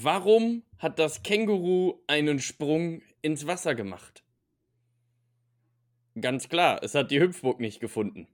[0.00, 4.22] Warum hat das Känguru einen Sprung ins Wasser gemacht?
[6.20, 8.28] Ganz klar, es hat die Hüpfburg nicht gefunden.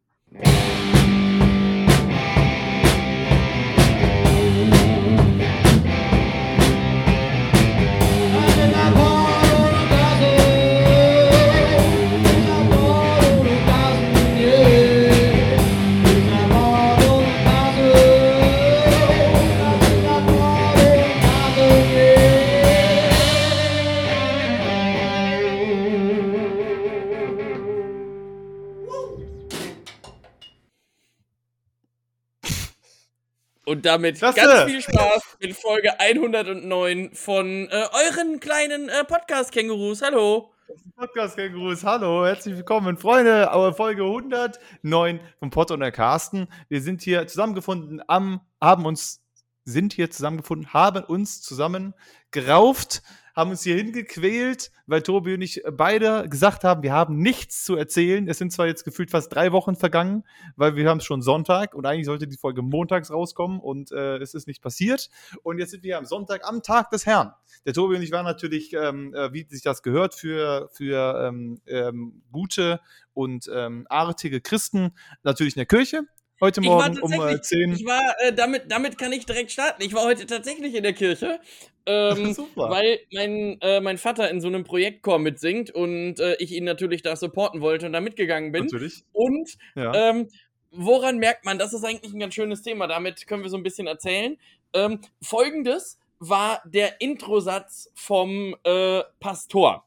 [33.84, 34.41] Und damit Klasse.
[34.41, 40.01] ganz viel Spaß mit Folge 109 von äh, euren kleinen äh, Podcast-Kängurus.
[40.01, 40.55] Hallo.
[40.97, 46.48] Podcast Kängurus, hallo, herzlich willkommen, Freunde, aber Folge 109 von Pott und der Carsten.
[46.70, 49.23] Wir sind hier zusammengefunden am, haben uns,
[49.66, 51.93] sind hier zusammengefunden, haben uns zusammen
[52.30, 53.02] gerauft,
[53.34, 57.76] haben uns hier hingequält, weil Tobi und ich beide gesagt haben, wir haben nichts zu
[57.76, 58.29] erzählen.
[58.29, 60.24] Es sind zwar jetzt gefühlt fast drei Wochen vergangen,
[60.57, 64.35] weil wir haben schon Sonntag und eigentlich sollte die Folge montags rauskommen und äh, es
[64.35, 65.11] ist nicht passiert.
[65.43, 67.33] Und jetzt sind wir am Sonntag, am Tag des Herrn.
[67.67, 71.61] Der Tobi und ich waren natürlich, ähm, äh, wie sich das gehört, für, für ähm,
[71.67, 72.81] ähm, gute
[73.13, 76.03] und ähm, artige Christen natürlich in der Kirche.
[76.41, 77.73] Heute Morgen um äh, tatsächlich, 10.
[77.75, 79.83] ich war, äh, damit, damit kann ich direkt starten.
[79.83, 81.39] Ich war heute tatsächlich in der Kirche,
[81.87, 82.71] ähm, Super.
[82.71, 87.03] weil mein, äh, mein Vater in so einem Projektchor mitsingt und äh, ich ihn natürlich
[87.03, 88.65] da supporten wollte und da mitgegangen bin.
[88.65, 89.05] Natürlich.
[89.13, 90.11] Und Ja.
[90.11, 90.29] Ähm,
[90.73, 93.63] woran merkt man, das ist eigentlich ein ganz schönes Thema, damit können wir so ein
[93.63, 94.37] bisschen erzählen.
[94.73, 99.87] Ähm, Folgendes war der Introsatz vom äh, Pastor.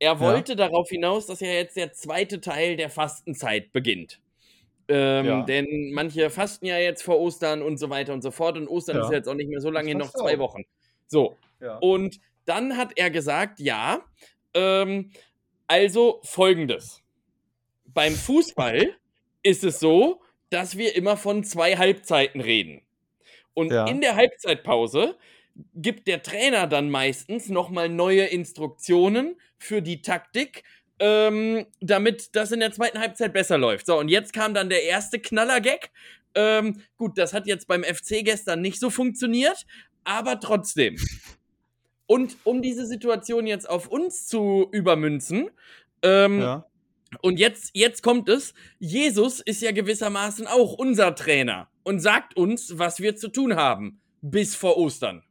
[0.00, 4.20] Er wollte darauf hinaus, dass ja jetzt der zweite Teil der Fastenzeit beginnt.
[4.88, 5.42] Ähm, Ja.
[5.42, 8.56] Denn manche fasten ja jetzt vor Ostern und so weiter und so fort.
[8.56, 9.04] Und Ostern Ja.
[9.04, 10.40] ist jetzt auch nicht mehr so lange hin, noch zwei auch.
[10.40, 10.64] Wochen.
[11.06, 11.76] So, ja.
[11.78, 14.00] und dann hat er gesagt, ja,
[14.54, 15.10] ähm,
[15.66, 17.02] also folgendes.
[17.86, 18.94] Beim Fußball
[19.42, 22.82] ist es so, dass wir immer von zwei Halbzeiten reden.
[23.54, 25.16] Und in der Halbzeitpause
[25.74, 30.62] gibt der Trainer dann meistens nochmal neue Instruktionen für die Taktik,
[31.00, 33.86] ähm, damit das in der zweiten Halbzeit besser läuft.
[33.86, 35.90] So, und jetzt kam dann der erste Knaller-Gag.
[36.34, 39.64] Ähm, gut, das hat jetzt beim FC gestern nicht so funktioniert,
[40.04, 40.96] aber trotzdem.
[42.06, 45.50] Und um diese Situation jetzt auf uns zu übermünzen,
[46.00, 46.64] ähm, ja.
[47.20, 52.78] und jetzt, jetzt kommt es, Jesus ist ja gewissermaßen auch unser Trainer und sagt uns,
[52.78, 55.22] was wir zu tun haben, bis vor Ostern.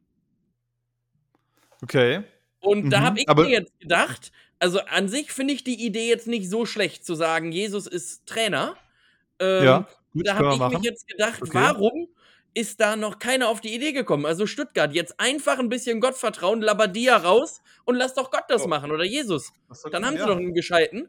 [1.82, 2.22] Okay.
[2.60, 5.84] Und da Mhm, habe ich aber- mir jetzt gedacht, also an sich finde ich die
[5.84, 8.76] Idee jetzt nicht so schlecht zu sagen, Jesus ist Trainer.
[9.38, 9.88] Ähm, ja.
[10.12, 10.74] Gut, da habe ich machen.
[10.74, 11.50] mich jetzt gedacht, Okay.
[11.54, 12.08] warum
[12.54, 14.26] ist da noch keiner auf die Idee gekommen?
[14.26, 18.68] Also Stuttgart, jetzt einfach ein bisschen Gottvertrauen, Labadia raus und lass doch Gott das Oh.
[18.68, 19.52] machen oder Jesus.
[19.92, 20.22] Dann haben ja.
[20.22, 21.08] sie doch einen gescheiten.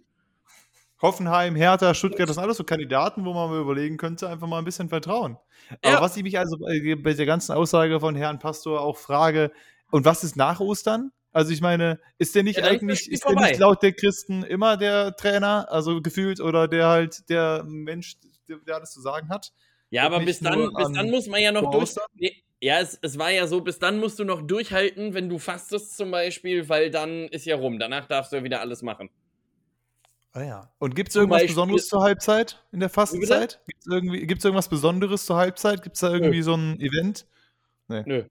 [1.02, 4.60] Hoffenheim, Hertha, Stuttgart, das sind alles so Kandidaten, wo man mal überlegen könnte, einfach mal
[4.60, 5.38] ein bisschen vertrauen.
[5.81, 6.02] Aber Ja.
[6.02, 9.52] was ich mich also bei der ganzen Aussage von Herrn Pastor auch frage,
[9.92, 11.12] und was ist nach Ostern?
[11.31, 14.44] Also ich meine, ist der nicht Ja, ist eigentlich, ist der nicht laut der Christen
[14.44, 18.17] immer der Trainer, also gefühlt, oder der halt der Mensch,
[18.47, 19.51] der, der alles zu sagen hat?
[19.91, 21.95] Ja, aber bis dann, bis an dann muss man ja noch durch.
[22.16, 25.38] Nee, ja, es, es war ja so, bis dann musst du noch durchhalten, wenn du
[25.39, 27.79] fastest zum Beispiel, weil dann ist ja rum.
[27.79, 29.09] Danach darfst du ja wieder alles machen.
[30.31, 30.73] Ah ja.
[30.78, 32.89] Und gibt es irgendwas Beispiel- Besonderes zur Halbzeit in der?
[32.89, 33.62] Fastenzeit?
[33.66, 35.81] Gibt es irgendwas Besonderes zur Halbzeit?
[35.81, 37.25] Gibt es da irgendwie so ein Event?
[37.88, 38.25] Nö.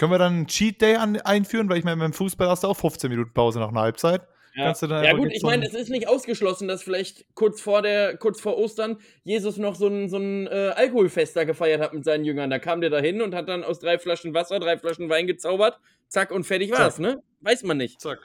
[0.00, 1.68] Können wir dann einen Cheat Day an, einführen?
[1.68, 4.22] Weil ich meine, beim Fußball hast du auch 15 Minuten Pause nach einer Halbzeit.
[4.54, 7.60] Ja, Kannst du dann ja gut, ich meine, es ist nicht ausgeschlossen, dass vielleicht kurz
[7.60, 11.82] vor der, kurz vor Ostern Jesus noch so ein, so ein äh, Alkoholfest da gefeiert
[11.82, 12.48] hat mit seinen Jüngern.
[12.48, 15.26] Da kam der da hin und hat dann aus drei Flaschen Wasser, drei Flaschen Wein
[15.26, 15.78] gezaubert.
[16.08, 17.00] Zack und fertig war's, Zack.
[17.02, 17.22] ne?
[17.42, 18.00] Weiß man nicht.
[18.00, 18.20] Zack.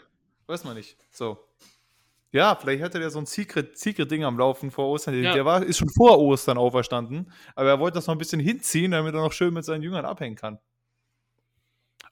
[0.47, 0.95] Weiß man nicht.
[1.11, 1.39] So.
[2.31, 5.21] Ja, vielleicht hatte der so ein Secret- Secret-Ding am Laufen vor Ostern.
[5.21, 5.33] Ja.
[5.33, 8.91] Der war, ist schon vor Ostern auferstanden, aber er wollte das noch ein bisschen hinziehen,
[8.91, 10.57] damit er noch schön mit seinen Jüngern abhängen kann.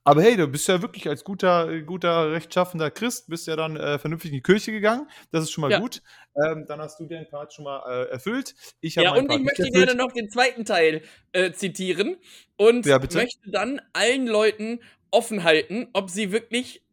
[0.06, 3.97] Aber hey, du bist ja wirklich als guter, guter rechtschaffender Christ, bist ja dann äh,
[3.97, 5.08] vernünftig in die Kirche gegangen.
[5.32, 5.79] Das ist schon mal Ja.
[5.79, 6.02] gut.
[6.35, 8.53] Ähm, dann hast du den Part schon mal äh, erfüllt.
[8.82, 12.17] Ich habe Ja, und Part ich möchte gerne noch den zweiten Teil äh, zitieren
[12.58, 14.79] und Ja, möchte dann allen Leuten
[15.11, 16.84] offen halten, ob sie wirklich.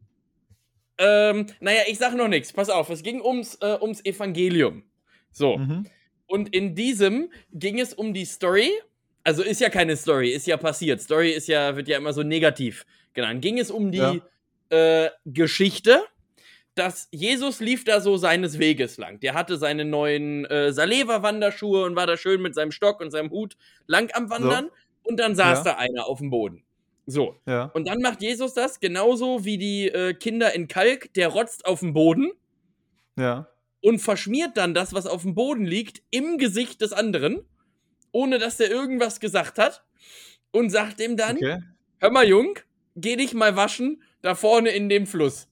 [0.97, 2.53] Ähm, naja, ich sage noch nichts.
[2.53, 4.83] Pass auf, es ging ums, äh, ums Evangelium.
[5.31, 5.57] So.
[5.57, 5.87] Mhm.
[6.27, 8.69] Und in diesem ging es um die Story.
[9.23, 11.01] Also ist ja keine Story, ist ja passiert.
[11.01, 13.41] Story ist ja, wird ja immer so negativ genannt.
[13.41, 14.21] Ging es um die
[14.69, 16.01] äh, Geschichte,
[16.75, 19.19] dass Jesus lief da so seines Weges lang.
[19.19, 23.29] Der hatte seine neuen äh, Saleva-Wanderschuhe und war da schön mit seinem Stock und seinem
[23.29, 24.69] Hut lang am Wandern.
[25.03, 25.63] Und dann saß Ja.
[25.73, 26.63] da einer auf dem Boden.
[27.07, 27.35] So.
[27.45, 27.65] Ja.
[27.73, 31.79] Und dann macht Jesus das genauso wie die äh, Kinder in Kalk, der rotzt auf
[31.81, 32.31] dem Boden
[33.17, 33.47] Ja.
[33.81, 37.43] und verschmiert dann das, was auf dem Boden liegt, im Gesicht des anderen,
[38.13, 39.83] ohne dass der irgendwas gesagt hat.
[40.51, 41.59] Und sagt dem dann: Okay.
[41.99, 42.59] Hör mal, Jung,
[42.95, 45.47] geh dich mal waschen, da vorne in dem Fluss.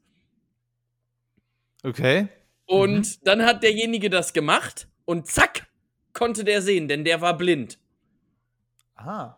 [1.83, 2.27] Okay.
[2.65, 3.15] Und Mhm.
[3.23, 5.67] dann hat derjenige das gemacht und zack,
[6.13, 7.79] konnte der sehen, denn der war blind.
[8.95, 9.35] Aha.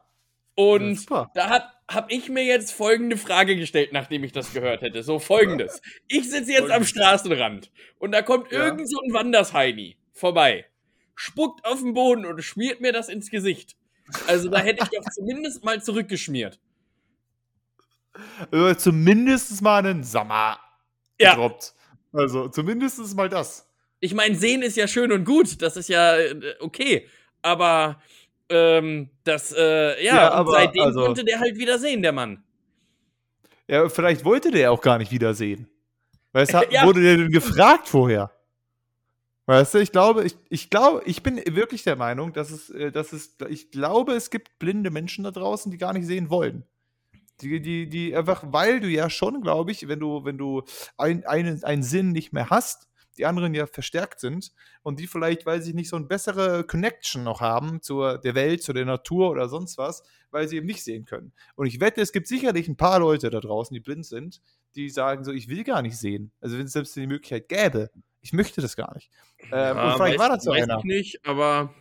[0.55, 5.01] Und da hab, hab ich mir jetzt folgende Frage gestellt, nachdem ich das gehört hätte.
[5.01, 5.81] So folgendes.
[6.07, 6.83] Ich sitze jetzt am.
[6.83, 8.65] Straßenrand und da kommt Ja.
[8.65, 10.65] irgend so ein Wandersheini vorbei,
[11.15, 13.77] spuckt auf den Boden und schmiert mir das ins Gesicht.
[14.27, 16.59] Also da hätte ich doch zumindest mal zurückgeschmiert.
[18.51, 20.59] Also zumindest mal einen Sommer
[21.19, 21.31] Ja.
[21.31, 21.73] gedroppt.
[22.13, 23.67] Also zumindest mal das.
[23.99, 27.07] Ich meine, sehen ist ja schön und gut, das ist ja äh, okay,
[27.41, 28.01] aber
[28.49, 32.43] ähm, das, äh, ja, Ja, aber, seitdem also- konnte der halt wieder sehen, der Mann.
[33.67, 35.67] Ja, vielleicht wollte der auch gar nicht wiedersehen.
[36.33, 36.85] Weißt du, Ja.
[36.85, 38.31] wurde der denn gefragt vorher?
[39.45, 42.91] Weißt du, ich glaube, ich, ich glaube, ich bin wirklich der Meinung, dass es, äh,
[42.91, 46.63] dass es, ich glaube, es gibt blinde Menschen da draußen, die gar nicht sehen wollen.
[47.41, 50.63] Die, die, die einfach, weil du ja schon, glaube ich, wenn du, wenn du
[50.97, 54.51] ein, einen, einen Sinn nicht mehr hast, die anderen ja verstärkt sind
[54.83, 58.63] und die vielleicht, weil sie nicht so eine bessere Connection noch haben zur der Welt,
[58.63, 61.33] zu der Natur oder sonst was, weil sie eben nicht sehen können.
[61.55, 64.41] Und ich wette, es gibt sicherlich ein paar Leute da draußen, die blind sind,
[64.75, 66.31] die sagen so, ich will gar nicht sehen.
[66.39, 67.89] Also wenn es selbst die Möglichkeit gäbe,
[68.21, 69.09] ich möchte das gar nicht.
[69.51, 70.77] Ähm, und vielleicht war das so weiß einer.
[70.77, 71.73] ich nicht, aber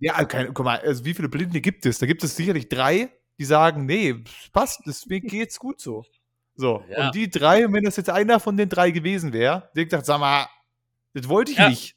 [0.00, 1.98] Ja, keine, guck mal, also wie viele Blinde gibt es?
[1.98, 4.14] Da gibt es sicherlich drei, die sagen, nee,
[4.52, 6.04] passt, deswegen geht's gut so.
[6.56, 7.06] So, Ja.
[7.06, 10.06] und die drei, und wenn das jetzt einer von den drei gewesen wäre, der gesagt,
[10.06, 10.46] sag mal,
[11.12, 11.68] das wollte ich Ja.
[11.68, 11.96] nicht.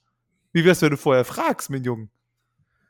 [0.51, 2.10] Wie wär's, wenn du vorher fragst, mein Jungen?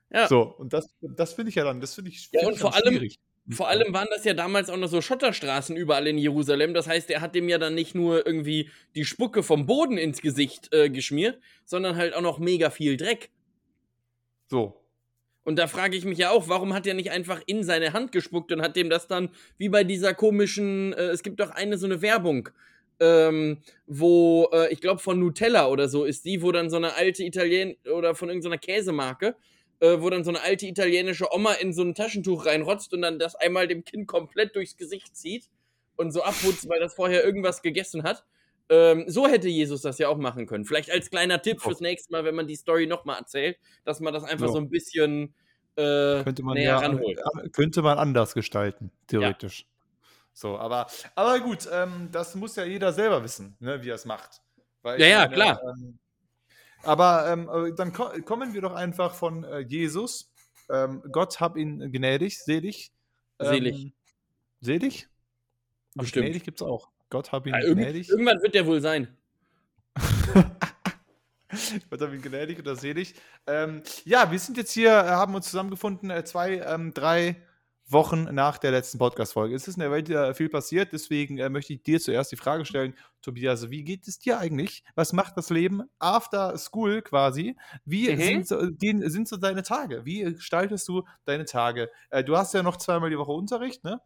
[0.09, 0.27] ja.
[0.29, 2.61] So, und das, das finde ich ja dann, das finde ich, Ja, find und ich
[2.61, 3.19] vor dann allem- schwierig.
[3.49, 6.73] Vor allem waren das ja damals auch noch so Schotterstraßen überall in Jerusalem.
[6.73, 10.21] Das heißt, er hat dem ja dann nicht nur irgendwie die Spucke vom Boden ins
[10.21, 13.29] Gesicht äh, geschmiert, sondern halt auch noch mega viel Dreck.
[14.47, 14.81] So.
[15.47, 18.11] Und da frage ich mich ja auch, warum hat er nicht einfach in seine Hand
[18.11, 21.77] gespuckt und hat dem das dann, wie bei dieser komischen, äh, es gibt doch eine
[21.77, 22.49] so eine Werbung,
[22.99, 26.95] ähm, wo, äh, ich glaube von Nutella oder so ist die, wo dann so eine
[26.95, 29.37] alte Italien oder von irgendeiner Käsemarke,
[29.79, 33.17] äh, wo dann so eine alte italienische Oma in so ein Taschentuch reinrotzt und dann
[33.17, 35.45] das einmal dem Kind komplett durchs Gesicht zieht
[35.95, 38.25] und so abputzt, weil das vorher irgendwas gegessen hat.
[38.69, 40.65] Ähm, so hätte Jesus das ja auch machen können.
[40.65, 44.13] Vielleicht als kleiner Tipp fürs nächste Mal, wenn man die Story nochmal erzählt, dass man
[44.13, 44.53] das einfach So.
[44.53, 45.33] so ein bisschen
[45.77, 47.19] äh, Könnte man näher ja ranholt.
[47.53, 49.65] könnte man anders gestalten, theoretisch.
[50.33, 54.05] So, aber, aber gut, ähm, das muss ja jeder selber wissen, ne, wie er es
[54.05, 54.41] macht.
[54.81, 55.61] Weil Ja, ja, klar.
[55.63, 55.97] Ähm,
[56.83, 60.31] aber ähm, äh, dann ko kommen wir doch einfach von äh, Jesus.
[60.69, 62.91] Ähm, Gott hab ihn gnädig, selig.
[63.39, 63.93] Ähm, Selig.
[64.61, 65.07] Selig?
[65.95, 66.25] Und Bestimmt.
[66.25, 66.89] gnädig gibt es auch.
[67.09, 68.09] Gott hab ihn Ja, gnädig.
[68.09, 69.07] irgendwann wird der wohl sein.
[71.89, 73.15] Gott hab ihn gnädig oder selig.
[73.47, 77.37] Ähm, ja, wir sind jetzt hier, äh, haben uns zusammengefunden, äh, zwei, ähm, drei
[77.89, 79.55] Wochen nach der letzten Podcast-Folge.
[79.55, 82.35] Es ist in der Welt ja viel passiert, deswegen äh, möchte ich dir zuerst die
[82.35, 84.83] Frage stellen, Tobias, wie geht es dir eigentlich?
[84.95, 87.55] Was macht das Leben after school quasi?
[87.85, 88.21] Wie Mhm.
[88.21, 90.05] sind, so, die, sind so deine Tage?
[90.05, 91.89] Wie gestaltest du deine Tage?
[92.09, 94.01] Äh, du hast ja noch zweimal die Woche Unterricht, ne?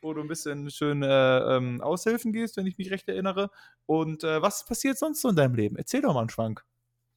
[0.00, 3.50] Wo du ein bisschen schön äh, ähm, aushilfen gehst, wenn ich mich recht erinnere.
[3.86, 5.76] Und äh, was passiert sonst so in deinem Leben?
[5.76, 6.64] Erzähl doch mal einen Schwank.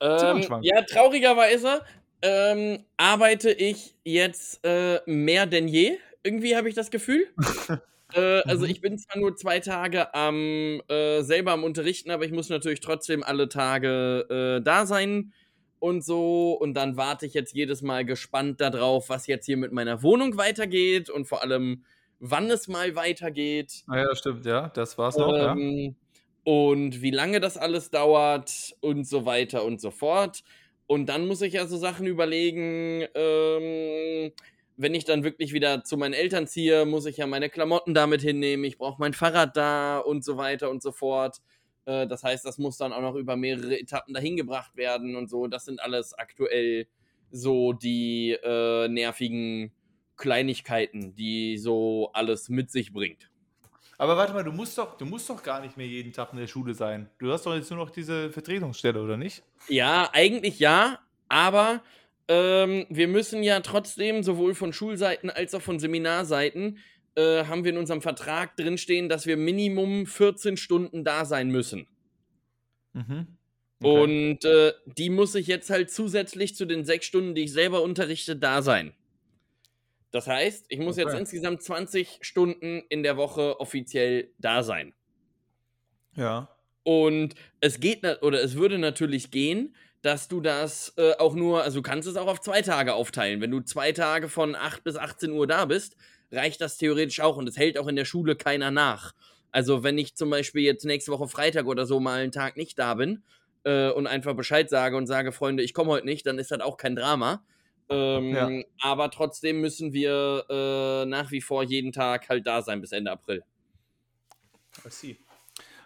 [0.01, 0.65] Ähm, Zimmerschwank.
[0.65, 1.81] ja, traurigerweise
[2.21, 5.97] ähm, arbeite ich jetzt äh, mehr denn je.
[6.23, 7.27] Irgendwie habe ich das Gefühl.
[8.13, 8.71] äh, also Mhm.
[8.71, 12.81] ich bin zwar nur zwei Tage am äh, selber am Unterrichten, aber ich muss natürlich
[12.81, 15.33] trotzdem alle Tage äh, da sein
[15.79, 16.53] und so.
[16.53, 20.37] Und dann warte ich jetzt jedes Mal gespannt darauf, was jetzt hier mit meiner Wohnung
[20.37, 21.85] weitergeht und vor allem,
[22.19, 23.85] wann es mal weitergeht.
[23.87, 25.57] Ah ja, stimmt, ja, das war's noch, ja.
[25.57, 25.95] Ähm,
[26.43, 30.43] Und wie lange das alles dauert und so weiter und so fort.
[30.87, 34.31] Und dann muss ich ja so Sachen überlegen, ähm,
[34.79, 38.21] wenn ich dann wirklich wieder zu meinen Eltern ziehe, muss ich ja meine Klamotten damit
[38.21, 41.41] hinnehmen, ich brauche mein Fahrrad da und so weiter und so fort.
[41.83, 45.29] Äh, das heißt, das muss dann auch noch über mehrere Etappen dahin gebracht werden und
[45.29, 45.47] so.
[45.47, 46.87] Das sind alles aktuell
[47.29, 49.73] so die äh, nervigen
[50.15, 53.29] Kleinigkeiten, die so alles mit sich bringt.
[53.97, 56.39] Aber warte mal, du musst doch, du musst doch gar nicht mehr jeden Tag in
[56.39, 57.09] der Schule sein.
[57.19, 59.43] Du hast doch jetzt nur noch diese Vertretungsstelle, oder nicht?
[59.67, 61.81] Ja, eigentlich ja, aber
[62.29, 66.77] ähm, wir müssen ja trotzdem sowohl von Schulseiten als auch von Seminarseiten
[67.15, 71.87] äh, haben wir in unserem Vertrag drinstehen, dass wir Minimum 14 Stunden da sein müssen.
[72.93, 73.27] Mhm.
[73.81, 77.81] Und äh, die muss ich jetzt halt zusätzlich zu den sechs Stunden, die ich selber
[77.81, 78.93] unterrichte, da sein.
[80.11, 81.19] Das heißt, ich muss jetzt Okay.
[81.19, 84.93] insgesamt 20 Stunden in der Woche offiziell da sein.
[86.15, 86.49] Ja.
[86.83, 91.79] Und es geht oder es würde natürlich gehen, dass du das äh, auch nur, also
[91.79, 93.41] du kannst es auch auf zwei Tage aufteilen.
[93.41, 95.97] Wenn du zwei Tage von 8 bis 18 Uhr da bist,
[96.31, 99.13] reicht das theoretisch auch und es hält auch in der Schule keiner nach.
[99.51, 102.77] Also wenn ich zum Beispiel jetzt nächste Woche Freitag oder so mal einen Tag nicht
[102.77, 103.23] da bin
[103.63, 106.61] äh, und einfach Bescheid sage und sage, Freunde, ich komme heute nicht, dann ist das
[106.61, 107.43] auch kein Drama.
[107.89, 108.49] Ähm, Ja.
[108.81, 113.11] Aber trotzdem müssen wir äh, nach wie vor jeden Tag halt da sein bis Ende
[113.11, 113.43] April.
[114.85, 115.17] I see.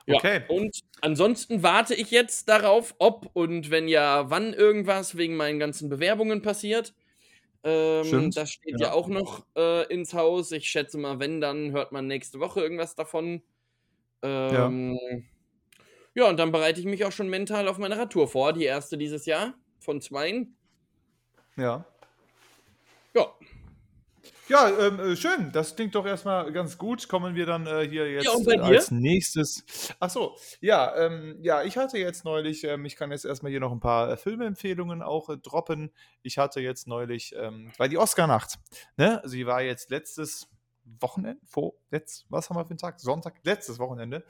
[0.06, 0.42] Ja, Okay.
[0.50, 5.90] und ansonsten warte ich jetzt darauf, ob und wenn ja, wann irgendwas wegen meinen ganzen
[5.90, 6.94] Bewerbungen passiert.
[7.64, 8.88] Ähm, das steht ja.
[8.88, 10.52] ja, auch noch äh, ins Haus.
[10.52, 13.42] Ich schätze mal, wenn, dann hört man nächste Woche irgendwas davon.
[14.22, 15.00] Ähm,
[16.14, 16.28] ja.
[16.30, 18.52] und dann bereite ich mich auch schon mental auf meine Radtour vor.
[18.52, 20.58] Die erste dieses Jahr von zweien.
[21.56, 21.86] Ja.
[23.16, 23.34] Ja,
[24.50, 25.52] Ja, ähm, äh, schön.
[25.52, 27.08] Das klingt doch erstmal ganz gut.
[27.08, 29.64] Kommen wir dann äh, hier jetzt Ja, äh, als nächstes.
[30.00, 33.60] Ach so, ja, ähm, ja, ich hatte jetzt neulich, ähm, ich kann jetzt erstmal hier
[33.60, 35.92] noch ein paar äh, Filmempfehlungen auch äh, droppen.
[36.22, 38.60] Ich hatte jetzt neulich, ähm, weil die Oscar-Nacht,
[38.98, 39.22] ne?
[39.26, 40.50] Sie war jetzt letztes
[41.00, 43.00] Wochenende, vor, letzt, was haben wir für einen Tag?
[43.00, 44.24] Sonntag, letztes Wochenende.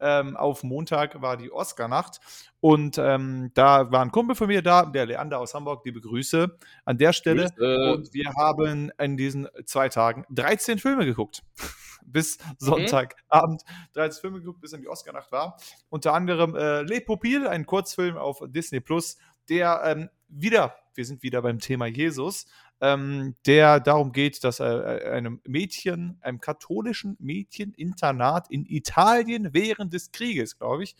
[0.00, 2.20] Ähm, auf Montag war die Oscar-Nacht
[2.60, 6.58] und ähm, da war ein Kumpel von mir da, der Leander aus Hamburg, liebe Grüße
[6.84, 7.50] an der Stelle.
[7.56, 7.92] Grüße.
[7.92, 11.42] Und wir haben in diesen zwei Tagen 13 Filme geguckt.
[12.06, 13.62] bis Sonntagabend
[13.94, 15.56] 13 Filme geguckt, bis dann die Oscar-Nacht war.
[15.88, 19.16] Unter anderem äh, Le Pupil, ein Kurzfilm auf Disney Plus,
[19.48, 22.46] der ähm, wieder, wir sind wieder beim Thema Jesus,
[22.80, 30.12] ähm, der darum geht, dass äh, einem Mädchen, einem katholischen Mädcheninternat in Italien während des
[30.12, 30.96] Krieges, glaube ich,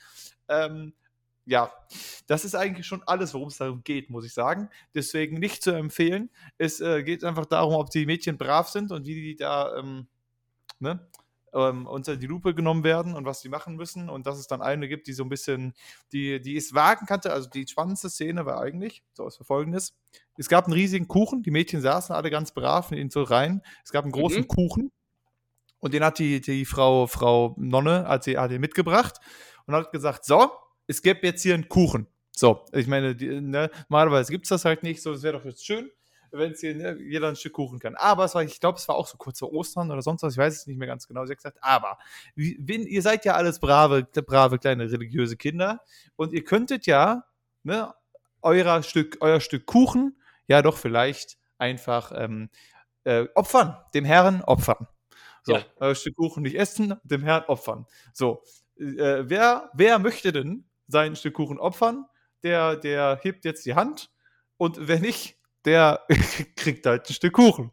[0.48, 0.94] ähm,
[1.46, 1.70] ja,
[2.26, 4.70] das ist eigentlich schon alles, worum es darum geht, muss ich sagen.
[4.94, 6.30] Deswegen nicht zu empfehlen.
[6.56, 10.06] Es äh, geht einfach darum, ob die Mädchen brav sind und wie die da ähm,
[10.78, 11.06] ne,
[11.54, 14.10] ähm, unter die Lupe genommen werden und was die machen müssen.
[14.10, 15.74] Und dass es dann eine gibt, die so ein bisschen,
[16.12, 17.32] die, die es wagen kannte.
[17.32, 19.94] Also die spannendste Szene war eigentlich, so ist folgendes.
[20.36, 23.62] Es gab einen riesigen Kuchen, die Mädchen saßen alle ganz brav in ihn so rein.
[23.84, 24.48] Es gab einen großen Mhm.
[24.48, 24.92] Kuchen
[25.78, 29.18] und den hat die, die Frau, Frau Nonne hat sie, hat ihn mitgebracht
[29.66, 30.50] und hat gesagt, so,
[30.86, 32.06] es gibt jetzt hier einen Kuchen.
[32.36, 35.44] So, ich meine, die, ne, normalerweise gibt es das halt nicht, so, das wäre doch
[35.44, 35.90] jetzt schön,
[36.36, 37.94] wenn es hier ne, jeder ein Stück Kuchen kann.
[37.94, 40.34] Aber es war, ich glaube, es war auch so kurz vor Ostern oder sonst was,
[40.34, 41.24] ich weiß es nicht mehr ganz genau.
[41.26, 41.98] Sie hat gesagt, aber
[42.36, 45.80] wenn, ihr seid ja alles brave, brave kleine religiöse Kinder
[46.16, 47.24] und ihr könntet ja
[47.62, 47.92] ne,
[48.42, 52.50] euer Stück, euer Stück Kuchen ja doch vielleicht einfach ähm,
[53.04, 54.88] äh, opfern, dem Herrn opfern.
[55.42, 55.64] So, Ja.
[55.76, 57.86] euer Stück Kuchen nicht essen, dem Herrn opfern.
[58.12, 58.42] So,
[58.78, 62.06] äh, wer, wer möchte denn sein Stück Kuchen opfern?
[62.42, 64.10] Der, der hebt jetzt die Hand
[64.56, 66.00] und wer nicht, der
[66.56, 67.70] kriegt halt ein Stück Kuchen.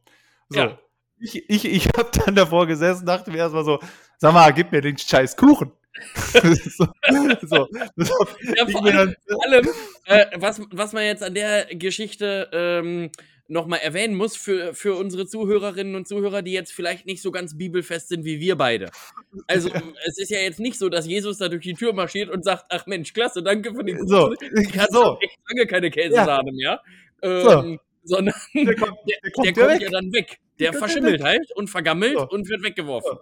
[0.50, 0.60] So.
[0.60, 0.80] Ja.
[1.20, 3.80] Ich, ich, ich habe dann davor gesessen, dachte mir erstmal so,
[4.18, 5.72] sag mal, gib mir den scheiß Kuchen.
[6.16, 6.88] so,
[7.42, 9.70] so, so, Ja, vor allem, vor allem
[10.06, 13.12] äh, was, was man jetzt an der Geschichte ähm,
[13.52, 17.58] nochmal erwähnen muss für, für unsere Zuhörerinnen und Zuhörer, die jetzt vielleicht nicht so ganz
[17.58, 18.90] bibelfest sind wie wir beide.
[19.48, 19.70] Also,
[20.06, 22.66] es ist ja jetzt nicht so, dass Jesus da durch die Tür marschiert und sagt:
[22.70, 24.08] Ach Mensch, klasse, danke für den Kuchen.
[24.08, 26.82] so, Ich hatte so, echt lange keine Käsesahne mehr.
[27.22, 27.52] So.
[27.52, 29.82] Ähm, Sondern der kommt, der, der kommt der ja kommt weg.
[29.82, 30.40] ja dann weg.
[30.60, 32.28] Der ja verschimmelt halt und vergammelt So.
[32.30, 33.18] und wird weggeworfen.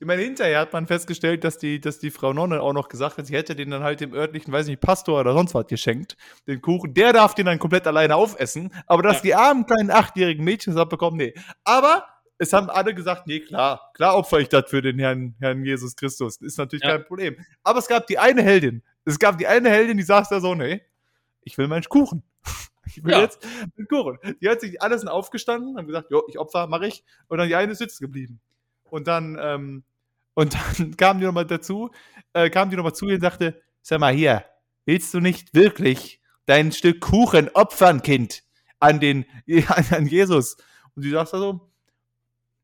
[0.00, 3.18] Ich meine, hinterher hat man festgestellt, dass die, dass die Frau Nonne auch noch gesagt
[3.18, 6.16] hat, sie hätte den dann halt dem örtlichen, weiß nicht, Pastor oder sonst was geschenkt,
[6.46, 6.92] den Kuchen.
[6.92, 8.72] Der darf den dann komplett alleine aufessen.
[8.86, 9.22] Aber dass Ja.
[9.22, 11.34] die armen kleinen achtjährigen Mädchen das bekommen, nee.
[11.64, 12.04] Aber
[12.38, 15.94] es haben alle gesagt, nee, klar, klar opfer ich das für den Herrn, Herrn Jesus
[15.96, 16.36] Christus.
[16.38, 16.96] Ist natürlich Ja.
[16.98, 17.36] kein Problem.
[17.62, 18.82] Aber es gab die eine Heldin.
[19.04, 20.82] Es gab die eine Heldin, die saß da so, nee,
[21.42, 22.22] ich will meinen Kuchen.
[22.86, 23.20] Ich will Ja.
[23.20, 23.44] jetzt
[23.76, 24.18] einen Kuchen.
[24.40, 27.04] Die hat sich alles aufgestanden, haben gesagt, jo, ich opfer, mache ich.
[27.28, 28.40] Und dann die eine ist sitzen geblieben.
[28.84, 29.84] Und dann, ähm,
[30.34, 31.90] und dann kam die nochmal dazu,
[32.32, 34.44] äh, kam die nochmal zu ihr und sagte, sag mal hier,
[34.84, 38.42] willst du nicht wirklich dein Stück Kuchen opfern, Kind,
[38.80, 39.24] an den,
[39.68, 40.56] an, an Jesus?
[40.94, 41.70] Und sie sagt so,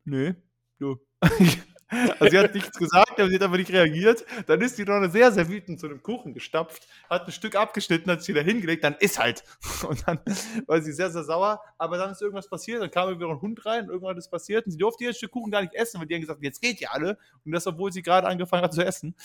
[0.05, 0.33] nö,
[0.79, 0.99] du.
[2.19, 4.25] Also sie hat nichts gesagt, aber sie hat einfach nicht reagiert.
[4.47, 8.11] Dann ist die Nonne sehr, sehr wütend zu dem Kuchen gestapft, hat ein Stück abgeschnitten,
[8.11, 9.43] hat sich wieder hingelegt, dann ist halt.
[9.87, 10.19] Und dann
[10.67, 11.61] war sie sehr, sehr sauer.
[11.77, 14.71] Aber dann ist irgendwas passiert, dann kam wieder ein Hund rein, irgendwann ist passiert und
[14.71, 16.93] sie durfte ihr Stück Kuchen gar nicht essen, weil die haben gesagt, jetzt geht ihr
[16.93, 17.17] alle.
[17.45, 19.15] Und das, obwohl sie gerade angefangen hat zu essen.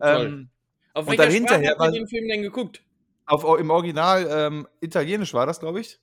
[0.00, 0.26] Toll.
[0.26, 0.50] Ähm,
[0.94, 2.82] Auf Und welcher dann Sprache hinterher habt ihr den Film denn geguckt?
[3.26, 6.00] auf, Im Original ähm, italienisch war das, glaube ich.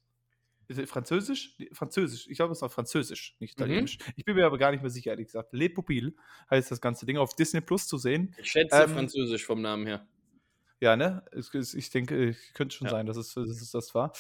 [0.68, 1.58] Ist es Französisch?
[1.74, 2.27] Französisch.
[2.30, 3.63] Ich glaube, es war Französisch, nicht Mhm.
[3.65, 3.98] Italienisch.
[4.15, 5.51] Ich bin mir aber gar nicht mehr sicher, ehrlich gesagt.
[5.53, 6.15] Le Pupil
[6.50, 8.34] heißt das ganze Ding auf Disney Plus zu sehen.
[8.38, 10.08] Ich schätze Ähm, Französisch vom Namen her.
[10.80, 11.24] Ja, ne?
[11.36, 12.91] Ich, ich denke, könnte schon Ja.
[12.91, 14.13] sein, dass es, dass es das war.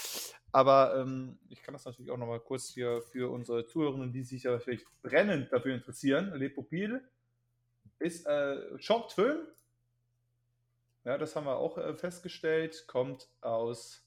[0.51, 4.43] Aber ähm, ich kann das natürlich auch nochmal kurz hier für unsere Zuhörerinnen, die sich
[4.43, 6.33] ja vielleicht brennend dafür interessieren.
[6.35, 7.01] Le Pupil
[7.99, 9.47] ist äh, Shortfilm.
[11.03, 12.83] Ja, das haben wir auch äh, festgestellt.
[12.87, 14.05] Kommt aus.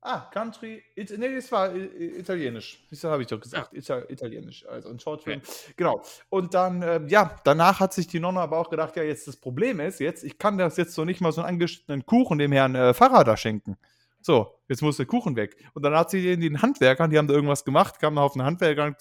[0.00, 0.82] Ah, Country.
[0.94, 2.86] It, nee, das war äh, italienisch.
[2.90, 3.72] Das habe ich doch gesagt.
[3.74, 4.64] Ita italienisch.
[4.66, 5.42] Also ein Shortfilm.
[5.76, 6.02] Genau.
[6.28, 9.36] Und dann, ähm, ja, danach hat sich die Nonne aber auch gedacht, ja, jetzt das
[9.36, 12.52] Problem ist, jetzt, ich kann das jetzt so nicht mal so einen angeschnittenen Kuchen dem
[12.52, 13.76] Herrn äh, Pfarrer da schenken.
[14.20, 15.56] So, jetzt muss der Kuchen weg.
[15.74, 18.44] Und dann hat sie den, den Handwerkern, die haben da irgendwas gemacht, kamen auf einen
[18.44, 18.94] Handwerker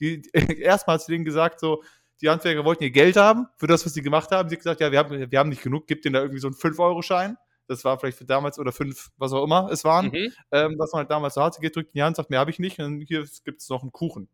[0.00, 1.82] die, die, erstmal hat sie denen gesagt, so,
[2.20, 4.48] die Handwerker wollten ihr Geld haben für das, was sie gemacht haben.
[4.48, 6.48] Sie hat gesagt, ja, wir haben, wir haben nicht genug, gib denen da irgendwie so
[6.48, 7.36] einen 5-Euro-Schein.
[7.68, 10.06] Das war vielleicht für damals oder 5, was auch immer es waren.
[10.06, 10.32] Mhm.
[10.50, 12.50] Ähm, was man halt damals so hatte, geht, drückt in die Hand, sagt, mehr habe
[12.50, 12.78] ich nicht.
[12.80, 14.28] Und hier gibt es noch einen Kuchen.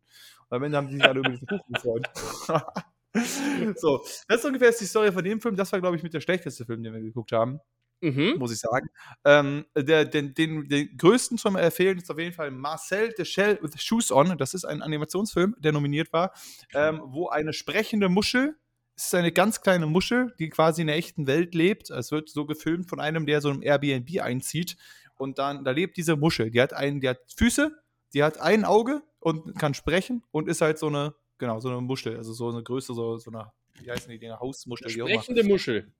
[0.49, 2.09] Und am Ende haben die sich alle über diesen Kuchen gefreut.
[3.77, 5.55] so, das ist ungefähr die Story von dem Film.
[5.55, 7.59] Das war, glaube ich, mit der schlechteste Film, den wir geguckt haben
[8.01, 8.35] Mhm.
[8.37, 8.89] muss ich sagen.
[9.23, 13.59] Ähm, der, den, den, den größten zum Empfehlen ist auf jeden Fall Marcel the Shell
[13.61, 14.37] with Shoes On.
[14.37, 16.33] Das ist ein Animationsfilm, der nominiert war,
[16.73, 18.55] ähm, wo eine sprechende Muschel,
[18.95, 21.89] es ist eine ganz kleine Muschel, die quasi in der echten Welt lebt.
[21.89, 24.77] Es wird so gefilmt von einem, der so im Airbnb einzieht.
[25.17, 26.49] Und dann, da lebt diese Muschel.
[26.51, 27.71] Die hat einen, die hat Füße,
[28.13, 31.81] die hat ein Auge und kann sprechen und ist halt so eine, genau, so eine
[31.81, 32.17] Muschel.
[32.17, 35.09] Also so eine Größe, so, so eine, wie heißen die Dinger, Hausmuschel, immer.
[35.09, 35.93] Sprechende Muschel.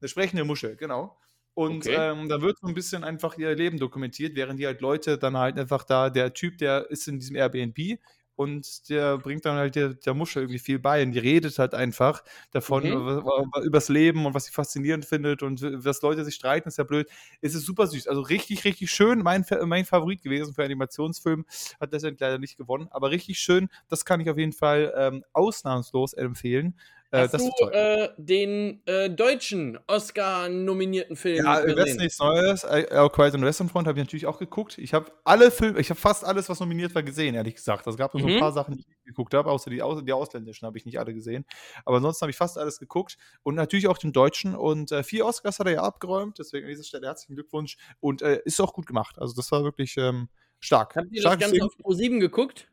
[0.00, 1.18] Eine sprechende Muschel, genau.
[1.54, 1.94] Und Okay.
[1.96, 5.36] ähm, da wird so ein bisschen einfach ihr Leben dokumentiert, während die halt Leute dann
[5.36, 7.98] halt einfach da, der Typ, der ist in diesem Airbnb
[8.36, 11.74] und der bringt dann halt der, der Muschel irgendwie viel bei und die redet halt
[11.74, 13.06] einfach davon, Mhm.
[13.06, 16.78] wa- wa- übers Leben und was sie faszinierend findet und was Leute sich streiten, ist
[16.78, 17.08] ja blöd.
[17.40, 18.08] Es ist super süß.
[18.08, 19.22] Also richtig, richtig schön.
[19.22, 21.44] Mein, mein Favorit gewesen für Animationsfilm.
[21.80, 23.68] Hat letztendlich leider nicht gewonnen, aber richtig schön.
[23.88, 26.76] Das kann ich auf jeden Fall ähm, ausnahmslos empfehlen.
[27.14, 32.64] Äh, Hast das du äh, den äh, deutschen Oscar-nominierten Film Ja, nichts Neues.
[32.64, 34.78] Our Quiet on the Western Front habe ich natürlich auch geguckt.
[34.78, 37.86] Ich habe alle Filme, ich habe fast alles, was nominiert war, gesehen, ehrlich gesagt.
[37.86, 38.34] Es gab nur so Mhm.
[38.34, 40.98] ein paar Sachen, die ich nicht geguckt habe, außer die, die ausländischen habe ich nicht
[40.98, 41.44] alle gesehen.
[41.84, 44.56] Aber ansonsten habe ich fast alles geguckt und natürlich auch den deutschen.
[44.56, 47.76] Und äh, vier Oscars hat er ja abgeräumt, deswegen an dieser Stelle herzlichen Glückwunsch.
[48.00, 49.18] Und äh, ist auch gut gemacht.
[49.20, 50.96] Also, das war wirklich ähm, stark.
[50.96, 52.68] Habt ihr das Ganze auf Pro7 geguckt?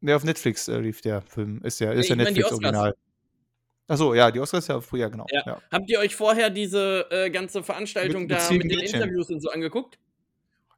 [0.00, 1.60] Nee, auf Netflix äh, lief der Film.
[1.64, 2.94] Ist ja, ist ja Netflix-Original.
[3.88, 5.26] Achso, ja, die Oscars ja, ja, genau.
[5.32, 5.42] Ja.
[5.46, 5.62] ja.
[5.72, 9.00] Habt ihr euch vorher diese äh, ganze Veranstaltung Mit- mit da mit den Mädchen.
[9.02, 9.98] Interviews und so angeguckt?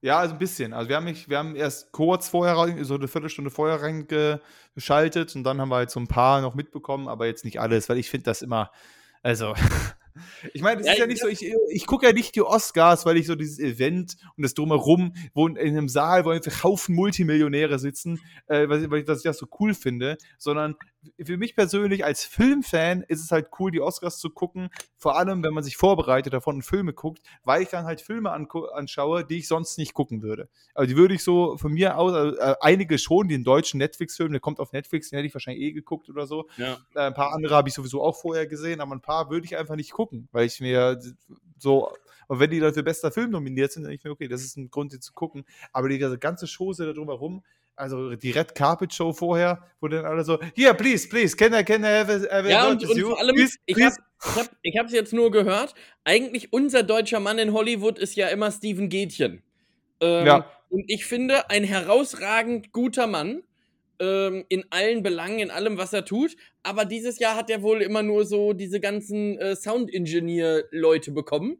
[0.02, 0.72] Ja, also ein bisschen.
[0.72, 5.34] Also wir haben, nicht, wir haben erst kurz vorher, rein- so eine Viertelstunde vorher reingeschaltet
[5.36, 7.98] und dann haben wir halt so ein paar noch mitbekommen, aber jetzt nicht alles, weil
[7.98, 8.70] ich finde das immer,
[9.22, 9.54] also,
[10.54, 12.42] ich meine, es Ja, ist ja ich- nicht so, ich, ich gucke ja nicht die
[12.42, 16.64] Oscars, weil ich so dieses Event und das Drumherum, wo in einem Saal, wo einfach
[16.64, 20.76] Haufen Multimillionäre sitzen, äh, weil, ich- weil ich das ja so cool finde, sondern
[21.22, 25.42] für mich persönlich als Filmfan ist es halt cool, die Oscars zu gucken, vor allem,
[25.42, 29.38] wenn man sich vorbereitet davon und Filme guckt, weil ich dann halt Filme anschaue, die
[29.38, 30.48] ich sonst nicht gucken würde.
[30.74, 34.32] Also die würde ich so von mir aus, also, äh, einige schon, den deutschen Netflix-Film,
[34.32, 36.48] der kommt auf Netflix, den hätte ich wahrscheinlich eh geguckt oder so.
[36.56, 36.78] Ja.
[36.94, 39.56] Äh, ein paar andere habe ich sowieso auch vorher gesehen, aber ein paar würde ich
[39.56, 41.00] einfach nicht gucken, weil ich mir
[41.58, 41.92] so,
[42.28, 44.42] und wenn die dann für bester Film nominiert sind, dann denke ich mir, okay, das
[44.42, 45.44] ist ein Grund, die zu gucken.
[45.72, 47.42] Aber die ganze Chose da drumherum,
[47.80, 51.64] also die Red Carpet Show vorher, wo dann alle so, hier, please, please, can I,
[51.64, 54.36] can I have a, have a Ja, und, und vor allem, Please, ich please." hab,
[54.36, 58.28] ich hab, ich hab's jetzt nur gehört, eigentlich unser deutscher Mann in Hollywood ist ja
[58.28, 59.42] immer Steven Gätchen.
[60.00, 60.46] Ähm, Ja.
[60.68, 63.42] Und ich finde, ein herausragend guter Mann
[63.98, 66.36] ähm, in allen Belangen, in allem, was er tut.
[66.62, 71.58] Aber dieses Jahr hat er wohl immer nur so diese ganzen äh, Sound-Engineer-Leute bekommen.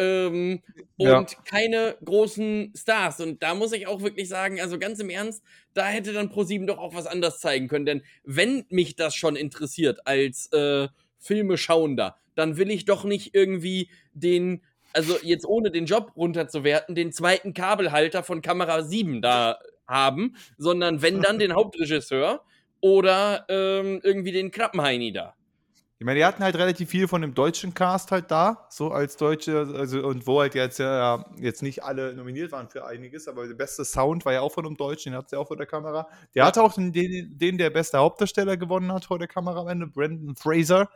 [0.00, 0.62] Ähm,
[0.96, 1.18] Ja.
[1.18, 3.20] und keine großen Stars.
[3.20, 5.42] Und da muss ich auch wirklich sagen, also ganz im Ernst,
[5.74, 7.86] da hätte dann ProSieben doch auch was anderes zeigen können.
[7.86, 13.34] Denn wenn mich das schon interessiert als äh, Filme schauender, dann will ich doch nicht
[13.34, 19.58] irgendwie den, also jetzt ohne den Job runterzuwerten, den zweiten Kabelhalter von Kamera 7 da
[19.86, 22.42] haben, sondern wenn dann den Hauptregisseur
[22.80, 25.34] oder ähm, irgendwie den Krappenheini da.
[26.00, 29.18] Ich meine, die hatten halt relativ viel von dem deutschen Cast halt da, so als
[29.18, 33.46] Deutsche, also und wo halt jetzt ja jetzt nicht alle nominiert waren für einiges, aber
[33.46, 35.66] der beste Sound war ja auch von einem Deutschen, den hat sie auch vor der
[35.66, 36.08] Kamera.
[36.34, 39.68] Der hatte auch den, den, den der beste Hauptdarsteller gewonnen hat vor der Kamera am
[39.68, 40.88] Ende, Brandon Fraser.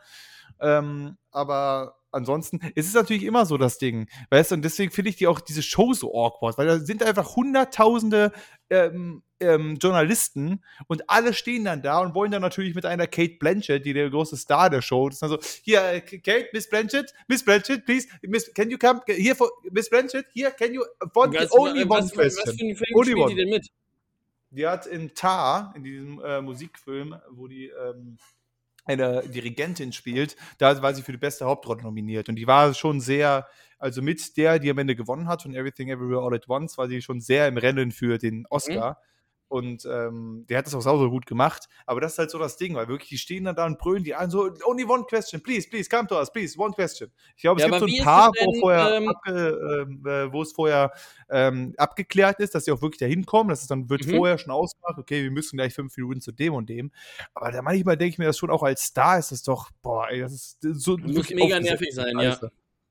[0.60, 5.10] Ähm, aber ansonsten, es ist natürlich immer so das Ding, weißt du, und deswegen finde
[5.10, 8.32] ich die auch diese Show so awkward, weil da sind einfach hunderttausende
[8.70, 13.36] ähm, ähm, Journalisten und alle stehen dann da und wollen dann natürlich mit einer Kate
[13.38, 17.12] Blanchett, die der große Star der Show ist, dann so, hier, äh, Kate, Miss Blanchett,
[17.28, 21.34] Miss Blanchett, please, Miss, can you come, here for, Miss Blanchett, here, can you, one,
[21.34, 22.58] Was, only was, one was, was question.
[22.58, 23.34] für einen Film Only spielt one.
[23.34, 23.68] die denn mit?
[24.50, 28.18] Die hat in Tar, in diesem äh, Musikfilm, wo die, ähm,
[28.84, 32.28] eine Dirigentin spielt, da war sie für die beste Hauptrolle nominiert.
[32.28, 33.46] Und die war schon sehr,
[33.78, 36.88] also mit der, die am Ende gewonnen hat von Everything Everywhere All at Once, war
[36.88, 39.00] sie schon sehr im Rennen für den Oscar.
[39.54, 41.68] Und ähm, der hat das auch sauber gut gemacht.
[41.86, 44.02] Aber das ist halt so das Ding, weil wirklich, die stehen dann da und brüllen
[44.02, 47.12] die an, so, only one question, please, please, come to us, please, one question.
[47.36, 50.32] Ich glaube, es Ja, gibt so ein paar, denn, wo, vorher ähm, abge, ähm, äh,
[50.32, 50.90] wo es vorher
[51.30, 53.48] ähm, abgeklärt ist, dass sie auch wirklich dahin kommen.
[53.50, 54.10] Das ist dann wird Mhm.
[54.16, 56.90] vorher schon ausgemacht, okay, wir müssen gleich fünf Minuten zu dem und dem.
[57.32, 60.08] Aber da manchmal denke ich mir das schon auch als Star ist das doch, boah,
[60.10, 60.96] ey, das ist so.
[60.98, 62.16] Muss mega nervig sein,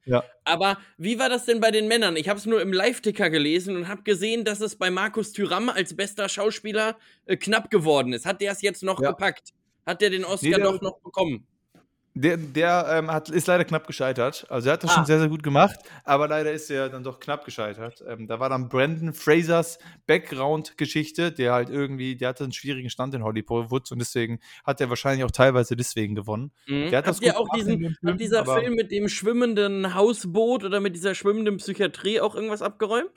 [0.07, 0.23] Scheiße.
[0.45, 2.15] Aber wie war das denn bei den Männern?
[2.17, 5.69] Ich habe es nur im Live-Ticker gelesen und habe gesehen, dass es bei Markus Thüram
[5.69, 8.25] als bester Schauspieler äh, knapp geworden ist.
[8.25, 9.11] Hat der es jetzt noch Ja.
[9.11, 9.53] gepackt?
[9.85, 11.47] Hat der den Oscar Nee, der- doch noch bekommen?
[12.15, 14.45] Der, der ähm, hat, ist leider knapp gescheitert.
[14.49, 14.95] Also er hat das Ah.
[14.95, 18.03] schon sehr, sehr gut gemacht, aber leider ist er dann doch knapp gescheitert.
[18.07, 23.15] Ähm, da war dann Brandon Frasers Background-Geschichte, der halt irgendwie, der hatte einen schwierigen Stand
[23.15, 26.51] in Hollywood und deswegen hat er wahrscheinlich auch teilweise deswegen gewonnen.
[26.67, 26.91] Mhm.
[26.91, 29.07] Der hat das Habt ihr gut auch diesen, dem hat Film, dieser Film mit dem
[29.09, 33.09] schwimmenden Hausboot oder mit dieser schwimmenden Psychiatrie auch irgendwas abgeräumt?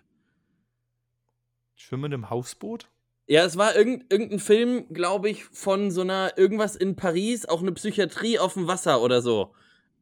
[1.75, 2.89] Schwimmen im Hausboot?
[3.29, 7.61] Ja, es war irgend, irgendein Film, glaube ich, von so einer irgendwas in Paris, auch
[7.61, 9.53] eine Psychiatrie auf dem Wasser oder so.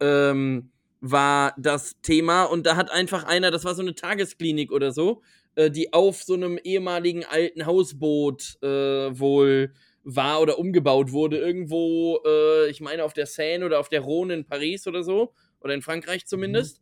[0.00, 4.92] Ähm, war das Thema und da hat einfach einer, das war so eine Tagesklinik oder
[4.92, 5.22] so,
[5.54, 8.66] äh, die auf so einem ehemaligen alten Hausboot äh,
[9.18, 14.02] wohl war oder umgebaut wurde, irgendwo, äh, ich meine auf der Seine oder auf der
[14.02, 16.80] Rhone in Paris oder so, oder in Frankreich zumindest.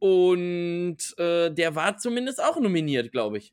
[0.00, 3.52] Und äh, der war zumindest auch nominiert, glaube ich.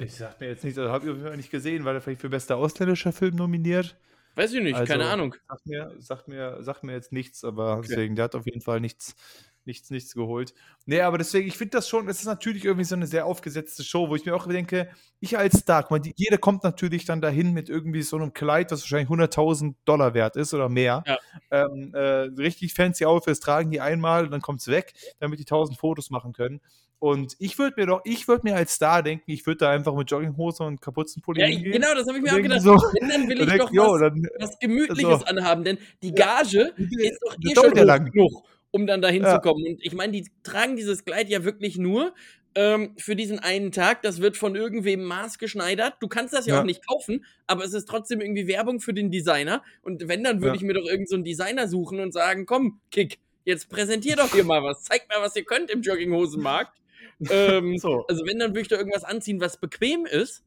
[0.00, 2.00] Ich sag mir jetzt nicht, das habe ich auf jeden Fall nicht gesehen, weil er
[2.00, 3.96] vielleicht für bester ausländischer Film nominiert.
[4.34, 5.34] Weiß ich nicht, Also, keine Ahnung.
[5.48, 8.80] Sagt mir, sagt mir, sagt mir jetzt nichts, aber deswegen, der hat auf jeden Fall
[8.80, 9.16] nichts,
[9.64, 10.54] nichts, nichts geholt.
[10.86, 13.82] Nee, aber deswegen, ich finde das schon, es ist natürlich irgendwie so eine sehr aufgesetzte
[13.82, 17.20] Show, wo ich mir auch denke, ich als Star, guck mal, jeder kommt natürlich dann
[17.20, 21.02] dahin mit irgendwie so einem Kleid, das wahrscheinlich 100.000 Dollar wert ist oder mehr.
[21.04, 21.18] Ja.
[21.50, 22.00] Ähm, äh,
[22.40, 26.10] richtig fancy Outfits tragen die einmal und dann kommt es weg, damit die 1000 Fotos
[26.10, 26.60] machen können.
[27.00, 29.94] Und ich würde mir doch, ich würde mir als Star denken, ich würde da einfach
[29.94, 31.72] mit Jogginghose und Kapuzenpulli Ja, ich, hingehen.
[31.74, 32.60] genau, das habe ich mir auch gedacht.
[32.62, 35.26] so- Wenn, dann will ich denk, doch jo, was, dann, was Gemütliches so.
[35.26, 36.40] anhaben, denn die Ja.
[36.42, 38.10] Gage ist doch eh schon ja lang.
[38.10, 39.14] genug, um dann da Ja.
[39.14, 39.64] hinzukommen.
[39.66, 42.14] Und ich meine, die tragen dieses Kleid ja wirklich nur
[42.56, 44.02] ähm, für diesen einen Tag.
[44.02, 45.98] Das wird von irgendwem maßgeschneidert.
[46.00, 46.60] Du kannst das ja, Ja.
[46.62, 49.62] auch nicht kaufen, aber es ist trotzdem irgendwie Werbung für den Designer.
[49.82, 50.54] Und wenn, dann würde Ja.
[50.56, 54.32] ich mir doch irgendeinen so einen Designer suchen und sagen, komm, Kick, jetzt präsentier doch
[54.34, 54.82] hier mal was.
[54.82, 56.72] Zeig mal, was ihr könnt im Jogginghosenmarkt.
[57.30, 58.06] ähm, so.
[58.06, 60.44] also wenn, dann würde ich da irgendwas anziehen, was bequem ist.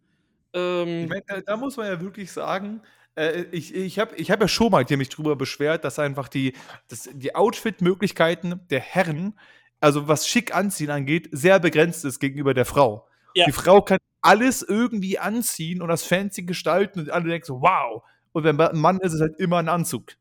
[0.53, 2.81] Ähm, Ich da, da muss man ja wirklich sagen,
[3.15, 6.27] äh, ich, ich habe ich hab ja schon mal hier mich drüber beschwert, dass einfach
[6.27, 6.53] die,
[6.87, 9.39] dass die Outfit-Möglichkeiten der Herren,
[9.79, 13.07] also was schick anziehen angeht, sehr begrenzt ist gegenüber der Frau.
[13.33, 13.45] Ja.
[13.45, 18.03] Die Frau kann alles irgendwie anziehen und das fancy gestalten und alle denken so, wow.
[18.33, 20.13] Und wenn ein Mann ist, ist es halt immer ein Anzug.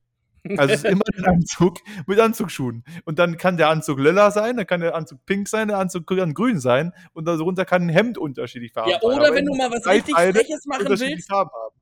[0.57, 2.85] Also es ist immer ein Anzug mit Anzugsschuhen.
[3.05, 6.07] Und dann kann der Anzug lila sein, dann kann der Anzug pink sein, der Anzug
[6.07, 9.11] kann grün sein und darunter kann ein Hemd unterschiedlich farben Ja, sein.
[9.11, 11.31] oder Aber wenn du mal was richtig Freches machen willst,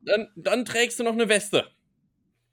[0.03, 1.67] dann, dann trägst du noch eine Weste.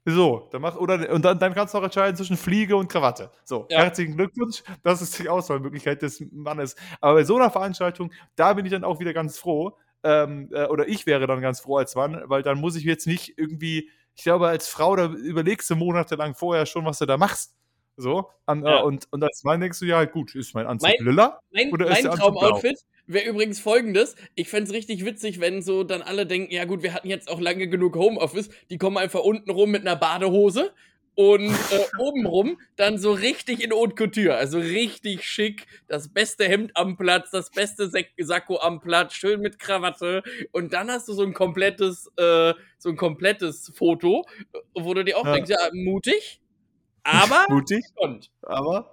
[0.08, 3.32] So, dann mach, oder, und dann, dann kannst du noch entscheiden zwischen Fliege und Krawatte.
[3.42, 3.80] So, Ja.
[3.80, 4.62] herzlichen Glückwunsch.
[4.84, 6.76] Das ist die Auswahlmöglichkeit des Mannes.
[7.00, 9.76] Aber bei so einer Veranstaltung, da bin ich dann auch wieder ganz froh.
[10.04, 13.08] Ähm, äh, oder ich wäre dann ganz froh als Mann, weil dann muss ich jetzt
[13.08, 17.16] nicht irgendwie, ich glaube, als Frau, da überlegst du monatelang vorher schon, was du da
[17.16, 17.54] machst.
[17.98, 18.80] So, an, Ja.
[18.80, 21.40] äh, und, und als Mann denkst du, ja, gut, ist mein Anzug Mein- lila?
[21.50, 22.16] Mein, Oder ist mein?
[22.18, 24.16] Traumoutfit wäre übrigens folgendes.
[24.34, 27.30] Ich fände es richtig witzig, wenn so dann alle denken, ja gut, wir hatten jetzt
[27.30, 28.50] auch lange genug Homeoffice.
[28.68, 30.72] Die kommen einfach unten rum mit einer Badehose
[31.16, 34.36] und äh, obenrum dann so richtig in Haute Couture.
[34.36, 35.66] Also richtig schick.
[35.88, 40.22] Das beste Hemd am Platz, das beste Sek Sakko am Platz, schön mit Krawatte.
[40.52, 44.24] Und dann hast du so ein komplettes, äh, so ein komplettes Foto,
[44.74, 45.32] wo du dir auch Ja.
[45.32, 46.40] denkst, ja, mutig,
[47.02, 47.84] aber Mutig.
[47.96, 48.30] und.
[48.42, 48.92] Aber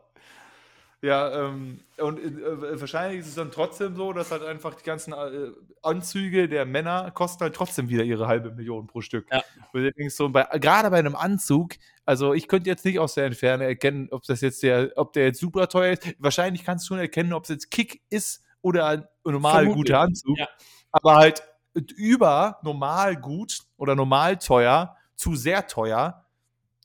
[1.02, 5.12] ja, ähm, und äh, wahrscheinlich ist es dann trotzdem so, dass halt einfach die ganzen
[5.12, 9.28] äh, Anzüge der Männer kosten halt trotzdem wieder ihre halbe Million pro Stück.
[9.30, 9.44] Ja.
[9.74, 11.74] Und denkst so, bei, gerade bei einem Anzug,
[12.06, 15.26] also ich könnte jetzt nicht aus der Entferne erkennen, ob das jetzt der, ob der
[15.26, 16.16] jetzt super teuer ist.
[16.20, 20.00] Wahrscheinlich kannst du schon erkennen, ob es jetzt Kick ist oder ein normal Vermutlich, guter
[20.00, 20.38] Anzug.
[20.38, 20.48] ja.
[20.92, 21.44] Aber halt
[21.96, 26.26] über normal gut oder normal teuer zu sehr teuer.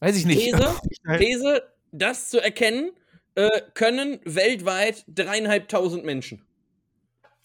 [0.00, 0.40] Weiß ich nicht.
[0.40, 0.74] These,
[1.06, 2.92] Halt- These, das zu erkennen,
[3.34, 6.44] äh, können weltweit dreieinhalbtausend Menschen.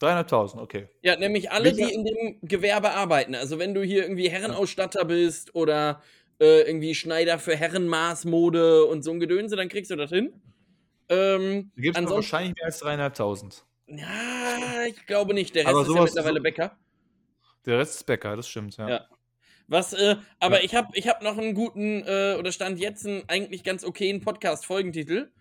[0.01, 0.89] 300.000, okay.
[1.01, 3.35] Ja, nämlich alle, Welcher- die in dem Gewerbe arbeiten.
[3.35, 6.01] Also wenn du hier irgendwie Herrenausstatter bist oder
[6.43, 10.33] äh, irgendwie Schneider für Herrenmaßmode und so ein Gedönse, dann kriegst du das hin.
[11.09, 13.63] Ähm, es ansonsten, wahrscheinlich mehr als 3.500.
[13.87, 15.55] ja, ich glaube nicht.
[15.55, 16.77] Der Rest ist ja mittlerweile so- Bäcker.
[17.65, 18.89] Der Rest ist Bäcker, das stimmt, ja.
[18.89, 19.07] Ja.
[19.67, 20.65] Was, äh, aber Ja.
[20.65, 24.19] ich habe ich hab noch einen guten, äh, oder stand jetzt einen eigentlich ganz okayen
[24.21, 25.31] Podcast-Folgentitel.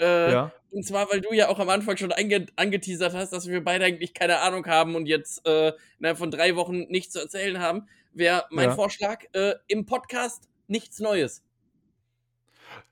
[0.00, 0.52] Äh, Ja.
[0.70, 3.84] Und zwar, weil du ja auch am Anfang schon ange angeteasert hast, dass wir beide
[3.86, 7.88] eigentlich keine Ahnung haben und jetzt äh, innerhalb von drei Wochen nichts zu erzählen haben,
[8.12, 8.74] wäre mein Ja.
[8.74, 11.42] Vorschlag äh, im Podcast nichts Neues.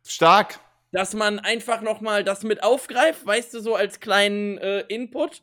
[0.05, 0.61] Stark.
[0.93, 5.43] Dass man einfach nochmal das mit aufgreift, weißt du, so als kleinen äh, Input.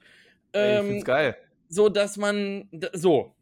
[0.54, 1.38] Ey, ich Ähm, find's geil.
[1.70, 2.70] so, dass man.
[2.94, 3.36] So.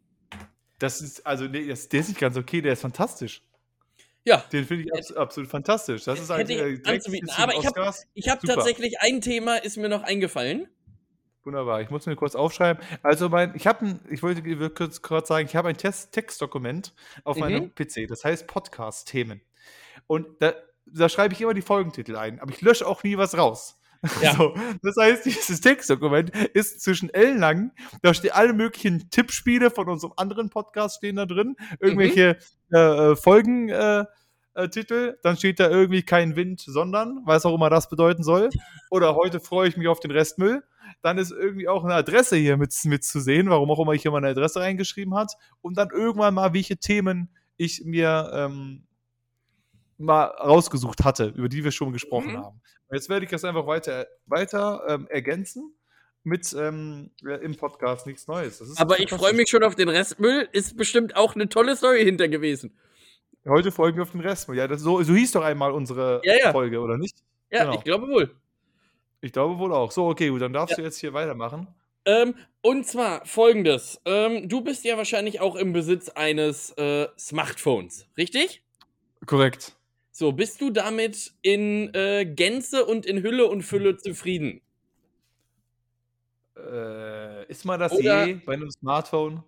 [0.80, 3.44] Das ist, also, nee, das, der ist nicht ganz okay, der ist fantastisch.
[4.26, 4.38] Ja.
[4.52, 6.04] Den finde ich abs absolut fantastisch.
[6.04, 7.30] Das ist Hätte eigentlich ich äh, direkt anzubieten.
[7.38, 7.96] Aber ich hab-.
[8.14, 8.56] Ich habe Super.
[8.56, 10.68] tatsächlich ein Thema, ist mir noch eingefallen.
[11.44, 11.82] Wunderbar.
[11.82, 12.84] Ich muss mir kurz aufschreiben.
[13.02, 17.36] Also mein, ich habe, ich wollte kurz, kurz sagen, ich habe ein Test Textdokument auf
[17.38, 17.42] Mhm.
[17.42, 18.08] meinem PC.
[18.08, 19.42] Das heißt Podcast-Themen.
[20.08, 20.54] Und da,
[20.86, 23.78] da schreibe ich immer die Folgentitel ein, aber ich lösche auch nie was raus.
[24.22, 24.34] Ja.
[24.36, 27.72] So, das heißt, dieses Textdokument ist zwischen ellenlang.
[28.02, 31.56] Da stehen alle möglichen Tippspiele von unserem anderen Podcast stehen da drin.
[31.80, 32.38] Irgendwelche
[32.70, 32.76] Mhm.
[32.76, 33.70] äh, äh, Folgen.
[33.70, 34.06] Äh,
[34.54, 38.50] äh, Titel, dann steht da irgendwie kein Wind, sondern, was auch immer das bedeuten soll.
[38.90, 40.62] Oder heute freue ich mich auf den Restmüll.
[41.02, 44.02] Dann ist irgendwie auch eine Adresse hier mit, mit zu sehen, warum auch immer ich
[44.02, 45.34] hier meine Adresse reingeschrieben hat.
[45.62, 48.88] Und dann irgendwann mal, welche Themen ich mir ähm,
[49.98, 52.38] mal rausgesucht hatte, über die wir schon gesprochen Mhm.
[52.38, 52.62] haben.
[52.92, 55.74] Jetzt werde ich das einfach weiter, weiter ähm, ergänzen
[56.24, 58.78] mit ähm, im Podcast nichts Neues.
[58.78, 60.48] Aber ich freue mich schon auf den Restmüll.
[60.52, 62.78] Ist bestimmt auch eine tolle Story hinter gewesen.
[63.48, 64.50] Heute folgen wir auf den Rest.
[64.50, 66.52] Ja, das, so, so hieß doch einmal unsere Ja, ja.
[66.52, 67.18] Folge, oder nicht?
[67.50, 67.76] Ja, Genau.
[67.78, 68.36] ich glaube wohl.
[69.22, 69.92] Ich glaube wohl auch.
[69.92, 71.68] So, okay, gut, dann darfst du jetzt hier weitermachen.
[72.06, 74.02] Ähm, und zwar folgendes.
[74.06, 78.64] Ähm, du bist ja wahrscheinlich auch im Besitz eines äh, Smartphones, richtig?
[79.28, 79.76] Korrekt.
[80.12, 84.62] So, bist du damit in äh, Gänze und in Hülle und Fülle zufrieden?
[86.58, 89.44] Äh, ist man das Oder- je bei einem Smartphone?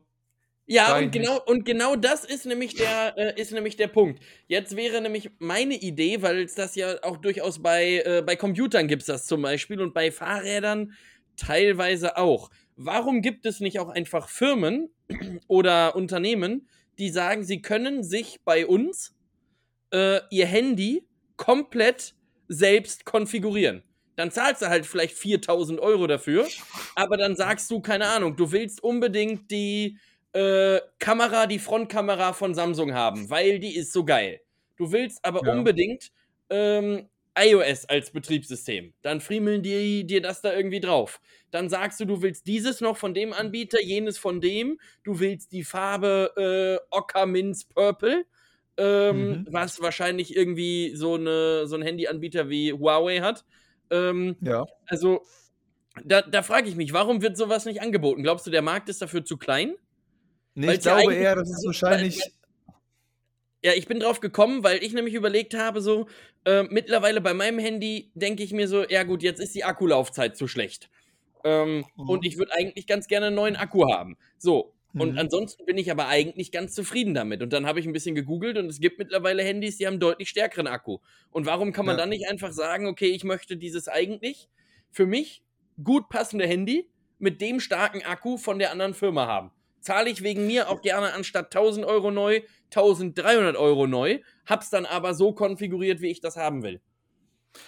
[0.66, 4.24] Ja, und genau, und genau das ist nämlich der, äh, ist nämlich der Punkt.
[4.48, 8.88] Jetzt wäre nämlich meine Idee, weil es das ja auch durchaus bei, äh, bei Computern
[8.88, 10.94] gibt es das zum Beispiel und bei Fahrrädern
[11.36, 12.50] teilweise auch.
[12.78, 14.90] Warum gibt es nicht auch einfach Firmen
[15.48, 19.14] oder Unternehmen, die sagen, sie können sich bei uns
[19.92, 22.16] äh, ihr Handy komplett
[22.48, 23.84] selbst konfigurieren?
[24.16, 26.48] Dann zahlst du halt vielleicht 4000 Euro dafür,
[26.96, 29.98] aber dann sagst du, keine Ahnung, du willst unbedingt die
[30.34, 34.42] äh, Kamera, die Frontkamera von Samsung haben, weil die ist so geil.
[34.78, 35.54] Du willst aber Ja.
[35.54, 36.12] unbedingt
[36.50, 38.94] ähm, iOS als Betriebssystem.
[39.02, 41.20] Dann friemeln die dir das da irgendwie drauf.
[41.52, 44.80] Dann sagst du, du willst dieses noch von dem Anbieter, jenes von dem.
[45.04, 48.26] Du willst die Farbe äh, Ocker Minz Purple.
[48.78, 49.48] Ähm, Mhm.
[49.52, 53.46] Was wahrscheinlich irgendwie so, eine, so ein Handyanbieter wie Huawei hat.
[53.92, 54.66] Ähm, Ja.
[54.88, 55.22] also,
[56.06, 58.24] da, da frage ich mich, warum wird sowas nicht angeboten?
[58.24, 59.76] Glaubst du, der Markt ist dafür zu klein?
[60.56, 62.22] Nee, ich glaube eher, das ist wahrscheinlich.
[63.64, 66.08] Ja, ich bin drauf gekommen, weil ich nämlich überlegt habe, so,
[66.46, 70.36] äh, mittlerweile bei meinem Handy denke ich mir so, ja gut, jetzt ist die Akkulaufzeit
[70.36, 70.90] zu schlecht.
[71.46, 72.10] Ähm, Mhm.
[72.10, 74.18] Und ich würde eigentlich ganz gerne einen neuen Akku haben.
[74.38, 74.74] So.
[74.96, 75.18] Und Mhm.
[75.18, 77.42] ansonsten bin ich aber eigentlich ganz zufrieden damit.
[77.42, 80.30] Und dann habe ich ein bisschen gegoogelt und es gibt mittlerweile Handys, die haben deutlich
[80.30, 81.00] stärkeren Akku.
[81.32, 82.02] Und warum kann man Ja.
[82.02, 84.50] dann nicht einfach sagen, okay, ich möchte dieses eigentlich
[84.92, 85.42] für mich
[85.84, 89.52] gut passende Handy mit dem starken Akku von der anderen Firma haben?
[89.84, 92.42] Zahle ich wegen mir auch gerne anstatt 1000 Euro neu
[92.76, 96.82] 1300 Euro neu, hab's dann aber so konfiguriert, wie ich das haben will.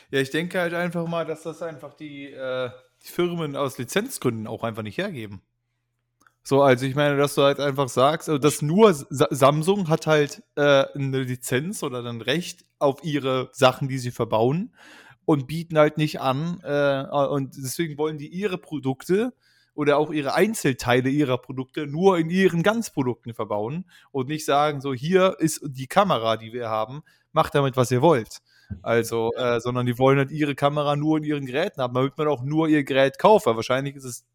[0.09, 2.69] Ja, ich denke halt einfach mal, dass das einfach die, äh,
[3.03, 5.41] die Firmen aus Lizenzgründen auch einfach nicht hergeben.
[6.43, 10.05] So, also ich meine, dass du halt einfach sagst, also dass nur Sa Samsung hat
[10.05, 14.75] halt äh, eine Lizenz oder ein Recht auf ihre Sachen, die sie verbauen
[15.25, 16.59] und bieten halt nicht an.
[16.63, 19.33] Äh, und deswegen wollen die ihre Produkte
[19.75, 24.93] oder auch ihre Einzelteile ihrer Produkte nur in ihren Ganzprodukten verbauen und nicht sagen, so
[24.93, 28.39] hier ist die Kamera, die wir haben, macht damit, was ihr wollt.
[28.81, 32.27] Also, äh, sondern die wollen halt ihre Kamera nur in ihren Geräten haben, damit man
[32.27, 33.45] auch nur ihr Gerät kauft.
[33.45, 34.25] Weil wahrscheinlich ist es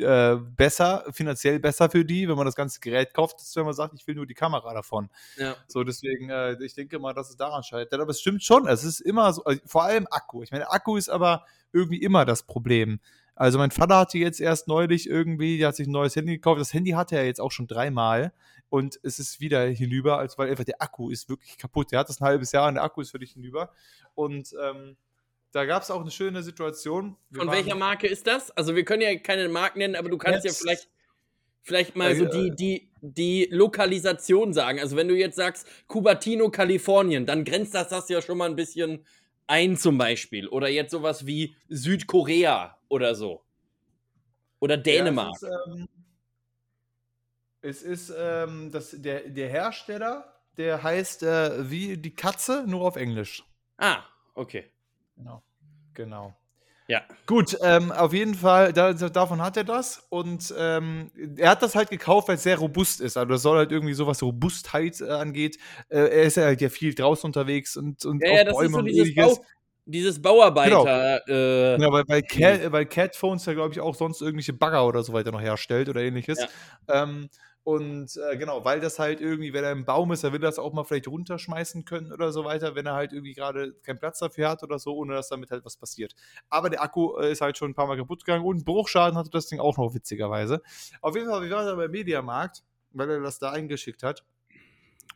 [0.00, 3.74] äh, besser, finanziell besser für die, wenn man das ganze Gerät kauft, als wenn man
[3.74, 5.08] sagt, ich will nur die Kamera davon.
[5.36, 5.54] Ja.
[5.68, 8.00] So, deswegen, äh, ich denke mal, dass es daran scheitert.
[8.00, 10.42] Aber es stimmt schon, es ist immer so, also vor allem Akku.
[10.42, 13.00] Ich meine, Akku ist aber irgendwie immer das Problem.
[13.36, 16.58] Also mein Vater hatte jetzt erst neulich irgendwie, der hat sich ein neues Handy gekauft.
[16.60, 18.32] Das Handy hatte er jetzt auch schon dreimal
[18.70, 21.92] und es ist wieder hinüber, also weil einfach der Akku ist wirklich kaputt.
[21.92, 23.70] Der hat das ein halbes Jahr und der Akku ist völlig hinüber.
[24.14, 24.96] Und ähm,
[25.52, 27.16] da gab es auch eine schöne Situation.
[27.30, 28.50] Wir Von welcher Marke ist das?
[28.52, 30.88] Also wir können ja keine Marken nennen, aber du kannst ja Jetzt- vielleicht,
[31.62, 34.80] vielleicht mal so Äh, die, die, die Lokalisation sagen.
[34.80, 38.56] Also wenn du jetzt sagst Cupertino, Kalifornien, dann grenzt das das ja schon mal ein
[38.56, 39.04] bisschen
[39.46, 40.48] ein zum Beispiel.
[40.48, 43.42] Oder jetzt sowas wie Südkorea oder so.
[44.60, 45.34] Oder Dänemark.
[45.42, 45.88] Ja, es ist, ähm,
[47.62, 52.96] Es ist ähm, das, der, der Hersteller, der heißt äh, wie die Katze, nur auf
[52.96, 53.44] Englisch.
[53.76, 54.70] Ah, okay.
[55.16, 55.42] Genau.
[55.94, 56.34] Genau.
[56.88, 57.02] Ja.
[57.26, 61.74] Gut, ähm, auf jeden Fall, da, davon hat er das und ähm, er hat das
[61.74, 63.16] halt gekauft, weil es sehr robust ist.
[63.16, 65.58] Also das soll halt irgendwie so was Robustheit äh, angeht.
[65.88, 68.52] Äh, er ist ja halt ja viel draußen unterwegs und, und Ja, auf ja, das
[68.52, 69.40] ist Bäumen so und ähnliches.
[69.88, 71.20] Dieses Bauarbeiter.
[71.28, 75.02] Äh, Genau, weil, weil, Cat, weil Catphones ja, glaube ich, auch sonst irgendwelche Bagger oder
[75.02, 76.44] so weiter noch herstellt oder ähnliches.
[76.88, 77.28] Ähm,
[77.62, 80.58] und äh, genau, weil das halt irgendwie, wenn er im Baum ist, er will das
[80.58, 84.20] auch mal vielleicht runterschmeißen können oder so weiter, wenn er halt irgendwie gerade keinen Platz
[84.20, 86.14] dafür hat oder so, ohne dass damit halt was passiert.
[86.48, 89.30] Aber der Akku äh, ist halt schon ein paar Mal kaputt gegangen und Bruchschaden hatte
[89.30, 90.62] das Ding auch noch witzigerweise.
[91.00, 94.24] Auf jeden Fall, wir waren da beim Mediamarkt, weil er das da eingeschickt hat.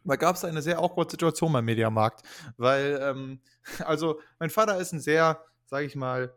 [0.05, 2.23] Da gab es eine sehr awkward Situation beim Mediamarkt,
[2.57, 3.41] weil, ähm,
[3.87, 6.33] also mein Vater ist ein sehr, sag ich mal,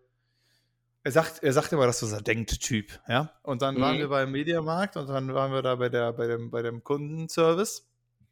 [1.05, 3.29] er sagt, er sagt immer, dass was er denkt, Typ, ja.
[3.41, 3.99] Und dann waren Mhm.
[3.99, 7.87] wir beim Mediamarkt und dann waren wir da bei der, bei dem, bei dem Kundenservice.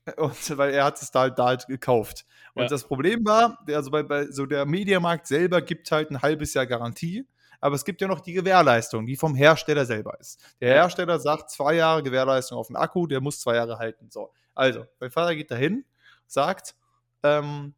[0.18, 2.26] Und weil er hat es da halt, da halt gekauft.
[2.56, 2.70] Und Ja.
[2.70, 6.56] das Problem war, der- also bei, bei so der Mediamarkt selber gibt halt ein halbes
[6.56, 7.28] Jahr Garantie,
[7.60, 10.42] aber es gibt ja noch die Gewährleistung, die vom Hersteller selber ist.
[10.60, 10.74] Der.
[10.74, 14.10] Hersteller sagt zwei Jahre Gewährleistung auf den Akku, der muss zwei Jahre halten.
[14.10, 15.86] So, also mein Vater geht dahin,
[16.28, 16.76] sagt,
[17.24, 17.74] ähm,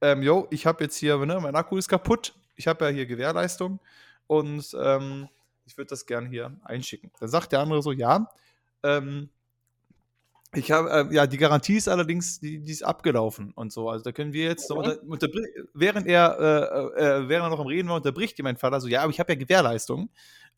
[0.00, 3.06] ähm, yo, ich habe jetzt hier, ne, mein Akku ist kaputt, ich habe ja hier
[3.06, 3.80] Gewährleistung
[4.26, 5.28] und ähm,
[5.64, 7.10] ich würde das gern hier einschicken.
[7.20, 8.28] Dann sagt der andere so, ja,
[8.82, 9.30] ähm,
[10.54, 13.90] ich habe, äh, ja, die Garantie ist allerdings, die, die ist abgelaufen und so.
[13.90, 14.96] Also da können wir jetzt, so Mhm.
[15.08, 15.28] unter,
[15.74, 16.38] während er,
[16.96, 19.10] äh, äh, während er noch am Reden war, unterbricht ihn mein Vater so, ja, aber
[19.10, 20.08] ich habe ja Gewährleistung.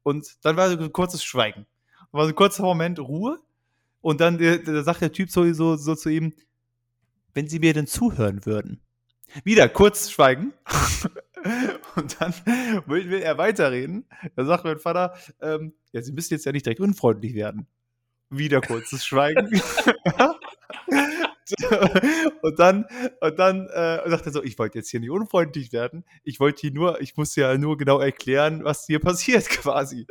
[0.02, 1.66] Und dann war so ein kurzes Schweigen.
[2.12, 3.38] War so ein kurzer Moment Ruhe.
[4.00, 6.32] Und dann äh, sagt der Typ so, so, so zu ihm,
[7.34, 8.80] wenn Sie mir denn zuhören würden.
[9.44, 10.52] Wieder kurz schweigen.
[11.96, 12.34] Und dann
[12.86, 14.06] will er weiterreden.
[14.36, 17.66] Da sagt mein Vater, ähm, ja, Sie müssen jetzt ja nicht direkt unfreundlich werden.
[18.30, 19.50] Wieder kurzes Schweigen.
[22.42, 22.86] und dann,
[23.20, 26.04] und dann äh, sagt er so, ich wollte jetzt hier nicht unfreundlich werden.
[26.24, 30.06] Ich wollte hier nur, ich muss ja nur genau erklären, was hier passiert quasi.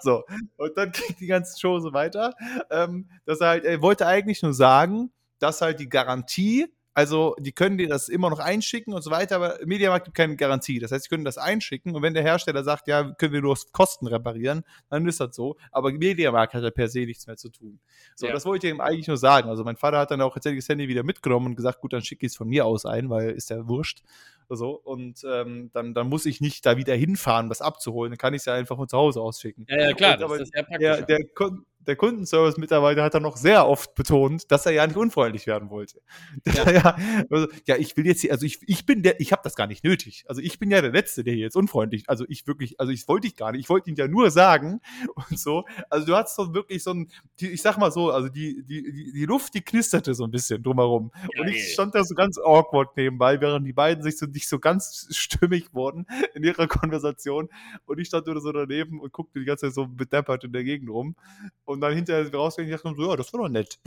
[0.00, 0.24] So.
[0.56, 2.34] Und dann ging die ganze Show so weiter.
[2.70, 7.52] Ähm, dass er halt, er wollte eigentlich nur sagen, dass halt die Garantie, also die
[7.52, 10.78] können dir das immer noch einschicken und so weiter, aber Mediamarkt gibt keine Garantie.
[10.78, 13.54] Das heißt, sie können das einschicken und wenn der Hersteller sagt, ja, können wir nur
[13.72, 15.56] Kosten reparieren, dann ist das so.
[15.70, 17.78] Aber Mediamarkt hat ja per se nichts mehr zu tun.
[18.14, 18.32] So, Ja.
[18.32, 19.50] das wollte ich ihm eigentlich nur sagen.
[19.50, 22.00] Also mein Vater hat dann auch tatsächlich das Handy wieder mitgenommen und gesagt, gut, dann
[22.02, 24.00] schicke ich es von mir aus ein, weil ist ja wurscht.
[24.48, 28.12] So, und ähm, dann, dann muss ich nicht da wieder hinfahren, das abzuholen.
[28.12, 29.66] Dann kann ich es ja einfach von zu Hause ausschicken.
[29.68, 31.06] ja, ja, klar, Und das ist sehr Der, praktisch.
[31.06, 35.46] der, Kun- der Kundenservice-Mitarbeiter hat dann noch sehr oft betont, dass er ja nicht unfreundlich
[35.46, 36.00] werden wollte.
[36.56, 36.70] Ja.
[36.70, 36.96] Ja,
[37.30, 39.66] also, ja ich will jetzt hier, also ich, ich bin der, ich habe das gar
[39.66, 40.24] nicht nötig.
[40.26, 43.06] Also ich bin ja der Letzte, der hier jetzt unfreundlich, also ich wirklich, also ich
[43.08, 44.80] wollte ich gar nicht, ich wollte ihn ja nur sagen
[45.14, 45.64] und so.
[45.90, 48.82] Also du hast so wirklich so ein, die, ich sag mal so, also die, die,
[48.90, 51.10] die, die Luft, die knisterte so ein bisschen drumherum.
[51.38, 51.50] und Geil.
[51.50, 55.08] ich stand da so ganz awkward nebenbei, während die beiden sich so nicht so ganz
[55.10, 57.48] stimmig wurden in ihrer Konversation.
[57.84, 60.64] Und ich stand nur so daneben und guckte die ganze Zeit so bedeppert in der
[60.64, 61.16] Gegend rum.
[61.64, 63.78] Und dann hinterher rausgegangen und dachte so, ja, das war doch nett.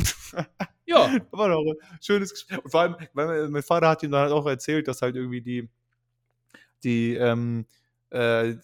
[0.85, 2.63] Ja, Das war doch ein schönes Gespräch.
[2.63, 5.15] Und vor allem, weil mein- mein Vater hat ihm dann halt auch erzählt, dass halt
[5.15, 5.69] irgendwie die,
[6.83, 7.65] die, ähm,
[8.11, 8.55] äh,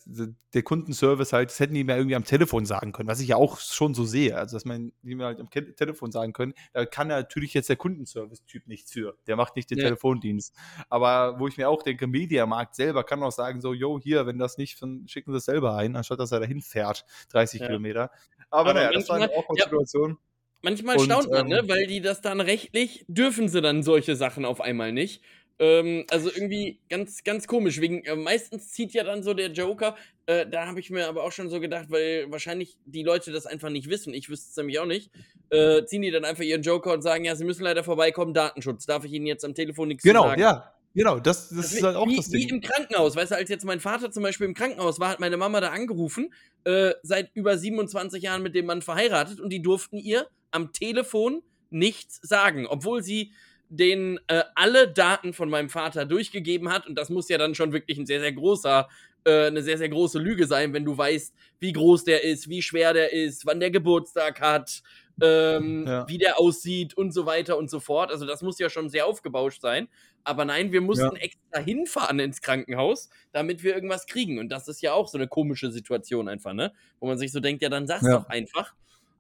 [0.56, 3.36] der Kundenservice halt, das hätten die mir irgendwie am Telefon sagen können, was ich ja
[3.36, 4.36] auch schon so sehe.
[4.36, 7.70] Also, dass man die mir halt am Ke- Telefon sagen können, da kann natürlich jetzt
[7.70, 9.16] der Kundenservice-Typ nichts für.
[9.28, 9.84] Der macht nicht den Ja.
[9.84, 10.56] Telefondienst.
[10.90, 14.40] Aber wo ich mir auch denke, Mediamarkt selber kann auch sagen, so, yo, hier, wenn
[14.40, 17.68] das nicht, dann schicken sie es selber ein, anstatt dass er dahin fährt, 30 Ja.
[17.68, 18.10] Kilometer.
[18.56, 20.18] Aber, naja, das war eine manchmal- awkward ja.
[20.62, 21.60] Manchmal Und, staunt man, ne?
[21.60, 25.22] ähm, Weil die das dann rechtlich dürfen sie dann solche Sachen auf einmal nicht.
[25.60, 27.80] Ähm, also irgendwie ganz, ganz komisch.
[27.80, 31.24] Wegen, äh, meistens zieht ja dann so der Joker, äh, da habe ich mir aber
[31.24, 34.58] auch schon so gedacht, weil wahrscheinlich die Leute das einfach nicht wissen, ich wüsste es
[34.58, 35.12] nämlich auch nicht,
[35.52, 38.86] äh, ziehen die dann einfach ihren Joker und sagen, ja, sie müssen leider vorbeikommen, Datenschutz,
[38.86, 40.42] darf ich Ihnen jetzt am Telefon nichts Genau, sagen.
[40.42, 40.75] ja.
[40.96, 42.50] Genau, das, das Das ist halt auch wie, das wie Ding.
[42.56, 43.16] im Krankenhaus.
[43.18, 45.70] Weißt du, als jetzt mein Vater zum Beispiel im Krankenhaus war, hat meine Mama da
[45.72, 50.72] angerufen, äh, seit über 27 Jahren mit dem Mann verheiratet und die durften ihr am
[50.72, 53.34] Telefon nichts sagen, obwohl sie
[53.68, 57.74] den äh, alle Daten von meinem Vater durchgegeben hat und das muss ja dann schon
[57.74, 58.88] wirklich ein sehr, sehr großer,
[59.26, 62.62] äh, eine sehr, sehr große Lüge sein, wenn du weißt, wie groß der ist, wie
[62.62, 64.82] schwer der ist, wann der Geburtstag hat,
[65.22, 66.08] ähm, Ja.
[66.08, 68.12] wie der aussieht und so weiter und so fort.
[68.12, 69.88] Also das muss ja schon sehr aufgebauscht sein.
[70.24, 71.22] Aber nein, wir mussten Ja.
[71.22, 74.40] extra hinfahren ins Krankenhaus, damit wir irgendwas kriegen.
[74.40, 76.74] Und das ist ja auch so eine komische Situation einfach, ne?
[77.00, 78.18] Wo man sich so denkt, ja, dann sag's Ja.
[78.20, 78.74] doch einfach.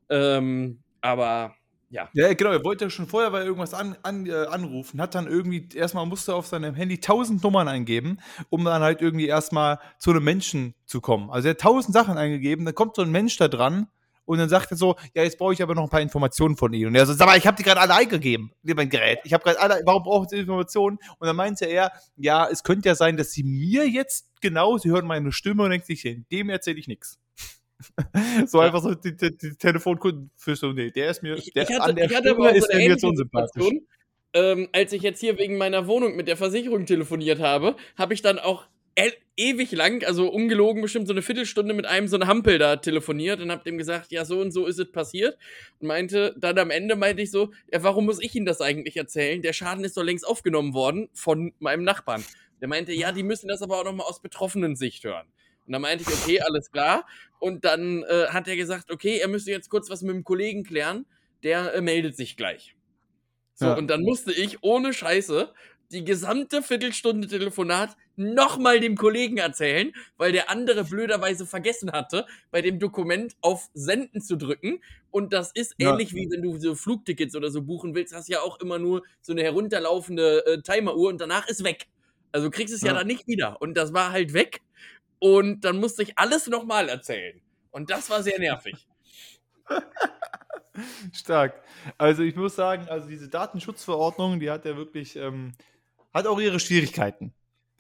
[0.10, 1.56] Ähm, aber
[1.89, 2.10] ja.
[2.14, 5.70] Ja, genau, er wollte schon vorher bei irgendwas an, an, äh, anrufen, hat dann irgendwie,
[5.76, 8.20] erstmal musste er auf seinem Handy tausend Nummern eingeben,
[8.50, 11.30] um dann halt irgendwie erstmal zu einem Menschen zu kommen.
[11.30, 13.88] Also er hat tausend Sachen eingegeben, dann kommt so ein Mensch da dran
[14.26, 16.74] Und dann sagt er so, ja, jetzt brauche ich aber noch ein paar Informationen von
[16.74, 16.88] Ihnen.
[16.88, 19.20] Und er so, sag mal, ich habe die gerade alle eingegeben, mein Gerät.
[19.24, 20.98] Ich habe gerade alle, warum brauchen Sie Informationen?
[21.20, 24.90] Und dann meinte er, ja, es könnte ja sein, dass Sie mir jetzt genau, Sie
[24.90, 27.20] hören meine Stimme und denken sich, dem erzähle ich nichts.
[28.48, 28.68] so ja.
[28.68, 31.82] einfach so die, die, die Telefonkunden für so, nee, der ist mir, der ich hatte,
[31.84, 33.64] an der ich hatte Stimme ist mir jetzt unsympathisch.
[34.34, 38.22] Ähm, als ich jetzt hier wegen meiner Wohnung mit der Versicherung telefoniert habe, habe ich
[38.22, 38.66] dann auch
[38.96, 42.78] e ewig lang, also ungelogen bestimmt so eine Viertelstunde mit einem so eine Hampel da
[42.78, 45.38] telefoniert und hab dem gesagt, ja, so und so ist es passiert.
[45.80, 48.96] Und meinte, dann am Ende meinte ich so, ja, warum muss ich Ihnen das eigentlich
[48.96, 49.41] erzählen?
[49.41, 52.24] Der Schaden ist doch längst aufgenommen worden von meinem Nachbarn.
[52.62, 55.28] Der meinte, ja, die müssen das aber auch nochmal aus betroffenen Sicht hören.
[55.66, 57.06] Und dann meinte ich, okay, alles klar.
[57.39, 60.64] Und dann äh, hat er gesagt, okay, er müsste jetzt kurz was mit dem Kollegen
[60.64, 61.06] klären,
[61.43, 62.76] der äh, meldet sich gleich.
[63.56, 63.74] So, Ja.
[63.76, 65.54] und dann musste ich ohne Scheiße
[65.92, 72.62] die gesamte Viertelstunde Telefonat nochmal dem Kollegen erzählen, weil der andere blöderweise vergessen hatte, bei
[72.62, 74.82] dem Dokument auf Senden zu drücken.
[75.12, 75.92] Und das ist Ja.
[75.92, 79.04] ähnlich wie wenn du so Flugtickets oder so buchen willst, hast ja auch immer nur
[79.22, 81.88] so eine herunterlaufende äh, Timeruhr und danach ist weg.
[82.32, 82.90] Also kriegst es ja.
[82.90, 82.94] Ja.
[83.00, 83.62] dann nicht wieder.
[83.62, 84.62] Und das war halt weg.
[85.20, 87.42] Und dann musste ich alles nochmal erzählen.
[87.72, 88.88] Und das war sehr nervig.
[91.14, 91.62] Stark.
[91.98, 95.54] Also ich muss sagen, also diese Datenschutzverordnung, die hat ja wirklich, ähm,
[96.16, 97.34] hat auch ihre Schwierigkeiten,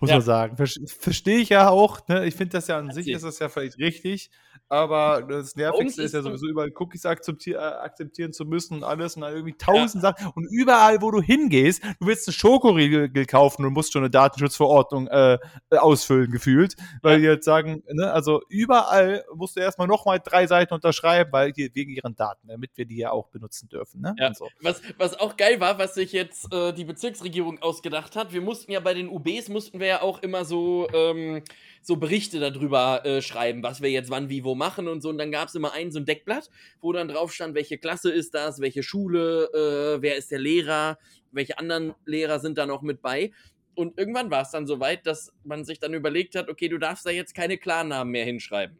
[0.05, 0.15] muss Ja.
[0.17, 0.57] man sagen.
[0.57, 0.67] Ver
[0.99, 2.07] Verstehe ich ja auch.
[2.07, 2.25] Ne?
[2.25, 4.29] Ich finde das ja an Hat sich ist das ja vielleicht richtig,
[4.69, 8.83] aber das Nervigste ist ja so- sowieso überall Cookies akzeptier äh, akzeptieren zu müssen und
[8.83, 13.25] alles und dann irgendwie tausend Sachen und überall, wo du hingehst, du willst einen Schokoriegel
[13.25, 15.37] kaufen und musst schon eine Datenschutzverordnung äh,
[15.69, 20.47] äh, ausfüllen gefühlt, weil die jetzt sagen, ne, also überall musst du erstmal nochmal drei
[20.47, 24.01] Seiten unterschreiben, weil hier wegen ihren Daten, damit wir die ja auch benutzen dürfen.
[24.01, 24.15] Ne?
[24.17, 24.33] Ja.
[24.33, 24.47] So.
[24.61, 28.71] Was, was auch geil war, was sich jetzt äh, die Bezirksregierung ausgedacht hat, wir mussten
[28.71, 31.43] ja bei den UBs, mussten wir ja auch immer so, ähm,
[31.81, 35.09] so Berichte darüber äh, schreiben, was wir jetzt wann, wie, wo machen und so.
[35.09, 36.49] Und dann gab es immer ein so ein Deckblatt,
[36.81, 40.97] wo dann drauf stand, welche Klasse ist das, welche Schule, äh, wer ist der Lehrer,
[41.31, 43.31] welche anderen Lehrer sind da noch mit bei.
[43.75, 46.77] Und irgendwann war es dann so weit, dass man sich dann überlegt hat, okay, du
[46.77, 48.77] darfst da jetzt keine Klarnamen mehr hinschreiben.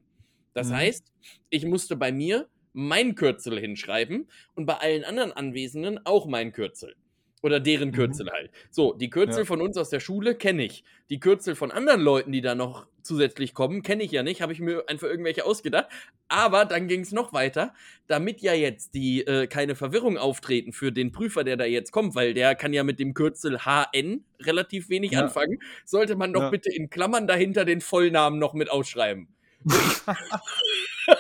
[0.54, 0.76] Das Mhm.
[0.76, 1.12] heißt,
[1.50, 6.96] ich musste bei mir mein Kürzel hinschreiben und bei allen anderen Anwesenden auch mein Kürzel.
[7.44, 7.94] Oder deren Mhm.
[7.94, 8.50] Kürzel halt.
[8.72, 9.46] So, die Kürzel Ja.
[9.46, 10.84] von uns aus der Schule kenne ich.
[11.10, 14.52] Die Kürzel von anderen Leuten, die da noch zusätzlich kommen, kenne ich ja nicht, habe
[14.52, 15.86] ich mir einfach irgendwelche ausgedacht.
[16.28, 17.76] Aber dann ging es noch weiter,
[18.08, 22.16] damit ja jetzt die äh, keine Verwirrung auftreten für den Prüfer, der da jetzt kommt,
[22.16, 25.22] weil der kann ja mit dem Kürzel HN relativ wenig Ja.
[25.22, 26.50] anfangen, sollte man doch Ja.
[26.50, 29.28] bitte in Klammern dahinter den Vollnamen noch mit ausschreiben.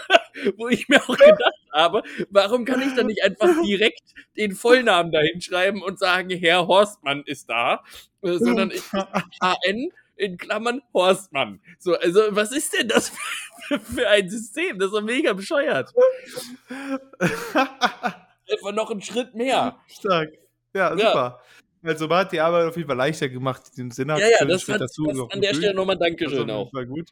[0.58, 4.04] Wo ich mir auch gedacht habe, warum kann ich dann nicht einfach direkt
[4.38, 7.84] den Vollnamen dahin schreiben und sagen, Herr Horstmann ist da,
[8.22, 11.62] äh, sondern ich HN in Klammern Horstmann.
[11.80, 13.12] So, also was ist denn das
[13.68, 14.80] für, für ein System?
[14.80, 15.94] Das ist doch mega bescheuert.
[17.54, 19.78] Einfach noch einen Schritt mehr.
[19.88, 20.34] Stark.
[20.74, 21.40] Ja, Ja.
[21.86, 24.46] Also man hat die Arbeit auf jeden Fall leichter gemacht, den Sinn hat Ja, ja,
[24.46, 25.54] das hat dazu das noch an der.
[25.54, 26.72] Stelle nochmal Dankeschön auch.
[26.72, 27.10] Fall gut.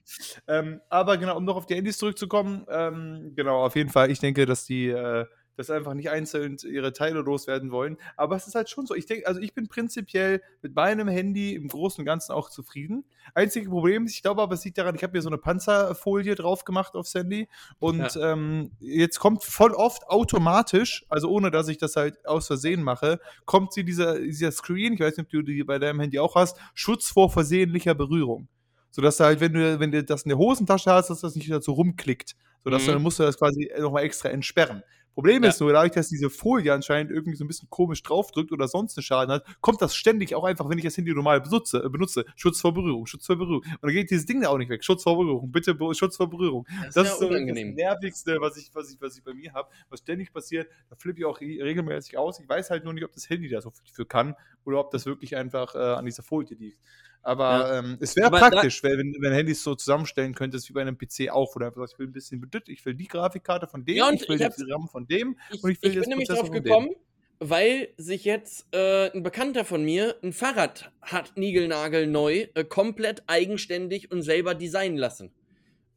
[0.48, 4.20] Ähm, aber genau, um noch auf die Handys zurückzukommen, ähm, genau, auf jeden Fall, ich
[4.20, 5.26] denke, dass die äh,
[5.56, 7.98] das einfach nicht einzeln ihre Teile loswerden wollen.
[8.18, 11.56] Aber es ist halt schon so, ich denke, also ich bin prinzipiell mit meinem Handy
[11.56, 13.06] im Großen und Ganzen auch zufrieden.
[13.34, 16.36] Einzige Problem ist, ich glaube aber, es liegt daran, ich habe mir so eine Panzerfolie
[16.36, 17.48] drauf gemacht aufs Handy
[17.80, 22.84] und ähm, jetzt kommt voll oft automatisch, also ohne dass ich das halt aus Versehen
[22.84, 26.20] mache, kommt sie dieser, dieser Screen, ich weiß nicht, ob du die bei deinem Handy
[26.20, 28.48] auch hast, Schutz vor versehentlicher Berührung.
[28.92, 31.50] Sodass du halt, wenn du, wenn du das in der Hosentasche hast, dass das nicht
[31.50, 32.36] dazu rumklickt.
[32.64, 32.92] Sodass Mhm.
[32.94, 34.84] dann musst du das quasi nochmal extra entsperren.
[35.14, 35.50] Problem Ja.
[35.50, 38.98] ist nur, dadurch, dass diese Folie anscheinend irgendwie so ein bisschen komisch draufdrückt oder sonst
[38.98, 41.90] einen Schaden hat, kommt das ständig auch einfach, wenn ich das Handy normal benutze, äh,
[41.90, 42.26] benutze.
[42.36, 43.62] Schutz vor Berührung, Schutz vor Berührung.
[43.64, 44.84] Und dann geht dieses Ding da auch nicht weg.
[44.84, 46.66] Schutz vor Berührung, bitte Be- Schutz vor Berührung.
[46.86, 47.76] Das, Das ist so das unangenehm.
[47.76, 50.68] Nervigste, was ich, was ich, was ich bei mir habe, was ständig passiert.
[50.90, 52.40] Da flippe ich auch re- regelmäßig aus.
[52.40, 54.34] Ich weiß halt nur nicht, ob das Handy da so viel für kann
[54.66, 56.80] oder ob das wirklich einfach äh, an dieser Folie liegt.
[57.26, 57.80] Aber Ja.
[57.80, 61.54] ähm, es wäre praktisch, wenn, wenn Handys so zusammenstellen könntest wie bei einem PC auch,
[61.54, 64.30] sagst, ich will ein bisschen bedütt, ich will die Grafikkarte von dem, Ja, und ich
[64.30, 65.38] will ich die RAM von dem.
[65.52, 66.92] Ich, Und ich will ich jetzt bin nämlich drauf gekommen,
[67.40, 74.12] weil sich jetzt äh, ein Bekannter von mir ein Fahrrad hat niegelnagelneu äh, komplett eigenständig
[74.12, 75.32] und selber designen lassen.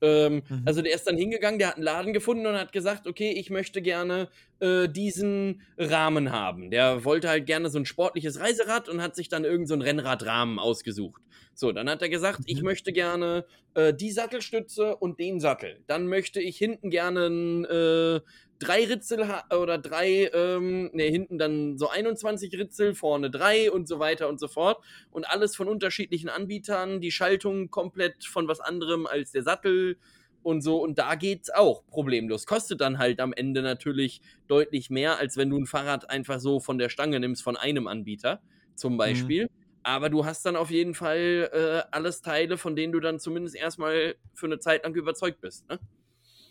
[0.03, 0.62] Ähm, Mhm.
[0.64, 3.51] Also der ist dann hingegangen, der hat einen Laden gefunden und hat gesagt, okay, ich
[3.51, 4.28] möchte gerne
[4.61, 6.70] äh, diesen Rahmen haben.
[6.70, 9.82] Der wollte halt gerne so ein sportliches Reiserad und hat sich dann irgend so einen
[9.82, 11.22] Rennradrahmen ausgesucht.
[11.55, 12.66] So, dann hat er gesagt, ich Mhm.
[12.66, 15.82] möchte gerne äh, die Sattelstütze und den Sattel.
[15.86, 18.20] Dann möchte ich hinten gerne ein äh,
[18.59, 19.26] drei Ritzel
[19.59, 24.40] oder drei, ähm, ne, hinten dann so 21 Ritzel, vorne drei und so weiter und
[24.40, 24.82] so fort.
[25.11, 29.98] Und alles von unterschiedlichen Anbietern, die Schaltung komplett von was anderem als der Sattel
[30.42, 30.82] und so.
[30.82, 32.46] Und da geht's auch problemlos.
[32.46, 36.61] Kostet dann halt am Ende natürlich deutlich mehr, als wenn du ein Fahrrad einfach so
[36.61, 38.40] von der Stange nimmst von einem Anbieter,
[38.74, 38.96] zum Mhm.
[38.96, 39.48] Beispiel.
[39.82, 43.54] Aber du hast dann auf jeden Fall äh, alles Teile, von denen du dann zumindest
[43.57, 45.68] erstmal für eine Zeit lang überzeugt bist.
[45.68, 45.78] Ne?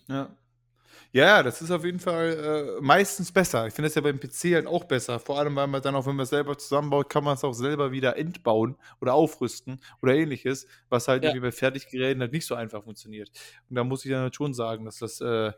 [0.08, 0.36] Ja.
[1.16, 3.68] Ja, das ist auf jeden Fall äh, meistens besser.
[3.68, 5.18] Ich finde das ja beim PC halt auch besser.
[5.18, 7.54] Vor allem, weil man dann auch, wenn man es selber zusammenbaut, kann man es auch
[7.54, 11.30] selber wieder entbauen oder aufrüsten oder ähnliches, was halt Ja.
[11.30, 13.32] irgendwie bei Fertiggeräten halt nicht so einfach funktioniert.
[13.70, 15.54] Und da muss ich dann halt schon sagen, dass das äh,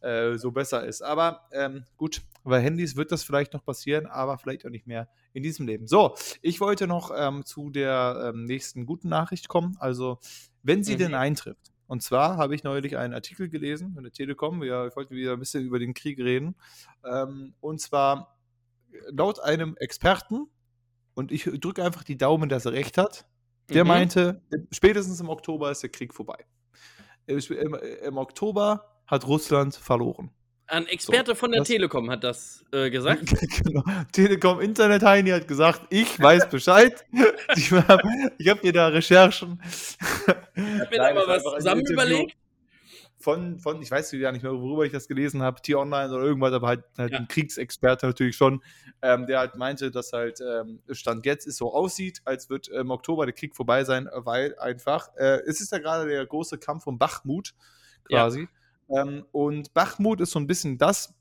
[0.00, 1.02] äh, so besser ist.
[1.02, 5.08] Aber ähm, gut, bei Handys wird das vielleicht noch passieren, aber vielleicht auch nicht mehr
[5.32, 5.88] in diesem Leben.
[5.88, 9.76] So, ich wollte noch ähm, zu der ähm, nächsten guten Nachricht kommen.
[9.80, 10.20] Also,
[10.62, 10.98] wenn sie Mhm.
[10.98, 11.73] denn eintrifft.
[11.94, 14.64] Und zwar habe ich neulich einen Artikel gelesen von der Telekom.
[14.64, 16.56] Ja, ich wollte wieder ein bisschen über den Krieg reden.
[17.04, 18.36] Ähm, und zwar
[19.12, 20.48] laut einem Experten,
[21.14, 23.28] und ich drücke einfach die Daumen, dass er recht hat,
[23.68, 23.88] der Mhm.
[23.88, 24.42] meinte,
[24.72, 26.44] spätestens im Oktober ist der Krieg vorbei.
[27.26, 27.38] Im,
[28.02, 30.32] im, Oktober hat Russland verloren.
[30.66, 33.22] Ein Experte von der Telekom hat das äh, gesagt.
[33.62, 33.84] genau.
[34.10, 37.04] Telekom Internet Heini hat gesagt, ich weiß Bescheid.
[37.54, 38.02] ich habe
[38.48, 39.62] hab hier da Recherchen.
[40.82, 42.36] Ich mir da mal was zusammen überlegt.
[43.18, 46.52] Von, von, ich weiß gar nicht mehr, worüber ich das gelesen habe, T-Online oder irgendwas,
[46.52, 47.18] aber halt, halt Ja.
[47.18, 48.62] ein Kriegsexperte natürlich schon,
[49.00, 52.90] ähm, der halt meinte, dass halt ähm, Stand jetzt es so aussieht, als wird im
[52.90, 56.86] Oktober der Krieg vorbei sein, weil einfach, äh, es ist ja gerade der große Kampf
[56.86, 57.54] um Bachmut
[58.04, 58.48] quasi.
[58.90, 61.14] Ähm, und Bachmut ist so ein bisschen das,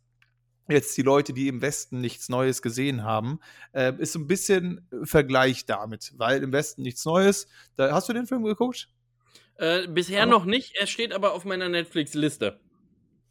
[0.67, 3.39] jetzt die Leute, die im Westen nichts Neues gesehen haben,
[3.71, 7.47] äh, ist so ein bisschen Vergleich damit, weil im Westen nichts Neues.
[7.75, 8.89] Da, hast du den Film geguckt?
[9.57, 12.59] Äh, bisher Aber- noch nicht, er steht aber auf meiner Netflix-Liste.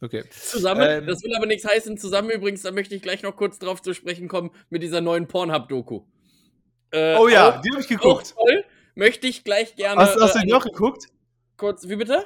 [0.01, 0.23] Okay.
[0.31, 3.57] Zusammen, Ähm, das will aber nichts heißen, zusammen übrigens, da möchte ich gleich noch kurz
[3.59, 6.01] drauf zu sprechen kommen, mit dieser neuen Pornhub-Doku.
[6.91, 8.35] Äh, Oh ja, auch, die habe ich geguckt.
[8.35, 8.65] toll,
[8.95, 9.99] möchte ich gleich gerne.
[10.01, 11.05] Hast, hast du äh, die auch geguckt?
[11.57, 12.25] kurz, wie bitte?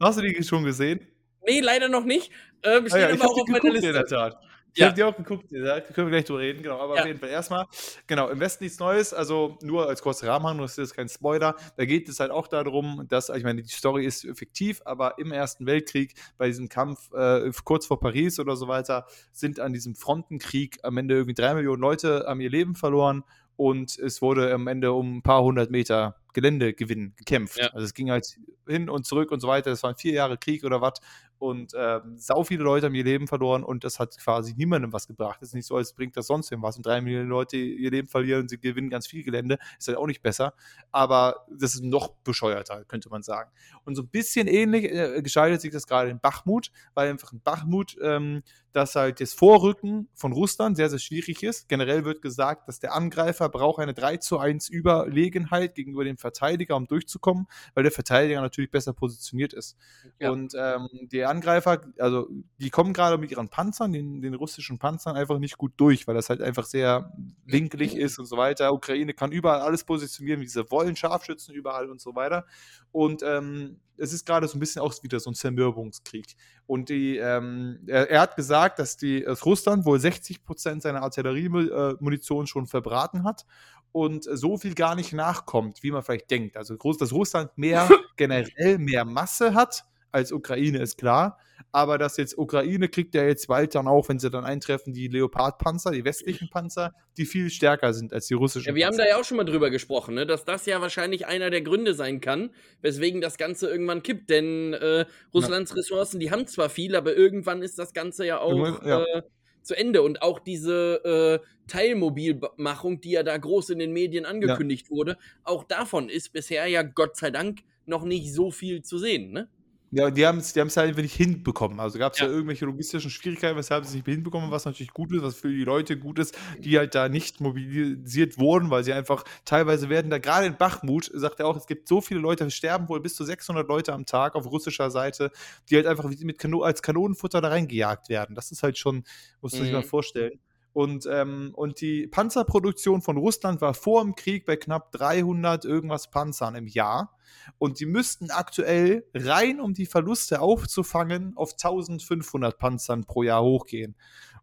[0.00, 1.06] Hast du die schon gesehen?
[1.46, 2.30] Nee, leider noch nicht.
[2.62, 4.14] Ähm, steht Ah ja, ich aber auch auf meiner geguckt in der Liste.
[4.14, 4.36] Tat.
[4.74, 4.86] Ich Ja.
[4.86, 6.78] habe die auch geguckt, da können wir gleich drüber reden, genau.
[6.78, 7.00] Aber Ja.
[7.02, 7.66] auf jeden Fall erstmal,
[8.06, 11.56] genau, im Westen nichts Neues, also nur als kurzer Rahmenhandlung, das ist kein Spoiler.
[11.76, 15.32] Da geht es halt auch darum, dass, ich meine, die Story ist fiktiv, aber im
[15.32, 19.94] Ersten Weltkrieg, bei diesem Kampf äh, kurz vor Paris oder so weiter, sind an diesem
[19.96, 23.24] Frontenkrieg am Ende irgendwie drei Millionen Leute haben ihr Leben verloren
[23.56, 27.58] und es wurde am Ende um ein paar hundert Meter Geländegewinn gekämpft.
[27.58, 27.66] Ja.
[27.72, 29.70] Also es ging halt hin und zurück und so weiter.
[29.72, 30.94] Es waren vier Jahre Krieg oder was.
[31.40, 35.08] Und ähm, sau viele Leute haben ihr Leben verloren und das hat quasi niemandem was
[35.08, 35.38] gebracht.
[35.40, 36.76] Es ist nicht so, als bringt das sonst was.
[36.76, 39.58] Und drei Millionen Leute ihr Leben verlieren und sie gewinnen ganz viel Gelände.
[39.78, 40.52] Ist halt auch nicht besser.
[40.92, 43.50] Aber das ist noch bescheuerter, könnte man sagen.
[43.86, 47.40] Und so ein bisschen ähnlich äh, gestaltet sich das gerade in Bachmut, weil einfach in
[47.40, 51.68] Bachmut ähm, dass halt das Vorrücken von Russland sehr, sehr schwierig ist.
[51.68, 56.76] Generell wird gesagt, dass der Angreifer braucht eine 3 zu 1 Überlegenheit gegenüber dem Verteidiger,
[56.76, 59.76] um durchzukommen, weil der Verteidiger natürlich besser positioniert ist.
[60.18, 60.30] Ja.
[60.30, 62.28] Und ähm, die Angreifer, also
[62.58, 66.14] die kommen gerade mit ihren Panzern, den, den russischen Panzern, einfach nicht gut durch, weil
[66.14, 67.12] das halt einfach sehr
[67.46, 68.72] winkelig ist und so weiter.
[68.72, 72.44] Ukraine kann überall alles positionieren, wie diese Wollen, Scharfschützen überall und so weiter.
[72.92, 76.36] Und ähm, es ist gerade so ein bisschen auch wieder so ein Zermürbungskrieg.
[76.66, 81.02] Und die, ähm, er, er hat gesagt, dass, die, dass Russland wohl 60 Prozent seiner
[81.02, 83.46] Artilleriemunition schon verbraten hat
[83.92, 86.56] und so viel gar nicht nachkommt, wie man vielleicht denkt.
[86.56, 91.38] Also, dass Russland mehr generell mehr Masse hat als Ukraine, ist klar.
[91.72, 95.08] Aber dass jetzt Ukraine kriegt ja jetzt bald dann auch, wenn sie dann eintreffen, die
[95.08, 98.68] Leopard-Panzer, die westlichen Panzer, die viel stärker sind als die russischen.
[98.68, 99.04] Ja, wir haben Panzer.
[99.04, 100.26] da ja auch schon mal drüber gesprochen, ne?
[100.26, 102.50] dass das ja wahrscheinlich einer der Gründe sein kann,
[102.80, 104.30] weswegen das Ganze irgendwann kippt.
[104.30, 108.84] Denn äh, Russlands Ressourcen, die haben zwar viel, aber irgendwann ist das Ganze ja auch
[108.84, 109.04] ja.
[109.04, 109.22] Äh,
[109.62, 110.02] zu Ende.
[110.02, 115.64] Und auch diese äh, Teilmobilmachung, die ja da groß in den Medien angekündigt wurde, auch
[115.64, 119.32] davon ist bisher ja Gott sei Dank noch nicht so viel zu sehen.
[119.32, 119.48] Ne?
[119.92, 121.80] Ja, die haben es die haben's halt einfach nicht hinbekommen.
[121.80, 122.26] Also gab es ja.
[122.26, 122.32] Ja.
[122.32, 125.64] irgendwelche logistischen Schwierigkeiten, weshalb sie es nicht hinbekommen, was natürlich gut ist, was für die
[125.64, 130.18] Leute gut ist, die halt da nicht mobilisiert wurden, weil sie einfach teilweise werden da,
[130.18, 133.16] gerade in Bachmut, sagt er auch, es gibt so viele Leute, es sterben wohl bis
[133.16, 135.32] zu 600 Leute am Tag auf russischer Seite,
[135.68, 138.36] die halt einfach mit Kano als Kanonenfutter da reingejagt werden.
[138.36, 139.02] Das ist halt schon,
[139.40, 139.74] muss man sich Mhm.
[139.74, 140.38] mal vorstellen.
[140.72, 146.10] Und, ähm, und die Panzerproduktion von Russland war vor dem Krieg bei knapp 300 irgendwas
[146.10, 147.16] Panzern im Jahr.
[147.58, 153.96] Und die müssten aktuell rein, um die Verluste aufzufangen, auf 1500 Panzern pro Jahr hochgehen.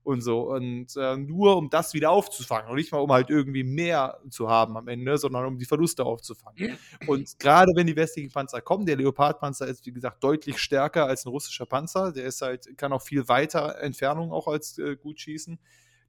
[0.03, 0.53] Und so.
[0.53, 2.69] Und äh, nur um das wieder aufzufangen.
[2.69, 6.05] Und nicht mal, um halt irgendwie mehr zu haben am Ende, sondern um die Verluste
[6.05, 6.77] aufzufangen.
[7.07, 11.25] Und gerade wenn die westlichen Panzer kommen, der Leopard-Panzer ist, wie gesagt, deutlich stärker als
[11.25, 12.11] ein russischer Panzer.
[12.11, 15.59] Der ist halt, kann auch viel weiter Entfernung auch als äh, gut schießen.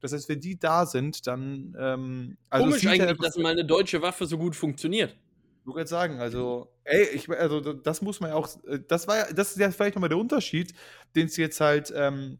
[0.00, 1.76] Das heißt, wenn die da sind, dann.
[1.78, 5.16] Ähm, also Komisch eigentlich, dass mal eine deutsche Waffe so gut funktioniert.
[5.66, 9.18] ich gerade sagen, also Ey, ich, also das muss man ja auch, äh, das war
[9.18, 10.72] ja, das ist ja vielleicht nochmal der Unterschied,
[11.14, 12.38] den es jetzt halt, ähm,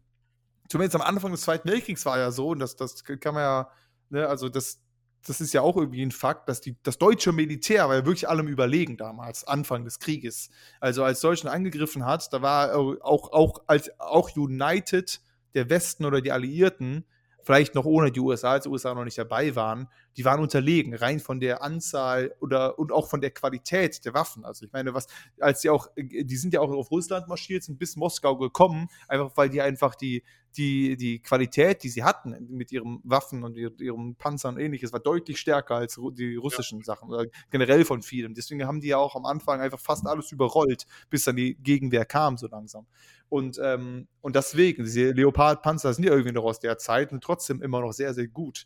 [0.67, 3.71] zumindest am Anfang des Zweiten Weltkriegs war ja so, und das, das kann man ja,
[4.09, 4.81] ne, also das,
[5.23, 8.27] das ist ja auch irgendwie ein Fakt, dass die, das deutsche Militär war ja wirklich
[8.27, 10.49] allem überlegen damals, Anfang des Krieges.
[10.79, 15.21] Also als Deutschland angegriffen hat, da war auch, auch, als, auch United,
[15.53, 17.05] der Westen oder die Alliierten,
[17.49, 19.87] vielleicht noch ohne die USA, als die USA noch nicht dabei waren,
[20.17, 24.45] die waren unterlegen, rein von der Anzahl oder und auch von der Qualität der Waffen.
[24.45, 25.07] Also ich meine, was,
[25.39, 29.31] als die auch, die sind ja auch auf Russland marschiert, sind bis Moskau gekommen, einfach
[29.35, 30.21] weil die einfach die,
[30.57, 34.99] die, die Qualität, die sie hatten mit ihren Waffen und ihren Panzern und ähnliches, war
[34.99, 36.85] deutlich stärker als die russischen ja.
[36.85, 38.35] Sachen oder generell von vielen.
[38.35, 42.05] Deswegen haben die ja auch am Anfang einfach fast alles überrollt, bis dann die Gegenwehr
[42.05, 42.85] kam, so langsam.
[43.29, 47.61] Und, ähm, und deswegen, diese Leopard-Panzer sind ja irgendwie noch aus der Zeit und trotzdem
[47.61, 48.65] immer noch sehr, sehr gut.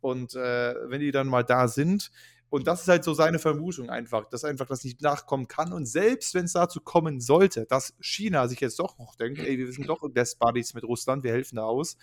[0.00, 2.10] Und äh, wenn die dann mal da sind,
[2.54, 5.72] und das ist halt so seine Vermutung einfach, dass einfach das nicht nachkommen kann.
[5.72, 9.58] Und selbst wenn es dazu kommen sollte, dass China sich jetzt doch noch denkt, ey,
[9.58, 11.96] wir sind doch Best Buddies mit Russland, wir helfen da aus,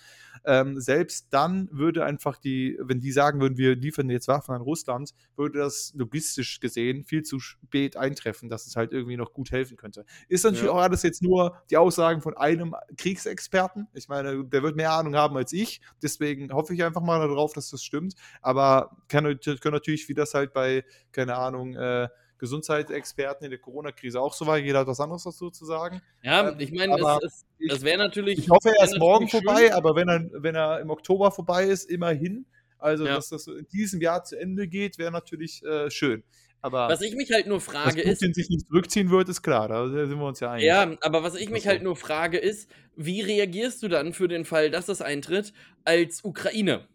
[0.44, 4.60] ähm, selbst dann würde einfach die, wenn die sagen würden, wir liefern jetzt Waffen an
[4.60, 9.52] Russland, würde das logistisch gesehen viel zu spät eintreffen, dass es halt irgendwie noch gut
[9.52, 10.04] helfen könnte.
[10.28, 10.72] Ist natürlich ja.
[10.72, 13.88] auch alles jetzt nur die Aussagen von einem Kriegsexperten.
[13.94, 17.54] Ich meine, der wird mehr Ahnung haben als ich, deswegen hoffe ich einfach mal darauf,
[17.54, 18.16] dass das stimmt.
[18.42, 22.08] Aber kann, können natürlich, wie das halt bei, keine Ahnung, äh,
[22.42, 24.58] Gesundheitsexperten in der Corona-Krise auch so war.
[24.58, 26.02] Jeder hat was anderes dazu zu sagen.
[26.24, 28.40] Ja, ähm, ich meine, das, das wäre natürlich.
[28.40, 29.74] Ich hoffe, er ist morgen vorbei, schön.
[29.74, 32.46] aber wenn er, wenn er im Oktober vorbei ist, immerhin.
[32.80, 33.14] Also, ja.
[33.14, 36.24] dass das in diesem Jahr zu Ende geht, wäre natürlich äh, schön.
[36.62, 38.36] Aber was ich mich halt nur frage dass Putin ist.
[38.36, 40.66] sich nicht zurückziehen wird, ist klar, da sind wir uns ja einig.
[40.66, 44.46] Ja, aber was ich mich halt nur frage ist, wie reagierst du dann für den
[44.46, 45.54] Fall, dass das eintritt,
[45.86, 46.88] als Ukraine?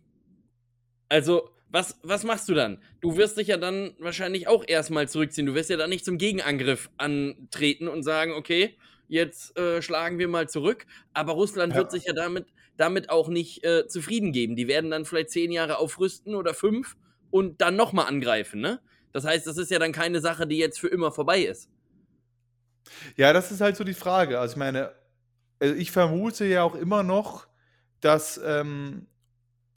[1.09, 2.79] Also, was, was machst du dann?
[3.01, 5.47] Du wirst dich ja dann wahrscheinlich auch erstmal zurückziehen.
[5.47, 8.77] Du wirst ja dann nicht zum Gegenangriff antreten und sagen, okay,
[9.09, 10.87] jetzt äh, schlagen wir mal zurück.
[11.13, 11.81] Aber Russland ja.
[11.81, 12.47] wird sich ja damit,
[12.77, 14.57] damit auch nicht äh, zufrieden geben.
[14.57, 16.97] Die werden dann vielleicht zehn Jahre aufrüsten oder fünf
[17.31, 18.81] und dann nochmal angreifen, ne?
[19.13, 21.71] Das heißt, das ist ja dann keine Sache, die jetzt für immer vorbei ist.
[23.17, 24.39] Ja, das ist halt so die Frage.
[24.39, 24.93] Also ich meine,
[25.59, 27.47] also ich vermute ja auch immer noch,
[28.01, 29.07] dass ähm,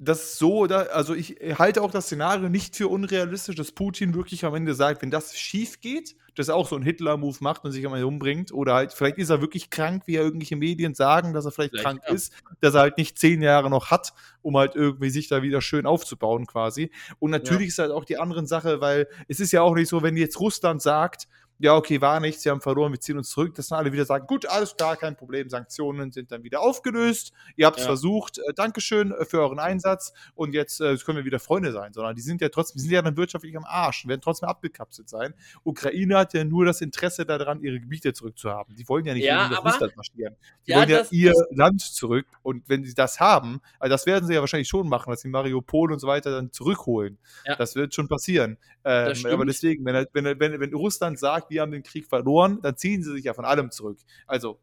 [0.01, 4.55] das so, also ich halte auch das Szenario nicht für unrealistisch, dass Putin wirklich am
[4.55, 7.85] Ende sagt, wenn das schief geht, dass er auch so einen Hitler-Move macht und sich
[7.85, 8.53] einmal umbringt.
[8.53, 11.71] Oder halt, vielleicht ist er wirklich krank, wie er irgendwelche Medien sagen, dass er vielleicht,
[11.71, 12.13] vielleicht krank ja.
[12.13, 15.61] ist, dass er halt nicht zehn Jahre noch hat, um halt irgendwie sich da wieder
[15.61, 16.91] schön aufzubauen quasi.
[17.19, 17.67] Und natürlich ja.
[17.67, 20.39] ist halt auch die andere Sache, weil es ist ja auch nicht so, wenn jetzt
[20.39, 21.27] Russland sagt,
[21.61, 24.05] ja, okay, war nichts, sie haben verloren, wir ziehen uns zurück, dass dann alle wieder
[24.05, 27.89] sagen, gut, alles klar, kein Problem, Sanktionen sind dann wieder aufgelöst, ihr habt es ja.
[27.89, 31.91] versucht, äh, Dankeschön äh, für euren Einsatz und jetzt äh, können wir wieder Freunde sein,
[31.91, 35.09] sondern die sind ja trotzdem, die sind ja dann wirtschaftlich am Arsch, werden trotzdem abgekapselt
[35.09, 35.33] sein.
[35.63, 38.75] Ukraine hat ja nur das Interesse daran, ihre Gebiete zurückzuhaben.
[38.77, 40.37] Die wollen ja nicht ja, in Russland marschieren.
[40.65, 44.25] Die ja, wollen ja ihr Land zurück und wenn sie das haben, also das werden
[44.25, 47.17] sie ja wahrscheinlich schon machen, dass sie Mariupol und so weiter dann zurückholen.
[47.45, 47.57] Ja.
[47.57, 48.57] Das wird schon passieren.
[48.85, 52.77] Ähm, aber deswegen, wenn, wenn, wenn, wenn Russland sagt, wir haben den Krieg verloren, dann
[52.77, 53.97] ziehen sie sich ja von allem zurück.
[54.27, 54.59] Also,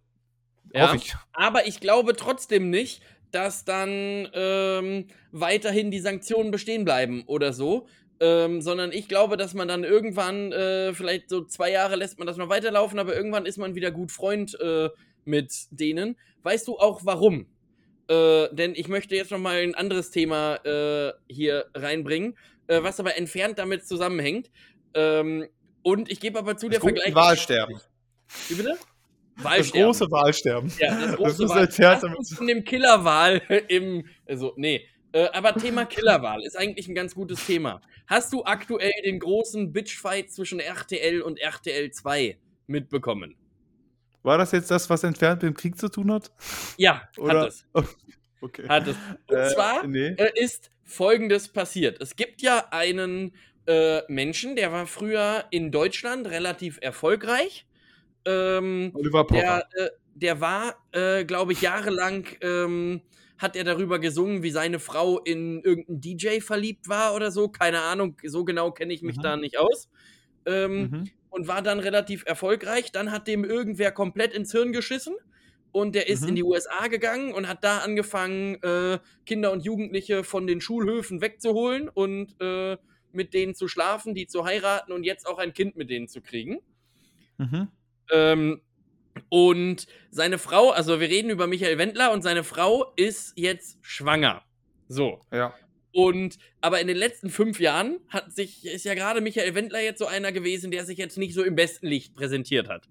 [0.73, 1.15] ja, hoffe ich.
[1.33, 7.87] Aber ich glaube trotzdem nicht, dass dann ähm, weiterhin die Sanktionen bestehen bleiben oder so.
[8.19, 12.27] Ähm, sondern ich glaube, dass man dann irgendwann, äh, vielleicht so zwei Jahre lässt man
[12.27, 14.89] das noch weiterlaufen, aber irgendwann ist man wieder gut Freund äh,
[15.27, 16.17] mit denen.
[16.43, 17.47] Weißt du auch warum?
[18.09, 23.01] Äh, denn ich möchte jetzt noch mal ein anderes Thema äh, hier reinbringen, äh, was
[23.01, 24.51] aber entfernt damit zusammenhängt.
[24.95, 25.47] Ähm,
[25.87, 27.15] und ich gebe aber zu, der Vergleich.
[27.15, 27.81] Wahlsterben.
[28.49, 28.77] Wie bitte?
[29.37, 29.89] Wahlsterben.
[29.89, 30.73] Das große Wahlsterben.
[30.81, 32.15] Ja, das große das ist Wahlsterben.
[32.19, 33.37] Das von dem Killerwahl
[33.69, 34.05] im.
[34.27, 34.85] Also, nee.
[35.13, 37.81] Äh, aber Thema Killerwahl ist eigentlich ein ganz gutes Thema.
[38.09, 43.37] Hast du aktuell den großen Bitchfight zwischen RTL und RTL 2 mitbekommen?
[44.25, 46.33] War das jetzt das, was entfernt mit dem Krieg zu tun hat?
[46.77, 47.43] Ja, Oder?
[47.43, 47.65] hat es.
[48.43, 48.69] Okay.
[48.69, 48.97] Hat es.
[49.29, 50.09] Und äh, zwar nee.
[50.09, 52.01] Äh, ist folgendes passiert.
[52.03, 53.33] Es gibt ja einen
[53.67, 57.67] äh, Menschen, der war früher in Deutschland relativ erfolgreich.
[58.25, 59.67] Ähm, Oliver Pocher.
[59.77, 63.03] Der, äh, der war, äh, glaube ich, jahrelang ähm,
[63.39, 67.49] hat er darüber gesungen, wie seine Frau in irgendeinen DJ verliebt war oder so.
[67.49, 69.23] Keine Ahnung, so genau kenne ich mich mhm.
[69.23, 69.91] da nicht aus.
[70.47, 71.11] Ähm, mhm.
[71.29, 72.93] Und war dann relativ erfolgreich.
[72.93, 75.15] Dann hat dem irgendwer komplett ins Hirn geschissen.
[75.71, 76.29] Und der ist mhm.
[76.31, 81.21] in die USA gegangen und hat da angefangen, äh, Kinder und Jugendliche von den Schulhöfen
[81.21, 82.79] wegzuholen und äh,
[83.17, 86.21] mit denen zu schlafen, die zu heiraten und jetzt auch ein Kind mit denen zu
[86.21, 86.61] kriegen.
[87.39, 87.69] Mhm.
[88.13, 88.61] Ähm,
[89.29, 94.45] und seine Frau, also wir reden über Michael Wendler und seine Frau ist jetzt schwanger.
[94.89, 95.21] So.
[95.33, 95.55] Ja.
[95.93, 99.99] Und aber in den letzten fünf Jahren hat sich, ist ja gerade Michael Wendler jetzt
[99.99, 102.89] so einer gewesen, der sich jetzt nicht so im besten Licht präsentiert hat.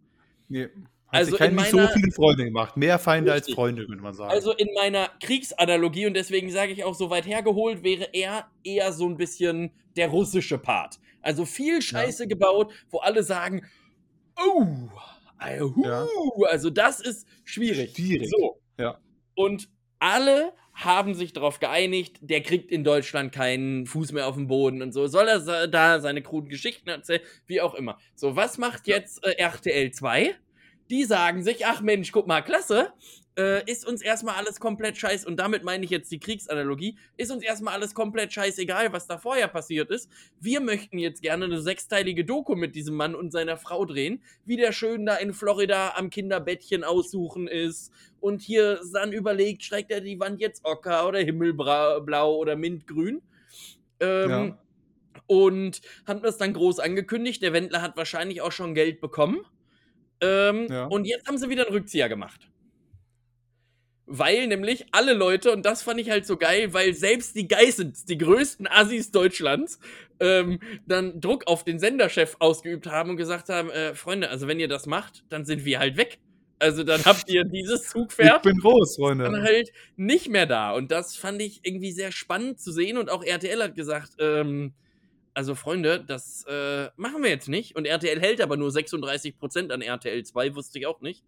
[0.47, 0.69] Nee.
[1.15, 2.77] Also in nicht so viele Freunde gemacht.
[2.77, 3.55] Mehr Feinde als Richtig.
[3.55, 4.31] Freunde, könnte man sagen.
[4.31, 8.91] Also in meiner Kriegsanalogie, und deswegen sage ich auch so weit hergeholt, wäre er eher
[8.91, 10.99] so ein bisschen der russische Part.
[11.21, 13.65] Also viel Scheiße gebaut, wo alle sagen,
[14.37, 14.65] oh,
[15.39, 16.07] äh, hu, Ja.
[16.49, 17.95] also das ist schwierig.
[17.95, 18.29] Schwierig.
[18.29, 18.59] So.
[18.77, 18.99] Ja.
[19.35, 24.47] Und alle haben sich darauf geeinigt, der kriegt in Deutschland keinen Fuß mehr auf dem
[24.47, 25.07] Boden und so.
[25.07, 27.97] Soll er da seine kruden Geschichten erzählen, wie auch immer.
[28.13, 30.35] So, was macht jetzt äh, RTL 2?
[30.89, 32.93] Die sagen sich, ach Mensch, guck mal, klasse,
[33.37, 37.31] äh, ist uns erstmal alles komplett scheiß, und damit meine ich jetzt die Kriegsanalogie, ist
[37.31, 40.09] uns erstmal alles komplett scheißegal, was da vorher passiert ist.
[40.39, 44.57] Wir möchten jetzt gerne eine sechsteilige Doku mit diesem Mann und seiner Frau drehen, wie
[44.57, 50.01] der schön da in Florida am Kinderbettchen aussuchen ist und hier dann überlegt, streikt er
[50.01, 53.21] die Wand jetzt ocker oder himmelblau oder mintgrün.
[53.99, 54.57] Ähm, Ja.
[55.27, 57.41] Und haben das dann groß angekündigt.
[57.41, 59.43] Der Wendler hat wahrscheinlich auch schon Geld bekommen.
[60.21, 60.85] Ähm, Ja.
[60.85, 62.49] Und jetzt haben sie wieder einen Rückzieher gemacht.
[64.07, 68.05] Weil nämlich alle Leute, und das fand ich halt so geil, weil selbst die Geissens,
[68.05, 69.79] die größten Assis Deutschlands,
[70.19, 74.59] ähm, dann Druck auf den Senderchef ausgeübt haben und gesagt haben, äh, Freunde, also wenn
[74.59, 76.19] ihr das macht, dann sind wir halt weg.
[76.59, 79.41] Also dann habt ihr dieses ich Zugpferd bin groß, dann Freunde.
[79.41, 80.71] halt nicht mehr da.
[80.73, 82.97] Und das fand ich irgendwie sehr spannend zu sehen.
[82.97, 84.73] Und auch RTL hat gesagt, ähm,
[85.35, 87.75] also Freunde, das äh, machen wir jetzt nicht.
[87.75, 91.23] Und RTL hält aber nur 36% an RTL 2, wusste ich auch nicht.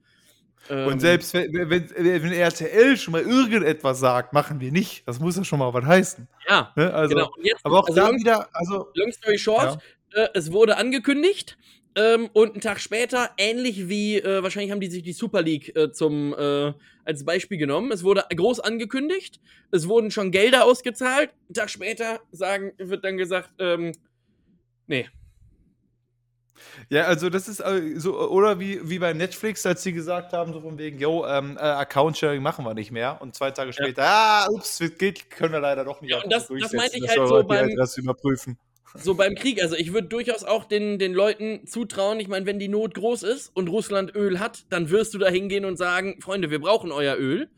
[0.70, 5.08] Ähm, Und selbst wenn, wenn, wenn RTL schon mal irgendetwas sagt, machen wir nicht.
[5.08, 6.28] Das muss ja schon mal was heißen.
[6.48, 6.94] Ja, Ne?
[6.94, 7.32] Also, genau.
[7.36, 9.80] Und jetzt, Aber auch also da long, wieder, also long story short,
[10.14, 11.58] äh, es wurde angekündigt.
[11.98, 15.76] Ähm, und einen Tag später, ähnlich wie, äh, wahrscheinlich haben die sich die Super League
[15.76, 16.74] äh, zum, äh,
[17.04, 17.92] als Beispiel genommen.
[17.92, 19.40] Es wurde groß angekündigt,
[19.72, 21.32] es wurden schon Gelder ausgezahlt.
[21.48, 23.94] Einen Tag später sagen, wird dann gesagt, ähm,
[24.86, 25.08] nee,
[26.90, 30.54] Ja, also das ist äh, so, oder wie, wie bei Netflix, als sie gesagt haben,
[30.54, 33.18] so von wegen, yo, ähm, äh, Account-Sharing machen wir nicht mehr.
[33.22, 36.12] Und zwei Tage später, ah, ups, das geht, können wir leider doch nicht.
[36.12, 38.58] Ja, und das- das meinte ich halt so beim- überprüfen.
[38.96, 42.60] So beim Krieg, also ich würde durchaus auch den, den Leuten zutrauen, ich meine, wenn
[42.60, 46.20] die Not groß ist und Russland Öl hat, dann wirst du da hingehen und sagen,
[46.22, 47.50] Freunde, wir brauchen euer Öl.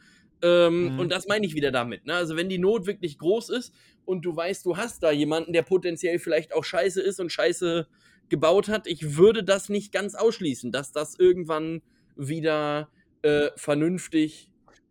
[0.41, 0.99] Ähm, Mhm.
[0.99, 2.05] Und das meine ich wieder damit.
[2.05, 2.13] Ne?
[2.13, 3.73] Also wenn die Not wirklich groß ist
[4.05, 7.87] und du weißt, du hast da jemanden, der potenziell vielleicht auch scheiße ist und scheiße
[8.29, 11.81] gebaut hat, ich würde das nicht ganz ausschließen, dass das irgendwann
[12.15, 12.89] wieder
[13.21, 14.49] äh, vernünftig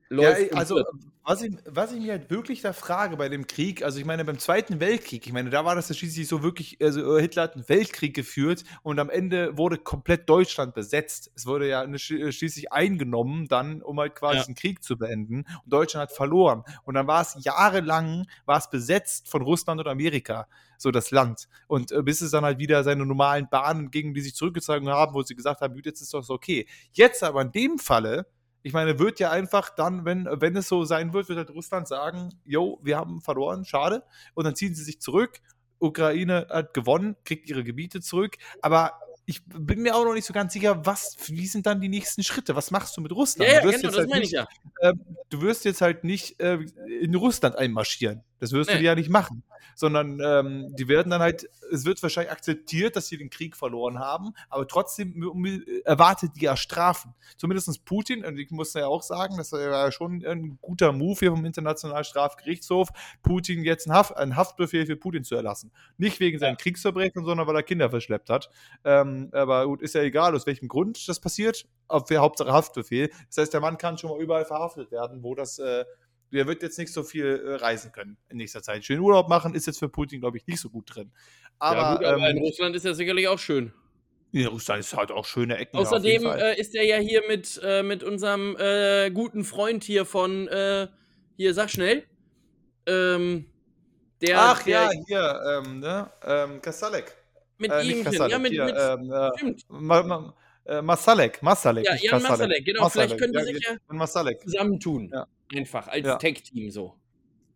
[0.09, 0.53] läuft.
[0.53, 0.89] Ja, also wird.
[1.29, 4.25] Was ich, was ich mir halt wirklich da frage bei dem Krieg, also ich meine
[4.25, 7.43] beim Zweiten Weltkrieg, ich meine, da war das ja schließlich so wirklich, also äh, Hitler
[7.43, 11.31] hat einen Weltkrieg geführt und am Ende wurde komplett Deutschland besetzt.
[11.35, 14.45] Es wurde ja schli- schließlich eingenommen dann, um halt quasi Ja.
[14.45, 16.65] den Krieg zu beenden und Deutschland hat verloren.
[16.85, 20.49] Und dann war es jahrelang, war es besetzt von Russland und Amerika,
[20.79, 21.47] so das Land.
[21.67, 25.13] Und äh, bis es dann halt wieder seine normalen Bahnen ging, die sich zurückgezogen haben,
[25.13, 26.67] wo sie gesagt haben, gut, jetzt ist das okay.
[26.93, 28.27] Jetzt aber in dem Falle,
[28.63, 31.89] ich meine, wird ja einfach dann, wenn, wenn es so sein wird, wird halt Russland
[31.89, 34.03] sagen, yo, wir haben verloren, schade.
[34.35, 35.41] Und dann ziehen sie sich zurück.
[35.79, 38.37] Ukraine hat gewonnen, kriegt ihre Gebiete zurück.
[38.63, 41.91] Aber ich bin mir auch noch nicht so ganz sicher, was, wie sind dann die
[41.91, 42.57] nächsten Schritte?
[42.57, 43.51] Was machst du mit Russland?
[43.51, 44.49] ja, ja, du, wirst genau, halt meine ich nicht, ja.
[44.81, 46.59] ähm, du wirst jetzt halt nicht äh,
[47.01, 48.25] in Russland einmarschieren.
[48.41, 48.81] Das wirst du Nee.
[48.81, 49.43] dir ja nicht machen.
[49.75, 53.99] Sondern ähm, die werden dann halt, es wird wahrscheinlich akzeptiert, dass sie den Krieg verloren
[53.99, 55.15] haben, aber trotzdem
[55.85, 57.15] erwartet die ja Strafen.
[57.37, 61.19] Zumindest Putin, und ich muss ja auch sagen, das war ja schon ein guter Move
[61.19, 62.89] hier vom Internationalen Strafgerichtshof,
[63.23, 65.71] Putin jetzt einen, Haft, einen Haftbefehl für Putin zu erlassen.
[65.97, 68.51] Nicht wegen seinen Kriegsverbrechen, sondern weil er Kinder verschleppt hat.
[68.85, 71.67] Ähm, aber gut, ist ja egal, aus welchem Grund das passiert.
[71.87, 73.11] Auf der Hauptsache Haftbefehl.
[73.29, 75.59] Das heißt, der Mann kann schon mal überall verhaftet werden, wo das.
[75.59, 75.85] Äh,
[76.33, 78.85] der wird jetzt nicht so viel äh, reisen können in nächster Zeit.
[78.85, 81.11] Schön Urlaub machen ist jetzt für Putin, glaube ich, nicht so gut drin.
[81.59, 83.73] Aber, ja, gut, aber in ähm, Russland ist ja sicherlich auch schön.
[84.33, 85.77] ja, Russland ist halt auch schöne Ecken.
[85.77, 90.49] Außerdem äh, ist er ja hier mit, äh, mit unserem äh, guten Freund hier von,
[90.49, 90.89] äh,
[91.37, 92.05] hier, sag schnell.
[92.87, 93.47] Ähm,
[94.21, 96.11] der, Ach der, ja, hier, ähm, ne?
[96.25, 97.17] Ähm, Kasalek.
[97.59, 98.05] mit ihm.
[98.05, 99.65] Kasalek, ja, mit, hier, mit ähm, äh, stimmt.
[99.69, 100.35] Ma, ma,
[100.83, 101.87] Masalek, Masalek.
[101.87, 102.31] Ja, Jan Kasalek.
[102.31, 105.11] Masalek, genau, vielleicht Masalek, können die ja, sich ja zusammentun.
[105.11, 105.27] Ja.
[105.55, 106.17] Einfach, als Ja.
[106.17, 106.95] Tech-Team so.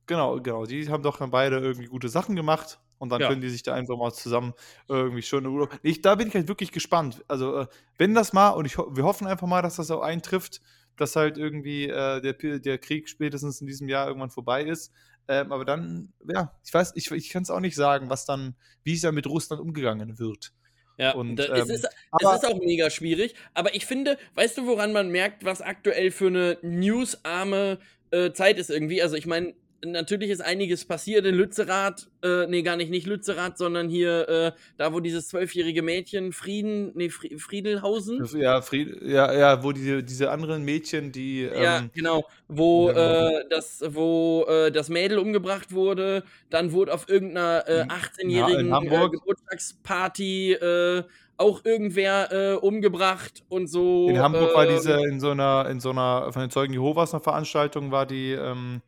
[0.07, 0.66] Genau, genau.
[0.66, 3.28] Die haben doch dann beide irgendwie gute Sachen gemacht und dann Ja.
[3.28, 4.53] können die sich da einfach mal zusammen
[4.88, 5.78] irgendwie schöne Urlaub.
[5.82, 7.24] Ich, da bin ich halt wirklich gespannt.
[7.28, 7.66] Also, äh,
[7.99, 10.61] wenn das mal, und ich, wir hoffen einfach mal, dass das auch eintrifft,
[10.97, 14.93] dass halt irgendwie äh, der, der Krieg spätestens in diesem Jahr irgendwann vorbei ist.
[15.28, 18.57] Ähm, aber dann, ja, ich weiß, ich, ich kann es auch nicht sagen, was dann,
[18.82, 20.53] wie es dann mit Russland umgegangen wird.
[20.99, 23.34] Ja, Und, da, es, ähm, ist, aber- es ist auch mega schwierig.
[23.55, 27.78] Aber ich finde, weißt du, woran man merkt, was aktuell für eine newsarme
[28.11, 29.03] äh, Zeit ist irgendwie?
[29.03, 29.55] Also ich meine,
[29.85, 34.53] natürlich ist einiges passiert in Lützerath, äh, nee, gar nicht, nicht Lützerath, sondern hier, äh,
[34.76, 38.24] da wo dieses zwölfjährige Mädchen Frieden, nee, Fri Friedelhausen.
[38.39, 41.43] Ja, Fried, ja, ja, wo die, diese anderen Mädchen, die.
[41.43, 46.95] Ja, Ähm, genau, wo, Ja, äh, das, wo äh, das Mädel umgebracht wurde, dann wurde
[46.95, 49.12] auf irgendeiner äh, In- 18-jährigen in äh, Hamburg.
[49.12, 51.03] Geburtstagsparty äh,
[51.39, 54.09] auch irgendwer äh, umgebracht und so.
[54.09, 57.12] in Hamburg war ähm, diese, in so einer, in so einer, von den Zeugen Jehovas
[57.14, 58.80] eine Veranstaltung, war die, ähm,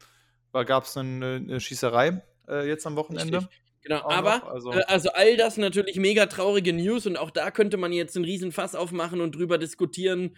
[0.63, 3.39] gab es eine, eine Schießerei äh, jetzt am Wochenende.
[3.39, 3.61] Richtig.
[3.83, 7.31] Genau, auch aber noch, also- äh, also all das natürlich mega traurige News und auch
[7.31, 10.37] da könnte man jetzt einen riesen Fass aufmachen und drüber diskutieren,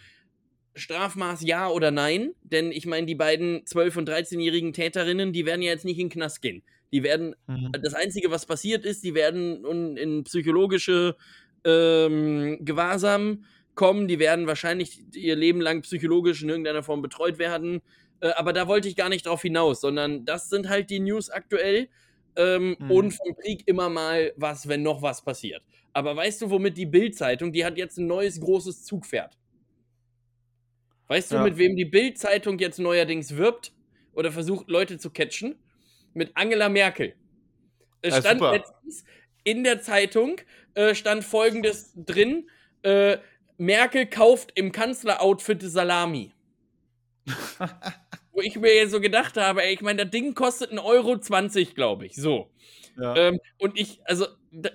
[0.75, 5.63] Strafmaß ja oder nein, denn ich meine, die beiden 12- und 13-jährigen Täterinnen, die werden
[5.63, 6.63] ja jetzt nicht in den Knast gehen.
[6.93, 7.73] Die werden, Mhm.
[7.83, 9.65] das Einzige, was passiert ist, die werden
[9.97, 11.17] in psychologische
[11.65, 13.45] ähm, Gewahrsam
[13.75, 17.81] kommen, die werden wahrscheinlich ihr Leben lang psychologisch in irgendeiner Form betreut werden.
[18.21, 21.31] Äh, aber da wollte ich gar nicht drauf hinaus, sondern das sind halt die News
[21.31, 21.89] aktuell.
[22.37, 22.91] Ähm, Mhm.
[22.91, 25.63] Und vom Krieg immer mal was, wenn noch was passiert.
[25.95, 29.39] Aber weißt du, womit die Bild-Zeitung, die hat jetzt ein neues großes Zugpferd.
[31.09, 31.43] Weißt du, Ja.
[31.45, 33.73] mit wem die Bild-Zeitung jetzt neuerdings wirbt
[34.13, 35.55] oder versucht, Leute zu catchen?
[36.15, 37.15] Mit Angela Merkel.
[38.03, 38.53] Es Ja, stand super.
[38.53, 39.05] letztens
[39.45, 40.41] in der Zeitung,
[40.75, 42.49] äh, stand folgendes drin:
[42.83, 43.19] äh,
[43.59, 46.33] Merkel kauft im Kanzleroutfit Salami.
[48.37, 51.19] Wo ich mir jetzt so gedacht habe, ey, ich meine, das Ding kostet 1,20 Euro,
[51.19, 52.15] 20, glaube ich.
[52.17, 52.51] So.
[53.01, 53.17] Ja.
[53.17, 54.27] Ähm, und ich, also,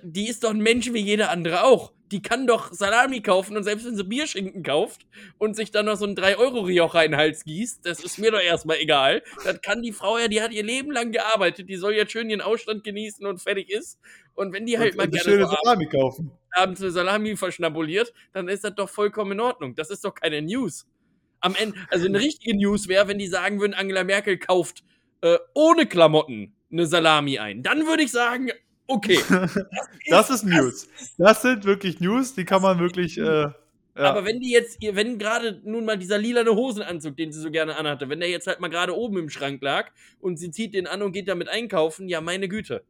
[0.02, 1.92] die ist doch ein Mensch wie jeder andere auch.
[2.10, 5.06] Die kann doch Salami kaufen und selbst wenn sie Bierschinken kauft
[5.38, 8.40] und sich dann noch so ein 3-Euro-Rioch in den Hals gießt, das ist mir doch
[8.40, 9.22] erstmal egal.
[9.44, 12.28] Das kann die Frau ja, die hat ihr Leben lang gearbeitet, die soll jetzt schön
[12.28, 13.98] ihren Ausstand genießen und fertig ist.
[14.34, 16.30] Und wenn die halt Und- mal und gerne schöne so Salami kaufen.
[16.50, 19.74] abends eine Salami verschnabuliert, dann ist das doch vollkommen in Ordnung.
[19.74, 20.86] Das ist doch keine News.
[21.42, 24.82] Am Ende, also eine richtige News wäre, wenn die sagen würden, Angela Merkel kauft
[25.20, 27.62] äh, ohne Klamotten eine Salami ein.
[27.62, 28.50] Dann würde ich sagen,
[28.86, 29.18] okay.
[30.08, 30.88] Das ist News.
[31.18, 33.18] Das sind wirklich News, die kann man wirklich.
[33.18, 33.54] Äh, ja.
[33.94, 37.76] Aber wenn die jetzt, wenn gerade nun mal dieser lilane Hosenanzug, den sie so gerne
[37.76, 39.90] anhatte, wenn der jetzt halt mal gerade oben im Schrank lag
[40.20, 42.84] und sie zieht den an und geht damit einkaufen, ja, meine Güte.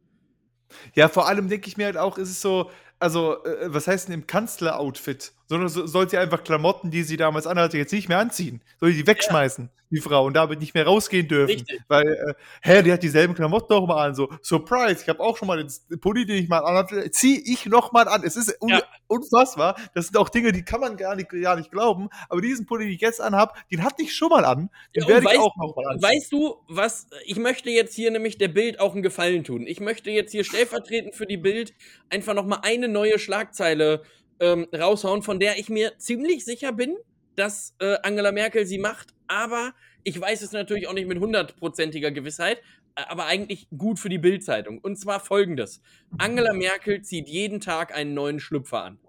[0.95, 2.71] Ja, vor allem denke ich mir halt auch, ist es so,
[3.03, 5.33] also, äh, was heißt denn im Kanzler-Outfit?
[5.47, 8.61] Sondern so, soll sie einfach Klamotten, die sie damals anhatte, jetzt nicht mehr anziehen.
[8.79, 11.51] Soll die die wegschmeißen, die Frau, und damit nicht mehr rausgehen dürfen.
[11.57, 11.81] Richtig.
[11.89, 14.15] Weil, äh, hä, die hat dieselben Klamotten noch mal an.
[14.15, 17.65] So, Surprise, ich habe auch schon mal den Pulli, den ich mal anhatte, zieh ich
[17.67, 18.23] noch mal an.
[18.23, 18.81] Es ist un Ja.
[19.07, 19.75] unfassbar.
[19.93, 22.07] Das sind auch Dinge, die kann man gar nicht, gar nicht glauben.
[22.29, 24.69] Aber diesen Pulli, den ich jetzt anhab, den hatte ich schon mal an.
[24.95, 26.01] Den Ja, werde ich weißt- auch noch mal an.
[26.01, 29.67] Weißt du, was, ich möchte jetzt hier nämlich der Bild auch einen Gefallen tun.
[29.67, 31.73] Ich möchte jetzt hier stellvertretend für die Bild
[32.09, 34.03] einfach nochmal eine neue Schlagzeile
[34.39, 36.95] ähm, raushauen, von der ich mir ziemlich sicher bin,
[37.35, 39.73] dass äh, Angela Merkel sie macht, aber
[40.03, 42.61] ich weiß es natürlich auch nicht mit hundertprozentiger Gewissheit,
[42.95, 44.77] aber eigentlich gut für die Bild-Zeitung.
[44.79, 45.81] Und zwar folgendes.
[46.17, 48.99] Angela Merkel zieht jeden Tag einen neuen Schlüpfer an.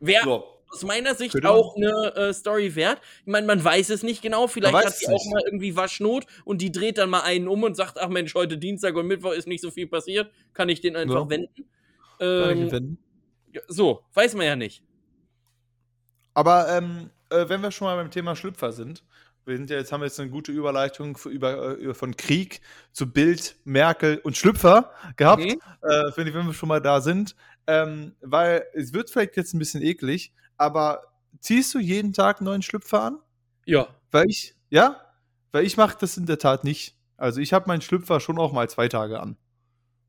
[0.00, 0.44] Wer So.
[0.72, 3.00] aus meiner Sicht man- auch eine äh, Story wert.
[3.20, 4.48] Ich meine, man weiß es nicht genau.
[4.48, 7.76] Vielleicht hat sie auch mal irgendwie Waschnot und die dreht dann mal einen um und
[7.76, 10.32] sagt, ach Mensch, heute Dienstag und Mittwoch ist nicht so viel passiert.
[10.54, 11.30] Kann ich den einfach Ja.
[11.30, 11.68] wenden?
[12.20, 12.98] Ähm,
[13.68, 14.82] so, weiß man ja nicht.
[16.34, 19.04] Aber ähm, äh, wenn wir schon mal beim Thema Schlüpfer sind,
[19.44, 22.16] wir sind ja jetzt haben wir jetzt eine gute Überleitung für, über, äh, über von
[22.16, 22.60] Krieg
[22.92, 25.60] zu Bild, Merkel und Schlüpfer gehabt, Mhm.
[25.82, 27.34] äh, wenn, wenn wir schon mal da sind,
[27.66, 31.02] ähm, weil es wird vielleicht jetzt ein bisschen eklig, aber
[31.40, 33.18] ziehst du jeden Tag einen neuen Schlüpfer an?
[33.66, 33.88] Ja.
[34.10, 35.00] Weil ich, ja,
[35.50, 36.96] weil ich mache das in der Tat nicht.
[37.16, 39.36] Also ich habe meinen Schlüpfer schon auch mal zwei Tage an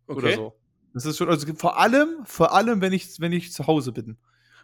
[0.08, 0.18] Okay.
[0.20, 0.56] oder so.
[0.93, 4.17] Das ist schon, also vor allem, vor allem, wenn ich, wenn ich zu Hause bin.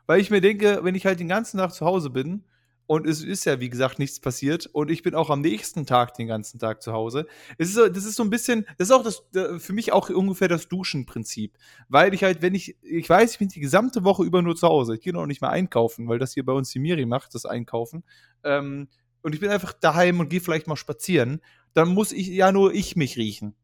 [0.05, 2.43] Weil ich mir denke, wenn ich halt den ganzen Tag zu Hause bin
[2.88, 6.15] und es ist ja, wie gesagt, nichts passiert und ich bin auch am nächsten Tag
[6.15, 7.27] den ganzen Tag zu Hause,
[7.57, 9.23] es ist so, das ist so ein bisschen, das ist auch das,
[9.61, 11.57] für mich auch ungefähr das Duschenprinzip.
[11.89, 14.67] Weil ich halt, wenn ich, ich weiß, ich bin die gesamte Woche über nur zu
[14.67, 14.95] Hause.
[14.95, 17.45] Ich gehe noch nicht mal einkaufen, weil das hier bei uns die Miri macht, das
[17.45, 18.03] Einkaufen.
[18.43, 18.88] Ähm,
[19.21, 21.41] und ich bin einfach daheim und gehe vielleicht mal spazieren,
[21.73, 23.55] dann muss ich ja nur ich mich riechen.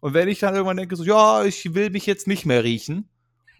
[0.00, 3.08] Und wenn ich dann irgendwann denke, so, ja, ich will mich jetzt nicht mehr riechen,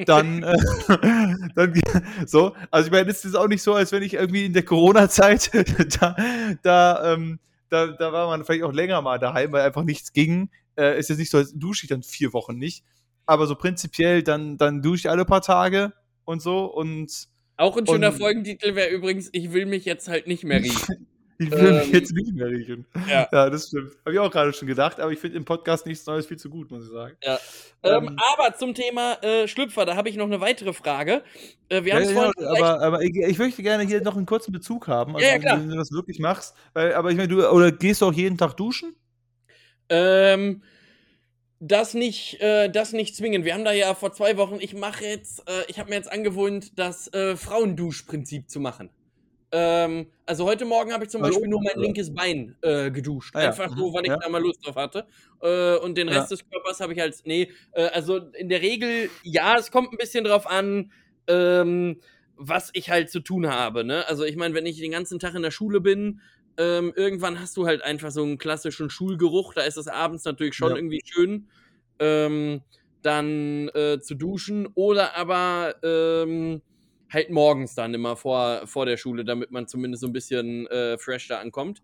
[0.07, 0.57] dann, äh,
[1.55, 1.81] dann
[2.27, 4.65] so, also ich meine, es ist auch nicht so, als wenn ich irgendwie in der
[4.65, 5.51] Corona-Zeit,
[6.01, 6.17] da,
[6.63, 7.39] da, ähm,
[7.69, 10.51] da, da war man vielleicht auch länger mal daheim, weil einfach nichts ging.
[10.77, 12.85] Äh, ist jetzt nicht so, als dusche ich dann vier Wochen nicht.
[13.27, 15.93] Aber so prinzipiell, dann, dann dusche ich alle paar Tage
[16.25, 17.29] und so und
[17.59, 21.07] Auch ein schöner Und- Folgentitel wäre übrigens, ich will mich jetzt halt nicht mehr riechen.
[21.41, 22.87] Ich will mich Ähm, jetzt nicht mehr riechen.
[23.09, 23.27] ja.
[23.33, 23.93] ja das stimmt.
[24.05, 26.51] Habe ich auch gerade schon gedacht, aber ich finde im Podcast nichts Neues viel zu
[26.51, 27.17] gut, muss ich sagen.
[27.23, 27.39] ähm,
[27.83, 31.23] Ähm, aber zum Thema äh, Schlüpfer, da habe ich noch eine weitere Frage.
[31.71, 34.87] Äh, wir Ja, ja, aber, aber ich, ich möchte gerne hier noch einen kurzen Bezug
[34.87, 35.59] haben, also Ja, ja, klar.
[35.61, 36.55] wenn du das wirklich machst.
[36.75, 38.95] Weil, aber ich meine, du oder gehst du auch jeden Tag duschen?
[39.89, 40.63] Ähm,
[41.59, 43.45] das nicht, äh, das nicht zwingen.
[43.45, 46.11] Wir haben da ja vor zwei Wochen, ich mache jetzt, äh, ich habe mir jetzt
[46.11, 48.91] angewohnt, das äh, Frauenduschprinzip zu machen.
[49.53, 53.35] Ähm, also heute Morgen habe ich zum Also, Beispiel nur mein linkes Bein äh, geduscht.
[53.35, 54.17] Ah ja, Einfach mhm, so, weil ich ja.
[54.17, 55.07] da mal Lust drauf hatte.
[55.43, 56.37] Äh, und den Rest Ja.
[56.37, 59.97] des Körpers habe ich als, nee, äh, also in der Regel, ja, es kommt ein
[59.99, 60.93] bisschen drauf an,
[61.27, 62.01] ähm,
[62.37, 63.85] was ich halt zu tun habe.
[63.85, 64.07] Ne?
[64.09, 66.21] Also ich meine, wenn ich den ganzen Tag in der Schule bin,
[66.57, 69.55] ähm, irgendwann hast du halt einfach so einen klassischen Schulgeruch.
[69.55, 71.49] Da ist es abends natürlich schon irgendwie schön,
[71.99, 72.63] ähm,
[73.03, 74.69] dann äh, zu duschen.
[74.75, 76.63] Oder aber ähm,
[77.11, 80.99] halt morgens dann immer vor, vor der Schule, damit man zumindest so ein bisschen äh,
[80.99, 81.83] fresh da ankommt.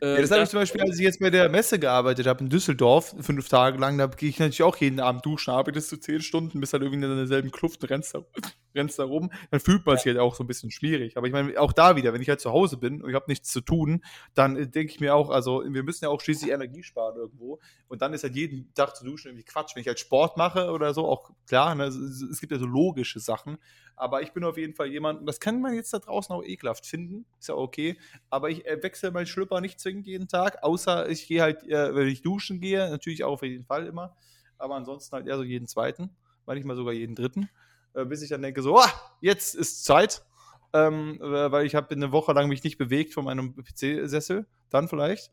[0.00, 2.44] Ja, Ähm, das habe ich zum Beispiel, als ich jetzt bei der Messe gearbeitet habe
[2.44, 5.96] in Düsseldorf, fünf Tage lang, da gehe ich natürlich auch jeden Abend duschen, arbeitest du
[5.96, 8.22] zehn Stunden, bist halt irgendwie in derselben Kluft und rennst da,
[8.74, 11.16] rennst da rum, dann fühlt man sich halt auch so ein bisschen schwierig.
[11.16, 13.26] Aber ich meine, auch da wieder, wenn ich halt zu Hause bin und ich habe
[13.28, 16.50] nichts zu tun, dann äh, denke ich mir auch, also wir müssen ja auch schließlich
[16.52, 17.58] Energie sparen irgendwo.
[17.88, 19.74] Und dann ist halt jeden Tag zu duschen irgendwie Quatsch.
[19.74, 22.66] Wenn ich halt Sport mache oder so, auch klar, ne, es, es gibt ja so
[22.66, 23.58] logische Sachen,
[23.98, 26.86] aber ich bin auf jeden Fall jemand, das kann man jetzt da draußen auch ekelhaft
[26.86, 27.98] finden, ist ja okay,
[28.30, 31.94] aber ich äh, wechsle meinen Schlüpper nicht zwingend jeden Tag, außer ich gehe halt, äh,
[31.94, 34.14] wenn ich duschen gehe, natürlich auch auf jeden Fall immer,
[34.58, 36.10] aber ansonsten halt eher so jeden zweiten,
[36.44, 37.48] manchmal sogar jeden dritten,
[37.94, 40.22] äh, bis ich dann denke so, ah, jetzt ist Zeit,
[40.74, 44.88] ähm, äh, weil ich habe eine Woche lang mich nicht bewegt von meinem PC-Sessel, dann
[44.88, 45.32] vielleicht,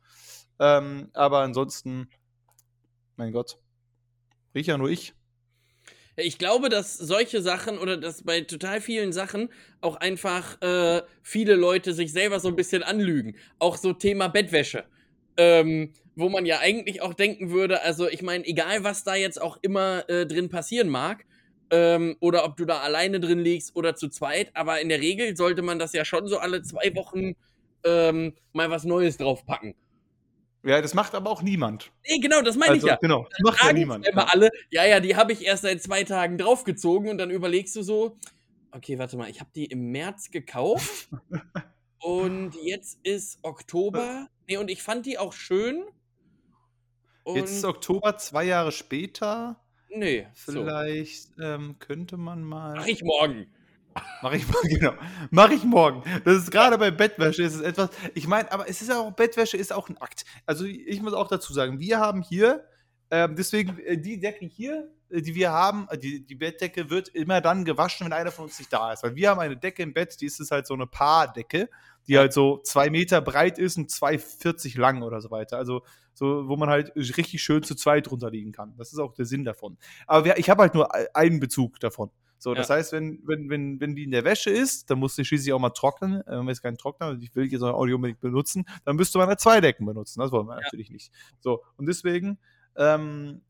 [0.60, 2.10] ähm, aber ansonsten,
[3.18, 3.58] mein Gott,
[4.54, 5.14] riech ja nur ich.
[6.18, 9.50] Ich glaube, dass solche Sachen oder dass bei total vielen Sachen
[9.82, 13.36] auch einfach äh, viele Leute sich selber so ein bisschen anlügen.
[13.60, 14.86] Auch so Thema Bettwäsche.
[15.38, 19.42] Ähm, wo man ja eigentlich auch denken würde, also ich meine, egal was da jetzt
[19.42, 21.26] auch immer äh, drin passieren mag,
[21.72, 25.36] ähm, oder ob du da alleine drin liegst oder zu zweit, aber in der Regel
[25.36, 27.36] sollte man das ja schon so alle zwei Wochen
[27.84, 29.76] ähm, mal was Neues draufpacken.
[30.66, 31.92] Ja, das macht aber auch niemand.
[32.10, 32.98] Nee, genau, das meine Also, ich ja.
[32.98, 34.08] genau, das macht ja niemand.
[34.08, 37.76] immer alle, ja, ja, die habe ich erst seit zwei Tagen draufgezogen und dann überlegst
[37.76, 38.18] du so,
[38.72, 41.10] okay, warte mal, ich habe die im März gekauft
[42.00, 44.28] und jetzt ist Oktober.
[44.48, 45.84] Nee, und ich fand die auch schön.
[47.24, 49.60] Und Jetzt ist Oktober, zwei Jahre später.
[49.90, 50.52] nee, so.
[50.52, 52.76] Vielleicht ähm, könnte man mal.
[52.76, 53.48] Mach ich morgen.
[54.22, 54.94] Mach ich morgen, genau.
[55.32, 56.04] Mach ich morgen.
[56.24, 57.90] Das ist gerade bei Bettwäsche ist es etwas.
[58.14, 60.26] Ich meine, aber es ist ja auch, Bettwäsche ist auch ein Akt.
[60.46, 62.66] Also ich muss auch dazu sagen, wir haben hier,
[63.12, 67.08] ähm, deswegen, äh, die Decke hier, äh, die wir haben, äh, die, die Bettdecke wird
[67.10, 69.04] immer dann gewaschen, wenn einer von uns nicht da ist.
[69.04, 71.70] Weil wir haben eine Decke im Bett, die ist es halt so eine Paardecke,
[72.08, 75.58] die halt so zwei Meter breit ist und 2,40 lang oder so weiter.
[75.58, 75.84] Also
[76.14, 78.74] so, wo man halt richtig schön zu zweit drunter liegen kann.
[78.78, 79.78] Das ist auch der Sinn davon.
[80.08, 82.10] Aber wir, ich habe halt nur e- einen Bezug davon.
[82.38, 82.76] So, das Ja.
[82.76, 85.60] heißt, wenn, wenn, wenn, wenn die in der Wäsche ist, dann muss die schließlich auch
[85.60, 86.22] mal trocknen.
[86.22, 88.96] Äh, Wenn wir jetzt keinen Trockner, also ich will jetzt auch Audio unbedingt benutzen, dann
[88.96, 90.20] müsste man halt zwei Decken benutzen.
[90.20, 90.62] Das wollen wir Ja.
[90.62, 91.12] natürlich nicht.
[91.40, 92.38] So, und deswegen
[92.78, 93.42] ähm,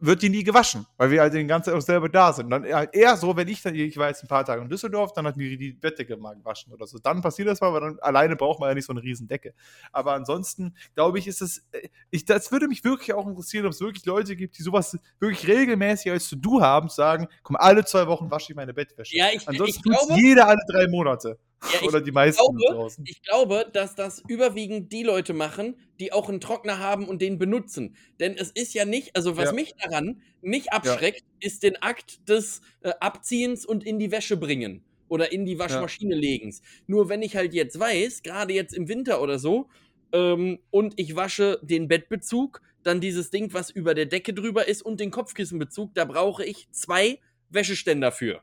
[0.00, 2.50] wird die nie gewaschen, weil wir halt den ganzen Tag auch selber da sind.
[2.50, 5.12] Dann halt eher so, wenn ich dann, ich war jetzt ein paar Tage in Düsseldorf,
[5.12, 6.98] dann hat mir die Bettdecke mal gewaschen oder so.
[6.98, 9.54] Dann passiert das mal, aber dann alleine braucht man ja nicht so eine riesen Decke.
[9.92, 13.72] Aber ansonsten, glaube ich, ist es, äh, ich, das würde mich wirklich auch interessieren, ob
[13.72, 17.84] es wirklich Leute gibt, die sowas wirklich regelmäßig als To-Do haben, zu sagen, komm, alle
[17.84, 19.16] zwei Wochen wasche ich meine Bettwäsche.
[19.16, 21.38] Ja, ich, Ansonsten ich glaube, jeder alle drei Monate.
[21.68, 23.04] Ja, ich, Oder die meisten glaube, draußen.
[23.06, 27.38] ich glaube, dass das überwiegend die Leute machen, die auch einen Trockner haben und den
[27.38, 27.96] benutzen.
[28.18, 29.52] Denn es ist ja nicht, also was Ja.
[29.52, 34.84] mich daran nicht abschreckt, ist den Akt des äh, Abziehens und in die Wäsche bringen
[35.08, 36.62] oder in die Waschmaschine legens.
[36.86, 39.68] Nur wenn ich halt jetzt weiß, gerade jetzt im Winter oder so,
[40.12, 44.82] ähm, und ich wasche den Bettbezug, dann dieses Ding, was über der Decke drüber ist
[44.82, 48.40] und den Kopfkissenbezug, da brauche ich zwei Wäscheständer für.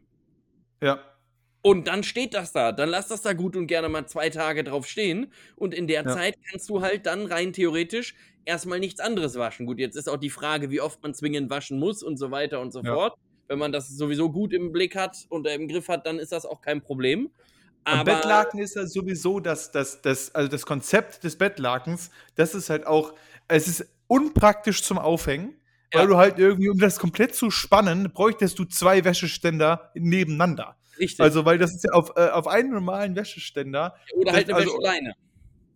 [0.82, 1.17] Ja.
[1.68, 2.72] Und dann steht das da.
[2.72, 5.34] Dann lass das da gut und gerne mal zwei Tage drauf stehen.
[5.58, 6.14] Und in der Ja.
[6.14, 8.16] Zeit kannst du halt dann rein theoretisch
[8.46, 9.66] erstmal nichts anderes waschen.
[9.66, 12.62] Gut, jetzt ist auch die Frage, wie oft man zwingend waschen muss und so weiter
[12.62, 12.94] und so Ja.
[12.94, 13.16] fort.
[13.50, 16.46] Wenn man das sowieso gut im Blick hat und im Griff hat, dann ist das
[16.46, 17.32] auch kein Problem.
[17.84, 22.70] Aber Bettlaken ist ja sowieso das, das, das, also das Konzept des Bettlakens, das ist
[22.70, 23.14] halt auch,
[23.50, 25.60] es ist unpraktisch zum Aufhängen,
[25.92, 26.08] weil Ja.
[26.08, 30.78] du halt irgendwie, um das komplett zu spannen, bräuchtest du zwei Wäscheständer nebeneinander.
[31.00, 31.20] Richtig.
[31.22, 34.66] Also, weil das ist ja auf, äh, auf einen normalen Wäscheständer, oder halt das- eine
[34.66, 35.14] also- Wäscheleine.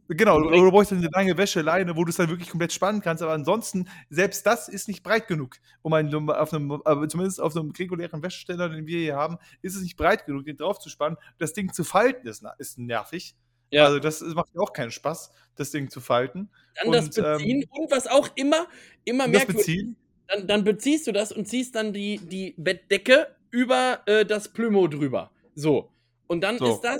[0.07, 3.23] genau, oder du brauchst eine lange Wäscheleine, wo du es dann wirklich komplett spannen kannst,
[3.23, 7.55] aber ansonsten, selbst das ist nicht breit genug, um einen, auf einem, aber zumindest auf
[7.55, 10.89] einem regulären Wäscheständer, den wir hier haben, ist es nicht breit genug, den drauf zu
[10.89, 11.17] spannen.
[11.37, 13.35] Das Ding zu falten ist, ist nervig.
[13.69, 13.85] Ja.
[13.85, 16.49] Also das macht ja auch keinen Spaß, das Ding zu falten.
[16.75, 18.67] Dann das und, ähm, Beziehen und was auch immer,
[19.05, 19.95] immer das merkwürdig beziehen.
[20.27, 24.87] dann, dann beziehst du das und ziehst dann die, die Bettdecke über äh, das Plümo
[24.87, 25.31] drüber.
[25.55, 25.93] So.
[26.27, 26.65] Und dann So.
[26.65, 26.99] ist das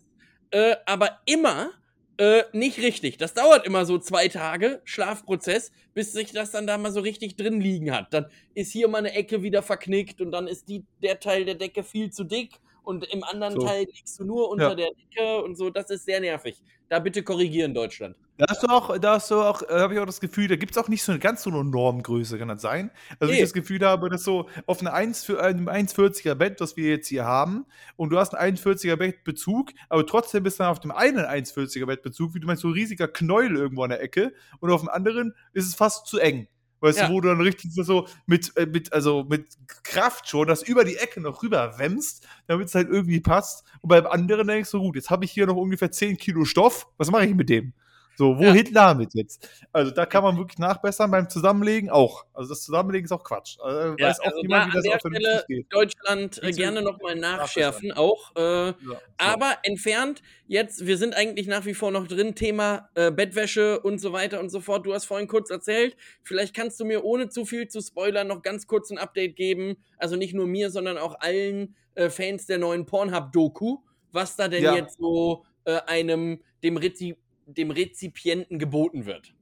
[0.51, 1.71] äh, aber immer
[2.17, 3.17] Äh, nicht richtig.
[3.17, 7.35] Das dauert immer so zwei Tage, Schlafprozess, bis sich das dann da mal so richtig
[7.35, 8.13] drin liegen hat.
[8.13, 11.55] Dann ist hier mal eine Ecke wieder verknickt und dann ist die, der Teil der
[11.55, 13.65] Decke viel zu dick und im anderen So.
[13.65, 14.75] Teil liegst du nur unter Ja.
[14.75, 15.69] der Decke und so.
[15.69, 16.61] Das ist sehr nervig.
[16.89, 18.15] Da bitte korrigieren, Deutschland.
[18.37, 20.55] Da hast du auch, da hast du auch, äh, habe ich auch das Gefühl, da
[20.55, 22.89] gibt es auch nicht so eine ganz so eine Normgröße, kann das sein?
[23.19, 23.37] Also Nee.
[23.37, 26.89] ich das Gefühl habe, dass so auf eine 1 für einem 1,40er Bett, das wir
[26.89, 27.65] jetzt hier haben,
[27.97, 31.85] und du hast einen 1,40er Bettbezug, aber trotzdem bist du dann auf dem einen 1,40er
[31.85, 34.89] Bettbezug, wie du meinst, so ein riesiger Knäuel irgendwo an der Ecke, und auf dem
[34.89, 36.47] anderen ist es fast zu eng.
[36.81, 37.07] Weißt Ja.
[37.07, 39.45] du, wo du dann richtig so mit, äh, mit, also mit
[39.83, 43.63] Kraft schon das über die Ecke noch rüber wämmst, damit es halt irgendwie passt.
[43.81, 46.87] Und beim anderen denkst du, gut, jetzt habe ich hier noch ungefähr 10 Kilo Stoff,
[46.97, 47.73] was mache ich mit dem?
[48.17, 49.49] So, wohin damit jetzt?
[49.71, 52.25] Also da kann man wirklich nachbessern, beim Zusammenlegen auch.
[52.33, 53.57] Also das Zusammenlegen ist auch Quatsch.
[53.59, 55.73] Also, Ja, weiß auch also niemand, da wie das an der auch vernünftig Stelle geht.
[55.73, 58.35] Deutschland äh, gerne nochmal nachschärfen auch.
[58.35, 58.95] Äh, Ja, so.
[59.17, 63.99] Aber entfernt, jetzt, wir sind eigentlich nach wie vor noch drin, Thema äh, Bettwäsche und
[63.99, 64.85] so weiter und so fort.
[64.85, 68.41] Du hast vorhin kurz erzählt, vielleicht kannst du mir ohne zu viel zu spoilern noch
[68.41, 69.77] ganz kurz ein Update geben.
[69.97, 73.77] Also nicht nur mir, sondern auch allen äh, Fans der neuen Pornhub-Doku,
[74.11, 74.75] was da denn Ja.
[74.75, 77.15] jetzt so äh, einem, dem, Rezi
[77.57, 79.33] dem Rezipienten geboten wird.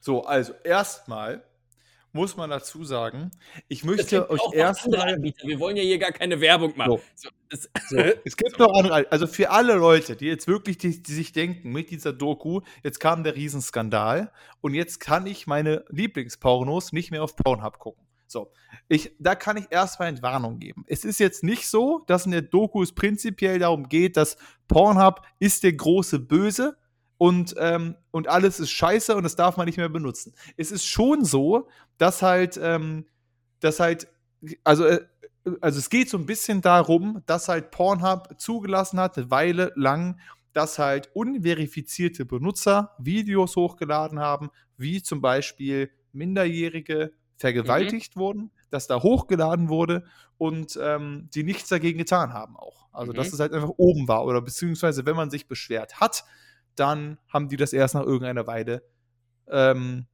[0.00, 1.44] So, also erstmal
[2.16, 3.30] muss man dazu sagen,
[3.68, 5.22] ich möchte euch erstmal.
[5.22, 6.98] Wir wollen ja hier gar keine Werbung machen.
[7.14, 7.28] So.
[7.28, 11.02] So, es, So, es gibt noch andere, also für alle Leute, die jetzt wirklich, die,
[11.02, 15.84] die sich denken, mit dieser Doku, jetzt kam der Riesenskandal und jetzt kann ich meine
[15.90, 18.04] Lieblingspornos nicht mehr auf Pornhub gucken.
[18.26, 18.50] So,
[18.88, 20.84] ich, da kann ich erstmal Entwarnung geben.
[20.88, 25.20] Es ist jetzt nicht so, dass in der Doku es prinzipiell darum geht, dass Pornhub
[25.38, 26.76] ist der große Böse
[27.18, 30.34] und, ähm, und alles ist scheiße und das darf man nicht mehr benutzen.
[30.56, 33.06] Es ist schon so, dass halt, ähm,
[33.60, 34.08] dass halt,
[34.64, 35.00] also äh,
[35.60, 40.18] also es geht so ein bisschen darum, dass halt Pornhub zugelassen hat, eine Weile lang,
[40.52, 49.02] dass halt unverifizierte Benutzer Videos hochgeladen haben, wie zum Beispiel Minderjährige vergewaltigt wurden, dass da
[49.02, 50.04] hochgeladen wurde
[50.38, 52.88] und ähm, die nichts dagegen getan haben auch.
[52.92, 53.16] Also Mhm.
[53.16, 56.24] dass es halt einfach oben war oder beziehungsweise wenn man sich beschwert hat,
[56.78, 58.82] dann haben die das erst nach irgendeiner Weile
[59.48, 60.06] ähm,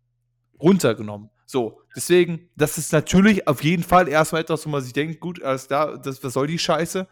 [0.60, 1.30] runtergenommen.
[1.46, 5.42] So, deswegen, das ist natürlich auf jeden Fall erstmal etwas, wo man sich denkt, gut,
[5.42, 7.06] alles da, das, was soll die Scheiße?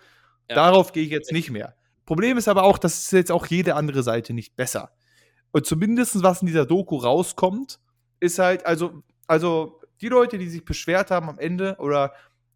[0.49, 0.55] Ja.
[0.55, 1.75] Darauf gehe ich jetzt nicht mehr.
[2.07, 4.93] Problem ist aber auch, das ist jetzt auch jede andere Seite nicht besser.
[5.53, 7.79] Und zumindest was in dieser Doku rauskommt,
[8.19, 12.13] ist halt, also, also die Leute, die sich beschwert haben am Ende oder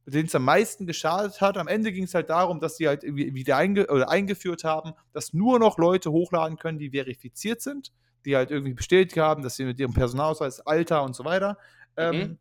[0.07, 3.03] denen es am meisten geschadet hat, am Ende ging es halt darum, dass sie halt
[3.05, 7.93] wieder einge oder eingeführt haben, dass nur noch Leute hochladen können, die verifiziert sind,
[8.25, 11.57] die halt irgendwie bestätigt haben, dass sie mit ihrem Personalausweis, Alter und so weiter.
[11.97, 12.39] Ähm, Mhm.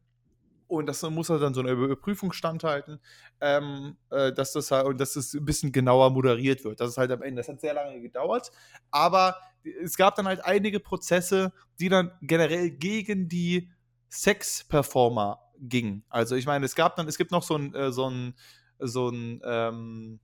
[0.67, 2.99] und das muss halt dann so eine Überprüfung standhalten,
[3.39, 6.79] ähm, äh, dass das halt und dass das ein bisschen genauer moderiert wird.
[6.79, 7.41] Das ist halt am Ende.
[7.41, 8.51] Das hat sehr lange gedauert,
[8.91, 9.37] aber
[9.83, 13.69] es gab dann halt einige Prozesse, die dann generell gegen die
[14.09, 16.03] Sex-Performer gingen.
[16.09, 18.35] Also ich meine, es gab dann, es gibt noch so ein, äh, so ein,
[18.79, 20.19] so ein ähm,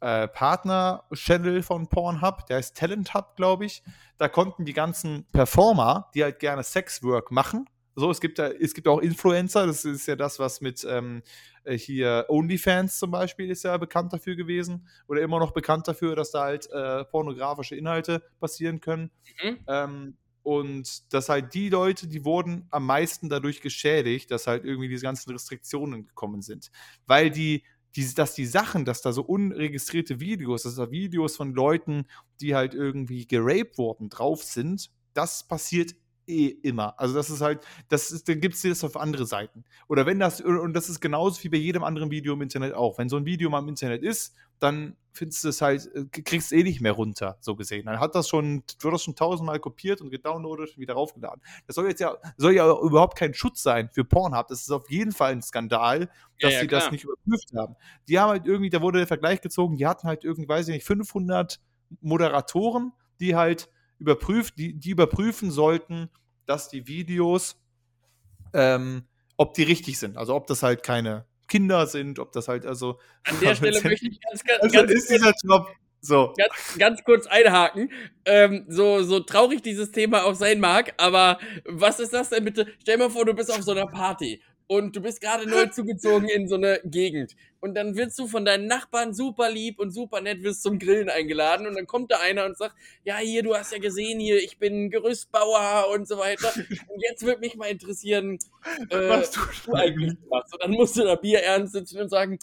[0.00, 3.82] äh, Partner-Channel von Pornhub, der heißt Talent Hub, glaube ich.
[4.18, 7.66] Da konnten die ganzen Performer, die halt gerne Sexwork machen,
[7.96, 11.22] so, es gibt, da, es gibt auch Influencer, das ist ja das, was mit ähm,
[11.62, 16.16] äh, hier OnlyFans zum Beispiel ist ja bekannt dafür gewesen oder immer noch bekannt dafür,
[16.16, 19.10] dass da halt äh, pornografische Inhalte passieren können.
[19.42, 19.58] Mhm.
[19.68, 24.88] Ähm, und dass halt die Leute, die wurden am meisten dadurch geschädigt, dass halt irgendwie
[24.88, 26.70] diese ganzen Restriktionen gekommen sind.
[27.06, 27.64] Weil die,
[27.96, 32.04] die, dass die Sachen, dass da so unregistrierte Videos, dass da Videos von Leuten,
[32.42, 35.94] die halt irgendwie geraped wurden, drauf sind, das passiert
[36.26, 36.98] eh immer.
[37.00, 39.64] Also das ist halt, das ist, dann gibt es das auf andere Seiten.
[39.88, 42.98] Oder wenn das, und das ist genauso wie bei jedem anderen Video im Internet auch.
[42.98, 46.50] Wenn so ein Video mal im Internet ist, dann findest du es halt, äh, kriegst
[46.50, 47.86] du eh nicht mehr runter, so gesehen.
[47.86, 51.40] Dann hat das schon, wird das schon tausendmal kopiert und gedownloadet und wieder raufgeladen.
[51.66, 54.48] Das soll jetzt ja, soll ja überhaupt kein Schutz sein für Pornhub.
[54.48, 56.10] Das ist auf jeden Fall ein Skandal,
[56.40, 56.92] dass Ja, ja, sie das klar.
[56.92, 57.76] nicht überprüft haben.
[58.08, 60.74] Die haben halt irgendwie, da wurde der Vergleich gezogen, die hatten halt irgendwie, weiß ich
[60.74, 61.60] nicht, 500
[62.00, 66.10] Moderatoren, die halt überprüft, die, die überprüfen sollten,
[66.46, 67.56] dass die Videos,
[68.52, 69.04] ähm,
[69.36, 70.16] ob die richtig sind.
[70.16, 72.98] Also ob das halt keine Kinder sind, ob das halt also.
[73.24, 75.68] An der Stelle möchte ich ganz, ganz, Also ganz, ist dieser Job
[76.00, 76.34] so.
[76.36, 77.90] ganz, ganz kurz einhaken.
[78.24, 82.66] Ähm, so, so traurig dieses Thema auch sein mag, aber was ist das denn bitte?
[82.80, 86.28] Stell mal vor, du bist auf so einer Party und du bist gerade neu zugezogen
[86.28, 87.36] in so eine Gegend.
[87.60, 91.08] Und dann wirst du von deinen Nachbarn super lieb und super nett, wirst zum Grillen
[91.08, 92.74] eingeladen und dann kommt da einer und sagt,
[93.04, 96.52] ja, hier, du hast ja gesehen, hier, ich bin Gerüstbauer und so weiter.
[96.88, 98.38] Und jetzt würde mich mal interessieren,
[98.90, 100.52] äh, Was du du eigentlich machst.
[100.52, 102.38] Und dann musst du da Bier ernst sitzen und sagen,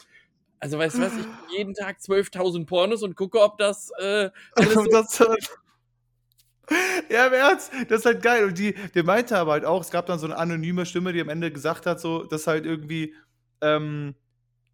[0.59, 1.25] also weißt du was, ich
[1.57, 5.23] jeden Tag 12.000 Pornos und gucke, ob das äh, alles so das,
[7.09, 8.45] Ja, im Ernst, das ist halt geil.
[8.45, 11.21] Und die, der meinte aber halt auch, es gab dann so eine anonyme Stimme, die
[11.21, 13.13] am Ende gesagt hat, so, dass halt irgendwie,
[13.61, 14.15] ähm,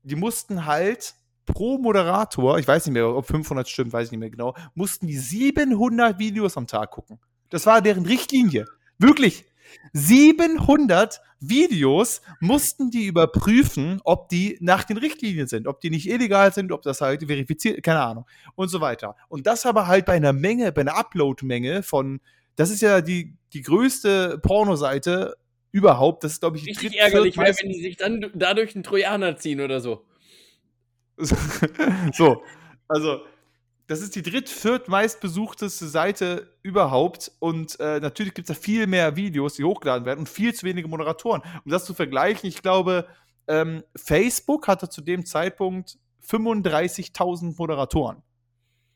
[0.04, 1.16] die mussten halt
[1.46, 5.08] pro Moderator, ich weiß nicht mehr, ob 500 stimmt, weiß ich nicht mehr genau, mussten
[5.08, 7.20] die 700 Videos am Tag gucken.
[7.50, 8.66] Das war deren Richtlinie.
[9.00, 9.46] Wirklich.
[9.94, 16.54] 700 Videos mussten die überprüfen, ob die nach den Richtlinien sind, ob die nicht illegal
[16.54, 18.26] sind, ob das halt verifiziert, keine Ahnung
[18.56, 19.16] und so weiter.
[19.30, 22.22] Und das aber halt bei einer Menge, bei einer Upload-Menge von,
[22.56, 25.36] das ist ja die, die größte Pornoseite
[25.72, 26.24] überhaupt.
[26.24, 29.38] Das ist, glaube ich, die Richtig ärgerlich wäre, wenn die sich dann dadurch einen Trojaner
[29.38, 30.06] ziehen oder so.
[32.14, 32.44] so,
[32.88, 33.22] also
[33.88, 37.32] das ist die dritt-, viert meistbesuchteste Seite überhaupt.
[37.40, 40.66] Und äh, natürlich gibt es da viel mehr Videos, die hochgeladen werden und viel zu
[40.66, 41.42] wenige Moderatoren.
[41.64, 43.08] Um das zu vergleichen, ich glaube,
[43.48, 45.98] ähm, Facebook hatte zu dem Zeitpunkt
[46.28, 48.22] 35.000 Moderatoren,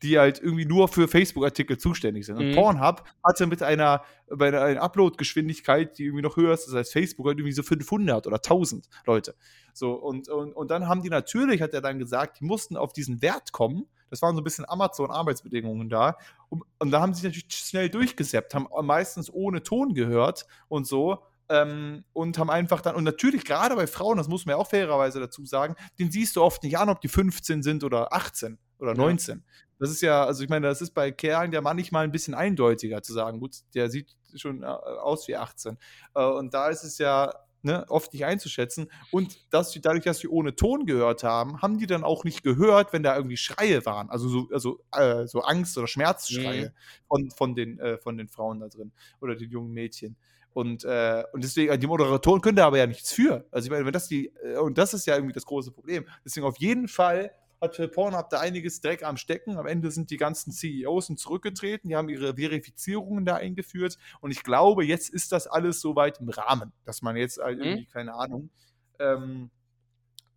[0.02, 2.36] die halt irgendwie nur für Facebook-Artikel zuständig sind.
[2.36, 2.54] Und mhm.
[2.54, 7.28] Pornhub hatte mit einer, bei einer, einer Upload-Geschwindigkeit, die irgendwie noch höher ist als Facebook,
[7.28, 9.34] halt irgendwie so 500 oder 1000 Leute.
[9.72, 12.92] So, und, und, und dann haben die natürlich, hat er dann gesagt, die mussten auf
[12.92, 16.18] diesen Wert kommen das waren so ein bisschen Amazon-Arbeitsbedingungen da.
[16.50, 20.86] Und, und, da haben sie sich natürlich schnell durchgesäppt, haben meistens ohne Ton gehört und
[20.86, 21.24] so.
[21.48, 24.68] Ähm, und haben einfach dann, und natürlich gerade bei Frauen, das muss man ja auch
[24.68, 28.58] fairerweise dazu sagen, den siehst du oft nicht an, ob die 15 sind oder 18
[28.78, 29.38] oder 19.
[29.38, 29.44] Ja.
[29.78, 33.02] Das ist ja, also ich meine, das ist bei Kerlen ja manchmal ein bisschen eindeutiger
[33.02, 35.78] zu sagen, gut, der sieht schon äh, aus wie 18.
[36.14, 37.32] Äh, und da ist es ja
[37.62, 38.90] ne, oft nicht einzuschätzen.
[39.10, 42.42] Und dass die, dadurch, dass sie ohne Ton gehört haben, haben die dann auch nicht
[42.42, 44.10] gehört, wenn da irgendwie Schreie waren.
[44.10, 47.06] Also so, also, äh, so Angst- oder Schmerzschreie mhm.
[47.08, 50.16] von, von, den, äh, von den Frauen da drin oder den jungen Mädchen.
[50.54, 53.46] Und, äh, und deswegen, die Moderatoren können da aber ja nichts für.
[53.50, 56.04] Also ich meine, wenn das die, äh, und das ist ja irgendwie das große Problem.
[56.24, 57.30] Deswegen auf jeden Fall
[57.62, 59.56] hat Pornhub da einiges Dreck am Stecken.
[59.56, 64.42] Am Ende sind die ganzen CEOs zurückgetreten, die haben ihre Verifizierungen da eingeführt und ich
[64.42, 67.92] glaube, jetzt ist das alles soweit im Rahmen, dass man jetzt halt irgendwie, mhm.
[67.92, 68.50] keine Ahnung,
[68.98, 69.50] ähm,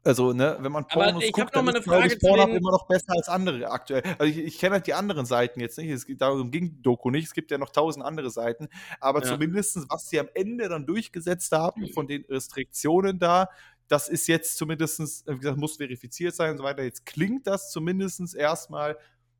[0.06, 2.70] also, ne, wenn man Pornos Aber ich guckt, noch mal eine Frage ist Pornhub immer
[2.70, 4.04] noch besser als andere aktuell.
[4.20, 5.90] Also ich, ich kenne halt die anderen Seiten jetzt nicht.
[5.90, 7.26] Es geht, darum ging Doku nicht.
[7.26, 8.70] Es gibt ja noch tausend andere Seiten.
[9.00, 9.26] Aber ja.
[9.26, 13.50] zumindest, was sie am Ende dann durchgesetzt haben, von den Restriktionen da,
[13.88, 16.84] das ist jetzt zumindest, wie gesagt, muss verifiziert sein und so weiter.
[16.84, 18.98] Jetzt klingt das zumindest erstmal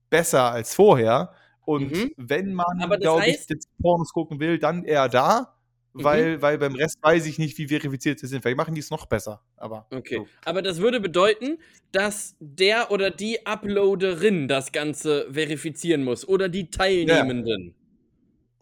[0.10, 1.34] besser als vorher.
[1.66, 2.12] Und mhm.
[2.18, 5.56] wenn man, glaube ich, jetzt Pornos gucken will, dann eher da,
[5.94, 6.04] mhm.
[6.04, 8.44] weil, weil beim Rest weiß ich nicht, wie verifiziert sie sind.
[8.44, 9.42] Vielleicht machen die es noch besser.
[9.58, 10.18] Aber, okay.
[10.18, 10.28] So.
[10.46, 11.58] aber das würde bedeuten,
[11.92, 17.74] dass der oder die Uploaderin das Ganze verifizieren muss oder die Teilnehmenden.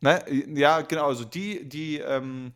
[0.01, 0.43] Ja, ne?
[0.55, 1.07] ja genau.
[1.07, 2.53] Also die, die, ähm,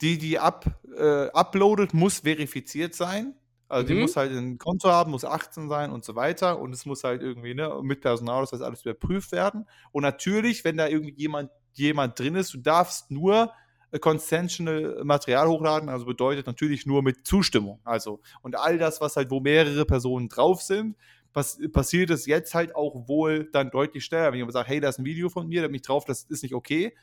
[0.00, 0.66] die, die up,
[0.96, 3.34] äh, uploadet, muss verifiziert sein.
[3.68, 3.88] Also mhm.
[3.88, 6.58] die muss halt ein Konto haben, muss 18 sein und so weiter.
[6.58, 9.66] Und es muss halt irgendwie ne, mit Personal, das heißt alles überprüft werden.
[9.92, 13.52] Und natürlich, wenn da irgendwie jemand, jemand drin ist, du darfst nur
[13.92, 17.80] äh, consensual Material hochladen, also bedeutet natürlich nur mit Zustimmung.
[17.84, 20.96] Also, und all das, was halt, wo mehrere Personen drauf sind,
[21.32, 24.32] pass passiert es jetzt halt auch wohl dann deutlich schneller.
[24.32, 26.24] Wenn jemand sagt, hey, da ist ein Video von mir, da bin ich drauf, das
[26.24, 26.96] ist nicht okay,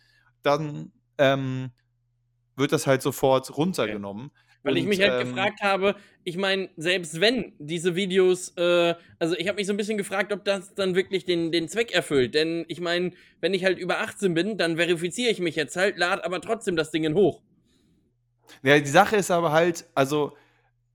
[0.44, 1.72] dann ähm,
[2.58, 4.26] wird das halt sofort runtergenommen.
[4.28, 4.42] Okay.
[4.64, 8.96] Weil und, ich mich halt ähm, gefragt habe, ich meine, selbst wenn diese Videos, äh,
[9.20, 11.94] also ich habe mich so ein bisschen gefragt, ob das dann wirklich den, den Zweck
[11.94, 12.36] erfüllt.
[12.36, 15.98] Denn ich meine, wenn ich halt über 18 bin, dann verifiziere ich mich jetzt halt,
[15.98, 17.42] lade aber trotzdem das Ding hoch.
[18.64, 20.36] Ja, die Sache ist aber halt, also.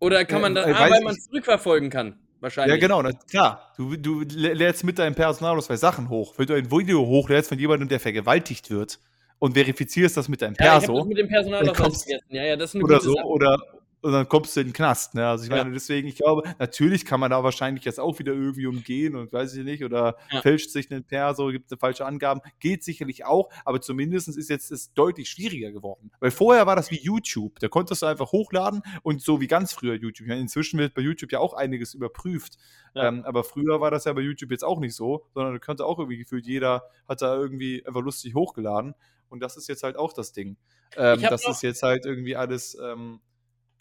[0.01, 2.19] Oder kann man das, äh, ah, weil man es zurückverfolgen kann.
[2.41, 2.75] Wahrscheinlich.
[2.75, 3.73] Ja, genau, na, klar.
[3.77, 6.35] Du, du lädst mit deinem Personalausweis Sachen hoch.
[6.37, 8.99] Wenn du ein Video hochlädst von jemandem, der vergewaltigt wird,
[9.43, 10.93] und verifizierst das mit deinem Perso.
[10.93, 12.21] Ja, ich das mit dem Personal noch vergessen.
[12.29, 13.27] Ja, ja, das ist eine oder so, Sache.
[13.27, 13.59] oder
[14.03, 15.15] und dann kommst du in den Knast.
[15.15, 15.27] Ne?
[15.27, 18.67] Also ich meine, deswegen, ich glaube, natürlich kann man da wahrscheinlich jetzt auch wieder irgendwie
[18.67, 20.41] umgehen und weiß ich nicht, oder ja.
[20.43, 24.73] fälscht sich einen Perso, gibt eine falsche Angaben, geht sicherlich auch, aber zumindest ist jetzt
[24.73, 26.11] es deutlich schwieriger geworden.
[26.19, 29.73] Weil vorher war das wie YouTube, da konntest du einfach hochladen und so wie ganz
[29.73, 30.27] früher YouTube.
[30.27, 32.59] Meine, inzwischen wird bei YouTube ja auch einiges überprüft,
[32.97, 33.07] ja.
[33.07, 35.87] ähm, aber früher war das ja bei YouTube jetzt auch nicht so, sondern du konnte
[35.87, 38.95] auch irgendwie gefühlt, jeder hat da irgendwie einfach lustig hochgeladen
[39.33, 40.57] und das ist jetzt halt auch das Ding.
[40.97, 42.77] Ähm, das ist jetzt halt irgendwie alles.
[42.81, 43.21] Ähm,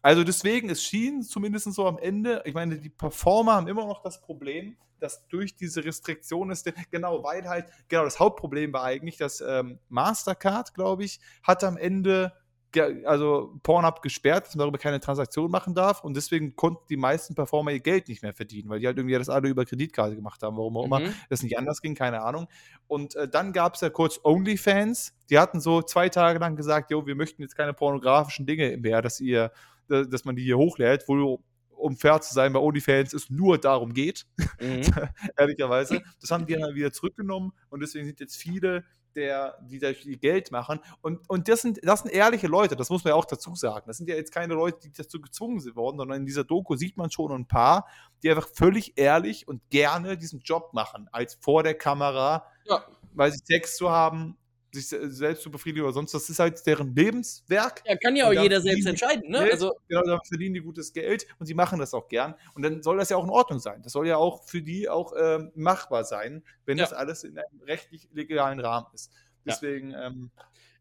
[0.01, 4.01] also deswegen, es schien zumindest so am Ende, ich meine, die Performer haben immer noch
[4.01, 9.17] das Problem, dass durch diese Restriktion ist, genau, weil halt, genau, das Hauptproblem war eigentlich,
[9.17, 12.33] dass ähm, Mastercard, glaube ich, hat am Ende
[12.79, 17.35] also Pornhub gesperrt, dass man darüber keine Transaktion machen darf und deswegen konnten die meisten
[17.35, 20.41] Performer ihr Geld nicht mehr verdienen, weil die halt irgendwie das alle über Kreditkarte gemacht
[20.43, 21.13] haben, warum auch immer mhm.
[21.29, 22.47] das nicht anders ging, keine Ahnung.
[22.87, 26.91] Und äh, dann gab es ja kurz OnlyFans, die hatten so zwei Tage lang gesagt,
[26.91, 29.51] jo, wir möchten jetzt keine pornografischen Dinge mehr, dass ihr,
[29.87, 31.43] dass man die hier hochlädt, wo
[31.81, 34.25] um fair zu sein, bei OnlyFans es nur darum geht,
[34.59, 34.81] mhm.
[35.37, 36.01] ehrlicherweise.
[36.21, 38.83] Das haben die dann wieder zurückgenommen und deswegen sind jetzt viele
[39.15, 40.79] der, die da viel Geld machen.
[41.01, 43.83] Und, und das, sind, das sind ehrliche Leute, das muss man ja auch dazu sagen.
[43.87, 46.75] Das sind ja jetzt keine Leute, die dazu gezwungen sind worden, sondern in dieser Doku
[46.75, 47.87] sieht man schon ein paar,
[48.23, 52.83] die einfach völlig ehrlich und gerne diesen Job machen, als vor der Kamera, Ja.
[53.13, 54.37] weil sie Sex zu haben,
[54.73, 56.13] sich se- selbst zu befriedigen oder sonst.
[56.13, 57.83] Das ist halt deren Lebenswerk.
[57.85, 59.39] Ja, kann ja auch dann jeder selbst entscheiden, ne?
[59.39, 62.35] Geld, Also, genau, damit verdienen die gutes Geld und sie machen das auch gern.
[62.55, 63.81] Und dann soll das ja auch in Ordnung sein.
[63.83, 66.85] Das soll ja auch für die auch ähm, machbar sein, wenn Ja.
[66.85, 69.11] das alles in einem rechtlich legalen Rahmen ist.
[69.43, 69.53] Ja.
[69.53, 70.31] Deswegen, ähm,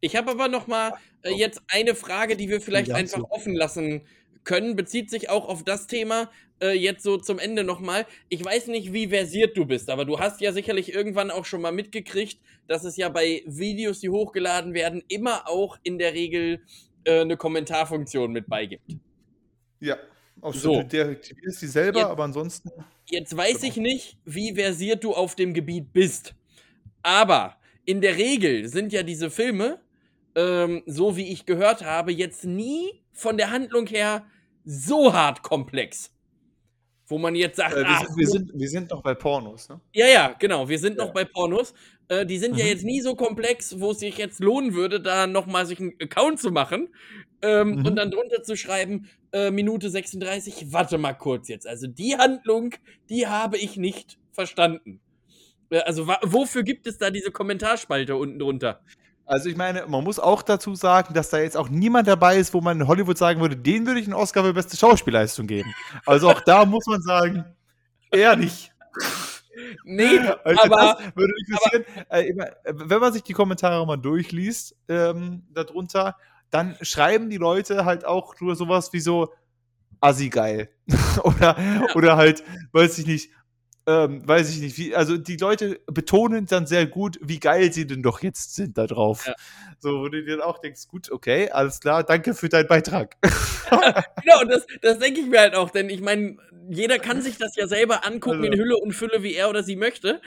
[0.01, 3.55] Ich habe aber noch mal äh, jetzt eine Frage, die wir vielleicht Ja, einfach offen
[3.55, 4.07] lassen
[4.45, 4.77] können.
[4.77, 6.31] Bezieht sich auch auf das Thema
[6.63, 8.07] äh, jetzt so zum Ende noch mal.
[8.29, 11.61] Ich weiß nicht, wie versiert du bist, aber du hast ja sicherlich irgendwann auch schon
[11.63, 16.63] mal mitgekriegt, dass es ja bei Videos, die hochgeladen werden, immer auch in der Regel
[17.05, 18.97] äh, eine Kommentarfunktion mit beigibt.
[19.81, 19.97] ja,
[20.43, 20.75] auch So.
[20.75, 20.83] so.
[20.83, 22.71] deaktivierst die selber, Jetzt- aber ansonsten.
[23.11, 26.35] Jetzt weiß ich nicht, wie versiert du auf dem Gebiet bist.
[27.03, 29.81] Aber in der Regel sind ja diese Filme,
[30.37, 34.25] ähm, so wie ich gehört habe, jetzt nie von der Handlung her
[34.65, 36.13] so hart komplex.
[37.11, 39.69] Wo man jetzt sagt, Äh, wir, ach, sind, wir, sind, wir sind noch bei Pornos,
[39.69, 39.81] ne?
[39.93, 41.05] ja, ja, genau, wir sind Ja.
[41.05, 41.75] noch bei Pornos.
[42.09, 42.71] Äh, die sind ja Mhm.
[42.71, 46.39] jetzt nie so komplex, wo es sich jetzt lohnen würde, da nochmal sich einen Account
[46.41, 46.95] zu machen
[47.43, 47.87] ähm, Mhm.
[47.87, 51.67] und dann drunter zu schreiben, äh, Minute 36, warte mal kurz jetzt.
[51.67, 52.75] Also die Handlung,
[53.09, 55.01] die habe ich nicht verstanden.
[55.71, 58.83] Äh, also wofür gibt es da diese Kommentarspalte unten drunter?
[59.31, 62.53] Also ich meine, man muss auch dazu sagen, dass da jetzt auch niemand dabei ist,
[62.53, 65.73] wo man in Hollywood sagen würde, den würde ich einen Oscar für beste Schauspielleistung geben.
[66.05, 67.45] Also auch da muss man sagen,
[68.11, 68.73] eher nicht.
[69.85, 71.85] Nee, Also aber würde interessieren.
[72.27, 76.17] Immer, äh, wenn man sich die Kommentare mal durchliest, ähm, darunter,
[76.51, 79.33] dann schreiben die Leute halt auch nur sowas wie so
[80.01, 80.71] assi geil.
[81.23, 81.57] oder,
[81.95, 82.43] oder halt,
[82.73, 83.31] weiß ich nicht,
[83.87, 87.87] ähm, weiß ich nicht, wie, also die Leute betonen dann sehr gut, wie geil sie
[87.87, 89.27] denn doch jetzt sind da drauf.
[89.27, 89.35] Ja.
[89.79, 93.17] So, wo du dir dann auch denkst, gut, okay, alles klar, danke für deinen Beitrag.
[93.71, 96.37] Genau, das, das denke ich mir halt auch, denn ich meine,
[96.69, 99.63] jeder kann sich das ja selber angucken Also- in Hülle und Fülle, wie er oder
[99.63, 100.21] sie möchte.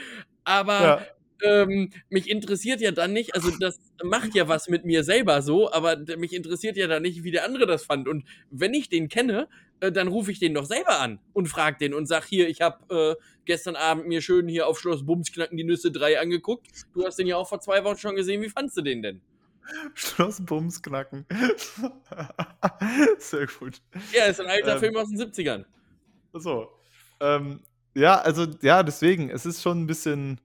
[0.45, 1.01] Aber ja.
[1.43, 5.71] Ähm, mich interessiert ja dann nicht, also das macht ja was mit mir selber so,
[5.71, 8.07] aber mich interessiert ja dann nicht, wie der andere das fand.
[8.07, 9.47] Und wenn ich den kenne,
[9.79, 12.61] äh, dann rufe ich den doch selber an und frage den und sag hier, ich
[12.61, 16.67] habe äh, gestern Abend mir schön hier auf Schloss Bumsknacken die Nüsse 3 angeguckt.
[16.93, 18.41] Du hast den ja auch vor zwei Wochen schon gesehen.
[18.41, 19.21] Wie fandst du den denn?
[19.93, 21.25] Schloss Bums knacken.
[23.19, 23.81] Sehr gut.
[24.13, 24.79] Ja, ist ein alter Ähm.
[24.79, 25.65] Film aus den 70ern.
[26.33, 26.69] So.
[27.19, 27.61] Ähm,
[27.95, 30.39] ja, also, ja, deswegen, es ist schon ein bisschen,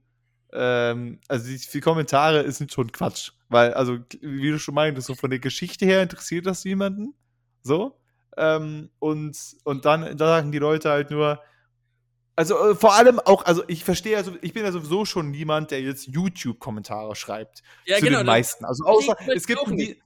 [0.53, 3.31] ähm, also die, die Kommentare sind schon Quatsch.
[3.49, 7.13] Weil, also, wie du schon meintest, so von der Geschichte her interessiert das niemanden.
[7.63, 7.97] So.
[8.37, 11.41] Ähm, und, und dann da sagen die Leute halt nur,
[12.35, 15.71] also äh, vor allem auch, also ich verstehe, also ich bin ja sowieso schon niemand,
[15.71, 17.63] der jetzt YouTube-Kommentare schreibt.
[17.85, 18.63] Ja, zu den das- meisten.
[18.65, 19.99] Also außer es gibt die,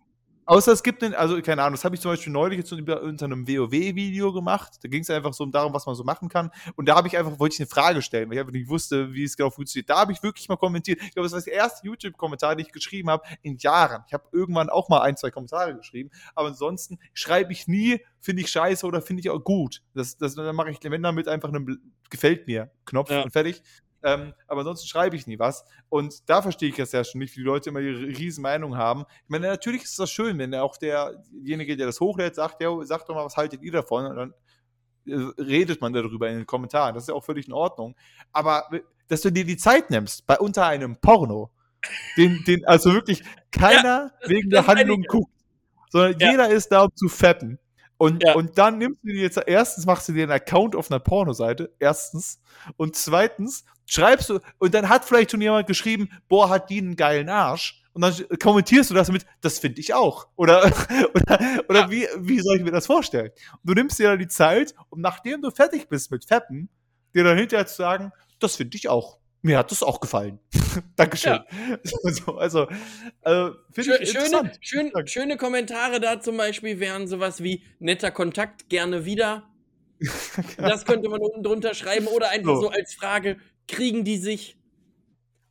[0.46, 3.26] außer es gibt einen, also keine Ahnung, das habe ich zum Beispiel neulich jetzt unter
[3.26, 4.74] einem WoW-Video gemacht.
[4.82, 6.50] Da ging es einfach so darum, was man so machen kann.
[6.76, 9.14] Und da habe ich einfach, wollte ich eine Frage stellen, weil ich einfach nicht wusste,
[9.14, 9.90] wie es genau funktioniert.
[9.90, 11.02] Da habe ich wirklich mal kommentiert.
[11.02, 14.04] Ich glaube, das war der erste YouTube-Kommentar, den ich geschrieben habe in Jahren.
[14.08, 18.44] Ich habe irgendwann auch mal ein, zwei Kommentare geschrieben, aber ansonsten schreibe ich nie, finde
[18.44, 19.82] ich scheiße oder finde ich auch gut.
[19.94, 23.22] Das, das, dann mache ich, wenn damit einfach einen gefällt mir Knopf Ja.
[23.24, 23.62] und fertig.
[24.04, 25.66] Ähm, aber ansonsten schreibe ich nie was.
[25.90, 28.76] Und da verstehe ich das ja schon nicht, wie die Leute immer ihre riesen Meinung
[28.78, 29.06] haben.
[29.24, 33.08] Ich meine, natürlich ist das schön, wenn auch derjenige, der das hochlädt, sagt, ja, sagt
[33.10, 34.06] doch mal, was haltet ihr davon?
[34.06, 34.34] Und dann
[35.08, 36.94] äh, redet man darüber in den Kommentaren.
[36.96, 37.96] Das ist ja auch völlig in Ordnung.
[38.32, 41.52] Aber w- dass du dir die Zeit nimmst, bei unter einem Porno,
[42.18, 43.22] den, den also wirklich
[43.52, 45.08] keiner das- wegen der Handlung meine ich.
[45.08, 45.32] guckt,
[45.90, 46.32] sondern Ja.
[46.32, 47.60] jeder ist da, um zu fetten.
[47.98, 48.34] Und, Ja.
[48.36, 51.72] und dann nimmst du dir jetzt, erstens machst du dir einen Account auf einer Pornoseite,
[51.80, 52.42] erstens.
[52.76, 56.96] Und zweitens schreibst du, und dann hat vielleicht schon jemand geschrieben, boah, hat die einen
[56.96, 57.82] geilen Arsch.
[57.94, 60.28] Und dann kommentierst du das mit, das finde ich auch.
[60.36, 60.66] Oder,
[61.14, 61.40] oder,
[61.70, 61.92] oder Ja.
[61.92, 63.30] wie, wie soll ich mir das vorstellen?
[63.52, 66.70] Und du nimmst dir dann die Zeit, um nachdem du fertig bist mit Fetten,
[67.14, 69.20] dir dann hinterher zu sagen, das finde ich auch.
[69.44, 70.40] Mir hat das auch gefallen.
[70.96, 71.40] Dankeschön.
[72.04, 72.68] So, also,
[73.22, 78.70] äh, finde ich schöne, schön, schöne Kommentare da zum Beispiel wären sowas wie netter Kontakt,
[78.70, 79.44] gerne wieder.
[80.58, 82.62] Das könnte man unten drunter schreiben oder einfach So.
[82.62, 83.38] so als Frage,
[83.68, 84.58] kriegen die sich?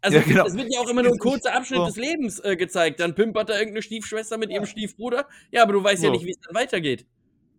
[0.00, 0.46] Also Ja, genau.
[0.46, 1.86] es wird ja auch immer nur ein kurzer Abschnitt so.
[1.86, 2.98] des Lebens äh, gezeigt.
[3.00, 5.26] Dann pimpert da irgendeine Stiefschwester mit ihrem Stiefbruder.
[5.52, 6.12] Ja, aber du weißt ja So.
[6.14, 7.06] nicht, wie es dann weitergeht.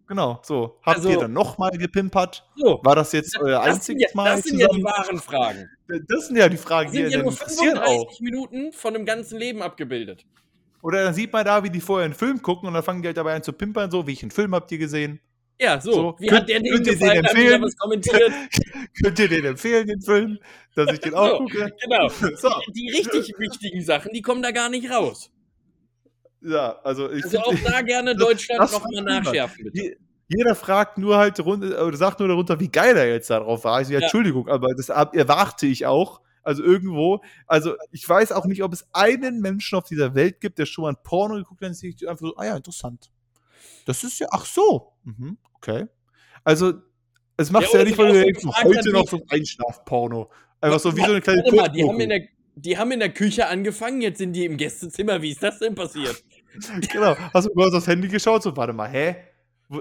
[0.08, 0.78] Genau, so.
[0.84, 2.46] Habt Also- ihr dann nochmal gepimpert?
[2.58, 2.82] So.
[2.84, 4.84] War das jetzt euer Das einziges ja, Mal das sind ja die zusammen?
[4.84, 5.70] wahren Fragen.
[6.10, 7.86] Das sind ja die Fragen, Das die sind ja ja dann nur interessieren auch.
[8.12, 10.26] 35 Minuten von einem ganzen Leben abgebildet.
[10.82, 13.08] Oder dann sieht man da, wie die vorher einen Film gucken und dann fangen die
[13.08, 15.22] halt dabei an zu pimpern, so, wie ich einen Film habt ihr gesehen?
[15.64, 15.92] Ja, so.
[15.94, 17.22] So, Wie könnt- hat der den könnt ihr den gefallen?
[17.22, 17.62] Die da empfehlen?
[17.62, 18.32] was kommentiert?
[19.04, 20.38] Könnt ihr den empfehlen, den Film,
[20.76, 21.72] dass ich den auch So, gucke?
[21.82, 22.10] genau.
[22.38, 25.32] So, Die richtig wichtigen Sachen, die kommen da gar nicht raus.
[26.42, 29.78] ja, also ich Also auch da gerne Deutschland nochmal nachschärfen, bitte.
[29.82, 33.64] Je- Jeder fragt nur halt runter, oder sagt nur darunter, wie geil er jetzt darauf
[33.66, 33.82] war.
[33.82, 34.04] Ich so, ja, Ja.
[34.06, 36.22] Entschuldigung, aber das erwarte ich auch.
[36.46, 40.58] Also irgendwo, also ich weiß auch nicht, ob es einen Menschen auf dieser Welt gibt,
[40.60, 43.10] der schon mal ein Porno geguckt hat und sich einfach so, ah ja, interessant.
[43.86, 45.86] Das ist ja, ach so, mhm, okay.
[46.44, 46.74] Also,
[47.38, 50.32] es macht Ja, ja, nicht, weil du denkst, heute noch so ein Einschlaf-Porno.
[50.62, 52.22] Einfach so wie so eine kleine Warte mal, die haben, in der,
[52.56, 55.22] die haben in der Küche angefangen, jetzt sind die im Gästezimmer.
[55.22, 56.24] Wie ist das denn passiert?
[56.92, 57.16] Genau.
[57.34, 58.44] Hast du kurz aufs Handy geschaut?
[58.44, 59.16] So, warte mal, hä?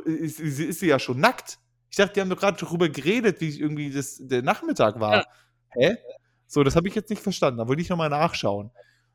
[0.07, 1.59] Ist, ist, ist sie ja schon nackt?
[1.91, 5.17] Ich dachte, die haben doch gerade darüber geredet, wie irgendwie das, der Nachmittag war.
[5.17, 5.25] Ja.
[5.75, 5.97] Hä?
[6.47, 7.59] So, das habe ich jetzt nicht verstanden.
[7.59, 8.71] Da wollte ich nochmal nachschauen.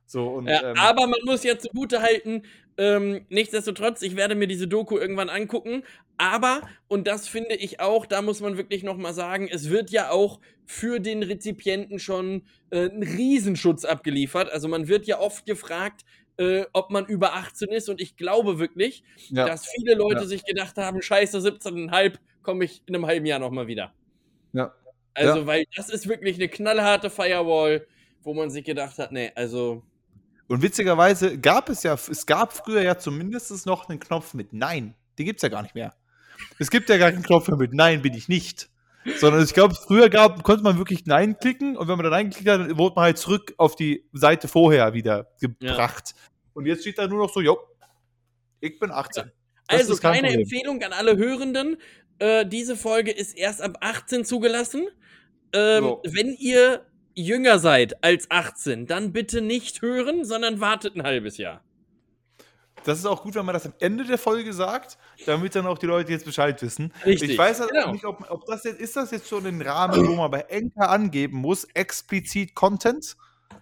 [0.06, 2.44] So, und, Ja, ähm, aber man muss ja zugute halten,
[2.78, 5.84] ähm, nichtsdestotrotz, ich werde mir diese Doku irgendwann angucken.
[6.18, 10.10] Aber, und das finde ich auch, da muss man wirklich nochmal sagen, es wird ja
[10.12, 14.52] auch für den Rezipienten schon äh, ein Riesenschutz abgeliefert.
[14.52, 16.02] Also man wird ja oft gefragt,
[16.38, 17.90] äh, ob man über 18 ist.
[17.90, 19.45] Und ich glaube wirklich, ja.
[19.45, 20.26] dass viele Leute Ja.
[20.28, 23.94] sich gedacht haben, scheiße, 17,5 komme ich in einem halben Jahr nochmal wieder.
[24.54, 24.74] Ja.
[25.14, 25.45] Also, Ja.
[25.48, 27.88] weil das ist wirklich eine knallharte Firewall,
[28.24, 29.84] wo man sich gedacht hat, nee, also
[30.48, 34.95] Und witzigerweise gab es ja, es gab früher ja zumindest noch einen Knopf mit Nein.
[35.18, 35.94] Den gibt es ja gar nicht mehr.
[36.60, 38.69] Es gibt ja gar keinen Knopf mehr mit Nein, bin ich nicht.
[39.19, 42.49] Sondern ich glaube, früher gab, konnte man wirklich Nein klicken und wenn man da reingeklickt
[42.49, 46.14] hat, dann wurde man halt zurück auf die Seite vorher wieder gebracht.
[46.53, 47.57] Und jetzt steht da nur noch so, jo,
[48.60, 49.32] ich bin 18.
[49.68, 50.41] Das Also keine Problem.
[50.41, 51.78] Empfehlung an alle Hörenden.
[52.19, 54.88] Äh, diese Folge ist erst ab 18 zugelassen.
[55.53, 56.02] Ähm, So.
[56.03, 56.86] Wenn ihr
[57.18, 61.61] jünger seid als 18, dann bitte nicht hören, sondern wartet ein halbes Jahr.
[62.84, 65.77] Das ist auch gut, wenn man das am Ende der Folge sagt, damit dann auch
[65.77, 66.94] die Leute jetzt Bescheid wissen.
[67.06, 67.91] Richtig, Ich weiß halt genau.
[67.91, 70.89] nicht, ob, ob das jetzt, ist das jetzt schon ein Rahmen, wo man bei Enker
[70.89, 73.18] angeben muss, explizit Content?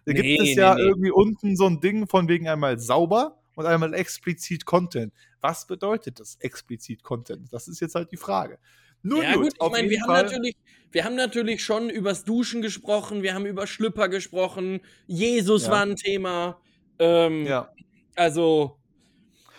[0.06, 0.88] Da gibt Nee, es ja nee, nee.
[0.90, 5.12] irgendwie unten so ein Ding von wegen einmal sauber und einmal explizit Content.
[5.42, 7.52] Was bedeutet das explizit Content?
[7.52, 8.60] Das ist jetzt halt die Frage.
[9.06, 10.56] Nun ja, gut, ich meine, wir haben, natürlich,
[10.92, 15.72] wir haben natürlich schon übers Duschen gesprochen, wir haben über Schlüpper gesprochen, Jesus Ja.
[15.72, 16.60] war ein Thema.
[16.98, 17.70] Ähm, ja.
[18.16, 18.80] Also,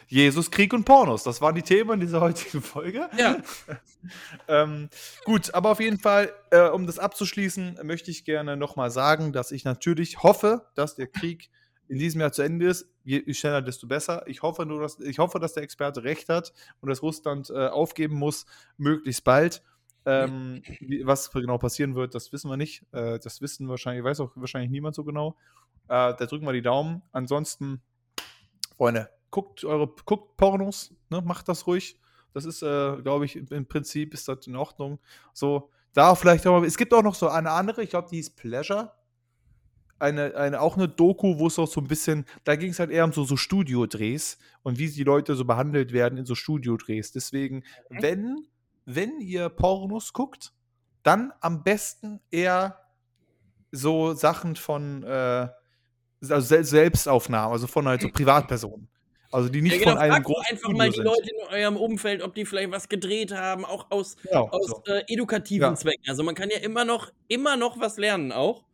[0.08, 3.08] Jesus, Krieg und Pornos, das waren die Themen dieser heutigen Folge.
[3.16, 3.38] ja,
[4.48, 4.88] Ähm,
[5.24, 9.52] gut, aber auf jeden Fall, äh, um das abzuschließen, möchte ich gerne nochmal sagen, dass
[9.52, 11.50] ich natürlich hoffe, dass der Krieg
[11.88, 12.88] in diesem Jahr zu Ende ist.
[13.04, 14.24] Je schneller, desto besser.
[14.26, 17.68] Ich hoffe nur, dass, ich hoffe, dass der Experte recht hat und dass Russland äh,
[17.68, 18.46] aufgeben muss,
[18.76, 19.62] möglichst bald.
[20.04, 20.62] Ähm,
[21.02, 22.84] was genau passieren wird, das wissen wir nicht.
[22.92, 25.36] Äh, das wissen wahrscheinlich, weiß auch wahrscheinlich niemand so genau.
[25.88, 27.02] Äh, da drücken wir die Daumen.
[27.12, 27.80] Ansonsten,
[28.76, 31.98] Freunde, guckt eure, guckt Pornos, ne, macht das ruhig.
[32.32, 34.98] Das ist, äh, glaube ich, im Prinzip ist das in Ordnung.
[35.32, 38.30] So, da vielleicht auch es gibt auch noch so eine andere, ich glaube, die hieß
[38.30, 38.92] Pleasure.
[39.98, 42.90] Eine, eine, auch eine Doku, wo es auch so ein bisschen, da ging es halt
[42.90, 47.12] eher um so, so Studiodrehs und wie die Leute so behandelt werden in so Studiodrehs.
[47.12, 48.46] Deswegen, wenn,
[48.84, 50.52] wenn ihr Pornos guckt,
[51.02, 52.78] dann am besten eher
[53.72, 55.48] so Sachen von äh,
[56.22, 58.88] also Sel Selbstaufnahmen, also von halt so Privatpersonen.
[59.32, 61.04] Also die nicht ja, genau, von einem großen einfach Studio mal die sind.
[61.04, 64.82] Leute in eurem Umfeld, ob die vielleicht was gedreht haben, auch aus, Genau, aus so.
[64.86, 65.74] äh, edukativen Ja.
[65.74, 66.04] Zwecken.
[66.08, 68.64] Also man kann ja immer noch, immer noch was lernen auch.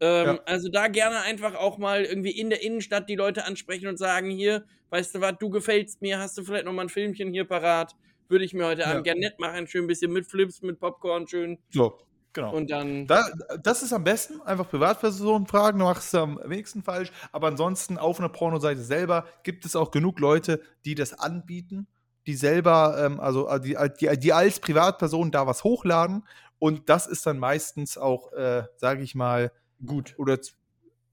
[0.00, 0.40] Ähm, Ja.
[0.46, 4.30] Also da gerne einfach auch mal irgendwie in der Innenstadt die Leute ansprechen und sagen,
[4.30, 7.44] hier, weißt du was, du gefällst mir, hast du vielleicht noch mal ein Filmchen hier
[7.44, 7.94] parat,
[8.28, 8.88] würde ich mir heute Ja.
[8.88, 11.58] Abend gerne nett machen, schön ein bisschen mit Flips, mit Popcorn, schön.
[11.70, 11.98] so,
[12.32, 12.54] genau.
[12.54, 13.24] Und dann, Da,
[13.62, 17.10] das ist am besten, einfach Privatpersonen fragen, du machst es am wenigsten falsch.
[17.32, 21.86] Aber ansonsten auf einer Pornoseite selber gibt es auch genug Leute, die das anbieten,
[22.26, 26.24] die selber, ähm, also äh, die, die, die als Privatperson da was hochladen.
[26.58, 29.50] Und das ist dann meistens auch, äh, sage ich mal,
[29.84, 30.14] gut.
[30.16, 30.38] oder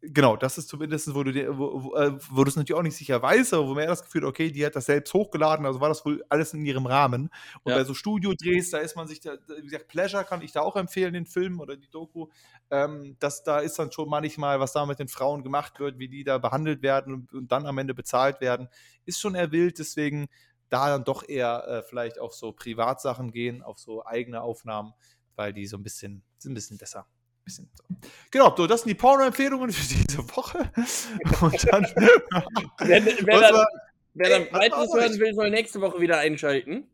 [0.01, 2.83] genau, das ist zumindest, wo du dir, wo, wo, äh, wo du es natürlich auch
[2.83, 5.65] nicht sicher weißt, aber wo man eher das Gefühl okay, die hat das selbst hochgeladen,
[5.65, 7.29] also war das wohl alles in ihrem Rahmen.
[7.63, 7.77] Und Ja.
[7.77, 10.75] bei so Studiodrehs, da ist man sich, da, wie gesagt, Pleasure kann ich da auch
[10.75, 12.27] empfehlen, den Film oder die Doku.
[12.71, 16.07] Ähm, dass da ist dann schon manchmal, was da mit den Frauen gemacht wird, wie
[16.09, 18.69] die da behandelt werden und, und dann am Ende bezahlt werden,
[19.05, 20.27] ist schon eher wild, deswegen
[20.69, 24.93] da dann doch eher äh, vielleicht auf so Privatsachen gehen, auf so eigene Aufnahmen,
[25.35, 27.07] weil die so ein bisschen, sind ein bisschen besser.
[27.45, 27.84] Bisschen so.
[28.31, 30.72] Genau, so, das sind die Porno-Empfehlungen für diese Woche.
[31.41, 31.88] Und dann.
[32.80, 33.05] Wer, wer,
[33.41, 33.67] dann, war-
[34.15, 36.88] wer dann Ey, weiteres hören will, soll nächste Woche wieder einschalten.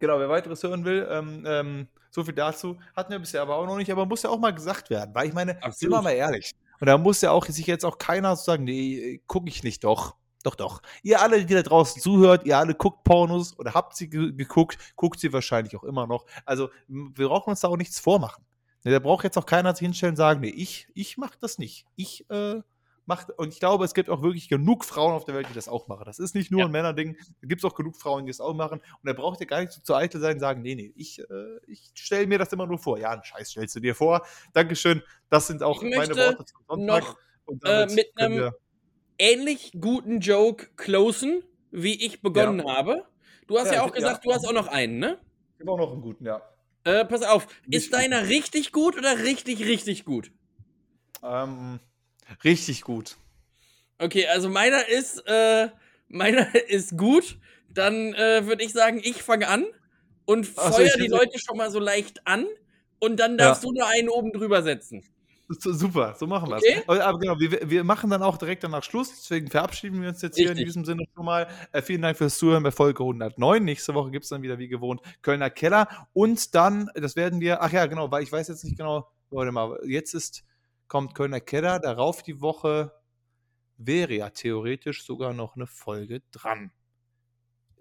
[0.00, 2.76] Genau, wer weiteres hören will, ähm, ähm, so viel dazu.
[2.94, 5.28] Hatten wir bisher aber auch noch nicht, aber muss ja auch mal gesagt werden, weil
[5.28, 5.94] ich meine, sind Absolut.
[5.94, 6.52] wir mal ehrlich.
[6.80, 10.16] Und da muss ja auch sich jetzt auch keiner sagen, nee, gucke ich nicht doch.
[10.42, 10.80] Doch, doch.
[11.02, 14.78] Ihr alle, die da draußen zuhört, ihr alle guckt Pornos oder habt sie ge geguckt,
[14.94, 16.24] guckt sie wahrscheinlich auch immer noch.
[16.44, 18.44] Also, wir brauchen uns da auch nichts vormachen.
[18.86, 21.58] Ne, da braucht jetzt auch keiner sich hinstellen und sagen, nee, ich, ich mach das
[21.58, 21.86] nicht.
[21.96, 22.60] Ich, äh,
[23.04, 25.66] macht, und ich glaube, es gibt auch wirklich genug Frauen auf der Welt, die das
[25.68, 26.04] auch machen.
[26.06, 26.66] Das ist nicht nur Ja.
[26.66, 28.78] ein Männerding, da gibt es auch genug Frauen, die das auch machen.
[28.78, 31.18] Und da braucht ihr gar nicht so zu eitel sein und sagen, nee, nee, ich,
[31.18, 31.24] äh,
[31.66, 32.96] ich stelle mir das immer nur vor.
[33.00, 34.24] Ja, einen Scheiß stellst du dir vor.
[34.52, 35.02] Dankeschön.
[35.30, 37.02] Das sind auch meine Worte zum Sonntag.
[37.02, 38.52] noch, Und äh, mit einem-
[39.18, 41.42] Ähnlich guten Joke closen,
[41.72, 43.04] wie ich begonnen habe.
[43.48, 44.30] Du hast Ja, ja, auch gesagt, ja.
[44.30, 45.18] du hast auch noch einen, ne?
[45.54, 46.40] Ich habe auch noch einen guten, ja.
[46.86, 50.30] Äh, pass auf, ist deiner richtig gut oder richtig, richtig gut?
[51.20, 51.80] Ähm,
[52.44, 53.16] richtig gut.
[53.98, 55.68] Okay, also meiner ist, äh,
[56.06, 57.38] meiner ist gut.
[57.74, 59.66] Dann äh, würde ich sagen, ich fange an
[60.26, 62.46] und so, feuer ich die Leute schon mal so leicht an
[63.00, 65.02] und dann darfst du nur einen oben drüber setzen.
[65.48, 66.78] So, super, so machen wir Okay.
[66.80, 66.88] es.
[66.88, 70.20] Aber, aber genau, wir, wir machen dann auch direkt danach Schluss, deswegen verabschieden wir uns
[70.22, 70.66] jetzt hier in Richtig.
[70.66, 71.46] diesem Sinne schon mal.
[71.72, 73.64] Äh, vielen Dank fürs Zuhören bei Folge 109.
[73.64, 76.08] Nächste Woche gibt es dann wieder wie gewohnt Kölner Keller.
[76.12, 79.52] Und dann, das werden wir, ach ja, genau, weil ich weiß jetzt nicht genau, warte
[79.52, 80.42] mal, jetzt ist,
[80.88, 82.92] kommt Kölner Keller, darauf die Woche
[83.76, 86.72] wäre ja theoretisch sogar noch eine Folge dran.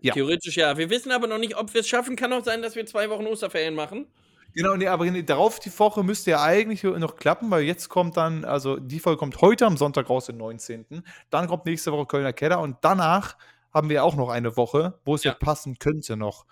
[0.02, 0.14] Ja.
[0.14, 0.78] Theoretisch ja.
[0.78, 2.16] Wir wissen aber noch nicht, ob wir es schaffen.
[2.16, 4.08] Kann auch sein, dass wir zwei Wochen Osterferien machen.
[4.56, 8.16] Genau, nee, aber nee, darauf die Woche müsste ja eigentlich noch klappen, weil jetzt kommt
[8.18, 11.04] dann, also die Folge kommt heute am Sonntag raus, den 19.
[11.30, 13.38] Dann kommt nächste Woche Kölner Keller und danach
[13.74, 15.38] haben wir auch noch eine Woche, wo es ja, Ja.
[15.38, 16.46] passen könnte noch.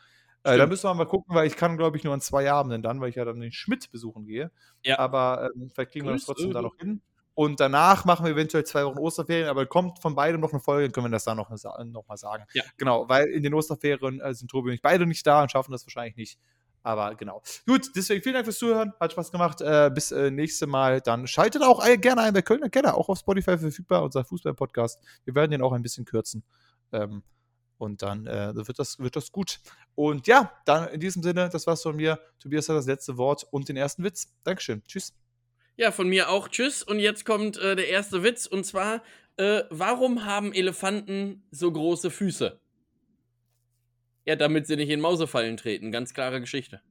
[0.43, 2.81] Äh, da müssen wir mal gucken, weil ich kann, glaube ich, nur an zwei Abenden
[2.81, 4.51] dann, weil ich ja dann den Schmidt besuchen gehe.
[4.84, 4.99] Ja.
[4.99, 7.01] Aber ähm, vielleicht kriegen wir das trotzdem da noch hin.
[7.35, 10.84] Und danach machen wir eventuell zwei Wochen Osterferien, aber kommt von beidem noch eine Folge,
[10.84, 12.43] dann können wir das da noch, noch mal sagen.
[12.53, 12.63] Ja.
[12.77, 15.71] Genau, weil in den Osterferien äh, sind Tobi und ich beide nicht da und schaffen
[15.71, 16.38] das wahrscheinlich nicht.
[16.84, 17.41] Aber genau.
[17.65, 18.93] Gut, deswegen vielen Dank fürs Zuhören.
[18.99, 19.61] Hat Spaß gemacht.
[19.61, 20.99] Äh, bis äh, nächste Mal.
[20.99, 24.99] Dann schaltet auch ein, gerne ein bei Kölner Keller, auch auf Spotify verfügbar, unser Fußball-Podcast.
[25.23, 26.43] Wir werden den auch ein bisschen kürzen.
[26.91, 27.23] Ähm,
[27.77, 29.60] und dann äh, wird, das, wird das gut.
[29.95, 32.19] Und ja, dann in diesem Sinne, das war's von mir.
[32.39, 34.34] Tobias hat das letzte Wort und den ersten Witz.
[34.43, 34.84] Dankeschön.
[34.85, 35.14] Tschüss.
[35.76, 36.49] Ja, von mir auch.
[36.49, 36.84] Tschüss.
[36.84, 38.45] Und jetzt kommt äh, der erste Witz.
[38.45, 39.01] Und zwar,
[39.38, 42.60] äh, warum haben Elefanten so große Füße?
[44.25, 45.91] Ja, damit sie nicht in Mausefallen treten.
[45.91, 46.81] Ganz klare Geschichte.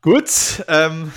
[0.00, 0.64] Gut.
[0.68, 1.12] Ähm,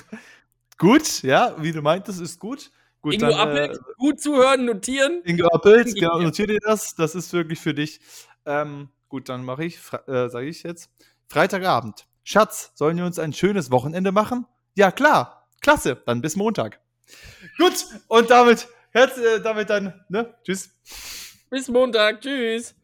[0.78, 2.70] gut, ja, wie du meintest, ist gut.
[3.02, 5.22] Gut, Ingo dann, Appelt, äh, gut zuhören, notieren.
[5.24, 6.24] Ingo Appelt, genau, ja.
[6.24, 6.94] notier dir das.
[6.94, 8.00] Das ist wirklich für dich.
[8.44, 10.90] Ähm, gut, dann mache ich, äh, sage ich jetzt.
[11.28, 12.06] Freitagabend.
[12.24, 14.46] Schatz, sollen wir uns ein schönes Wochenende machen?
[14.74, 15.48] Ja, klar.
[15.60, 16.02] Klasse.
[16.06, 16.80] Dann bis Montag.
[17.58, 20.34] Gut, und damit, herz, äh, damit dann, ne?
[20.44, 20.70] Tschüss.
[21.50, 22.20] Bis Montag.
[22.20, 22.74] Tschüss.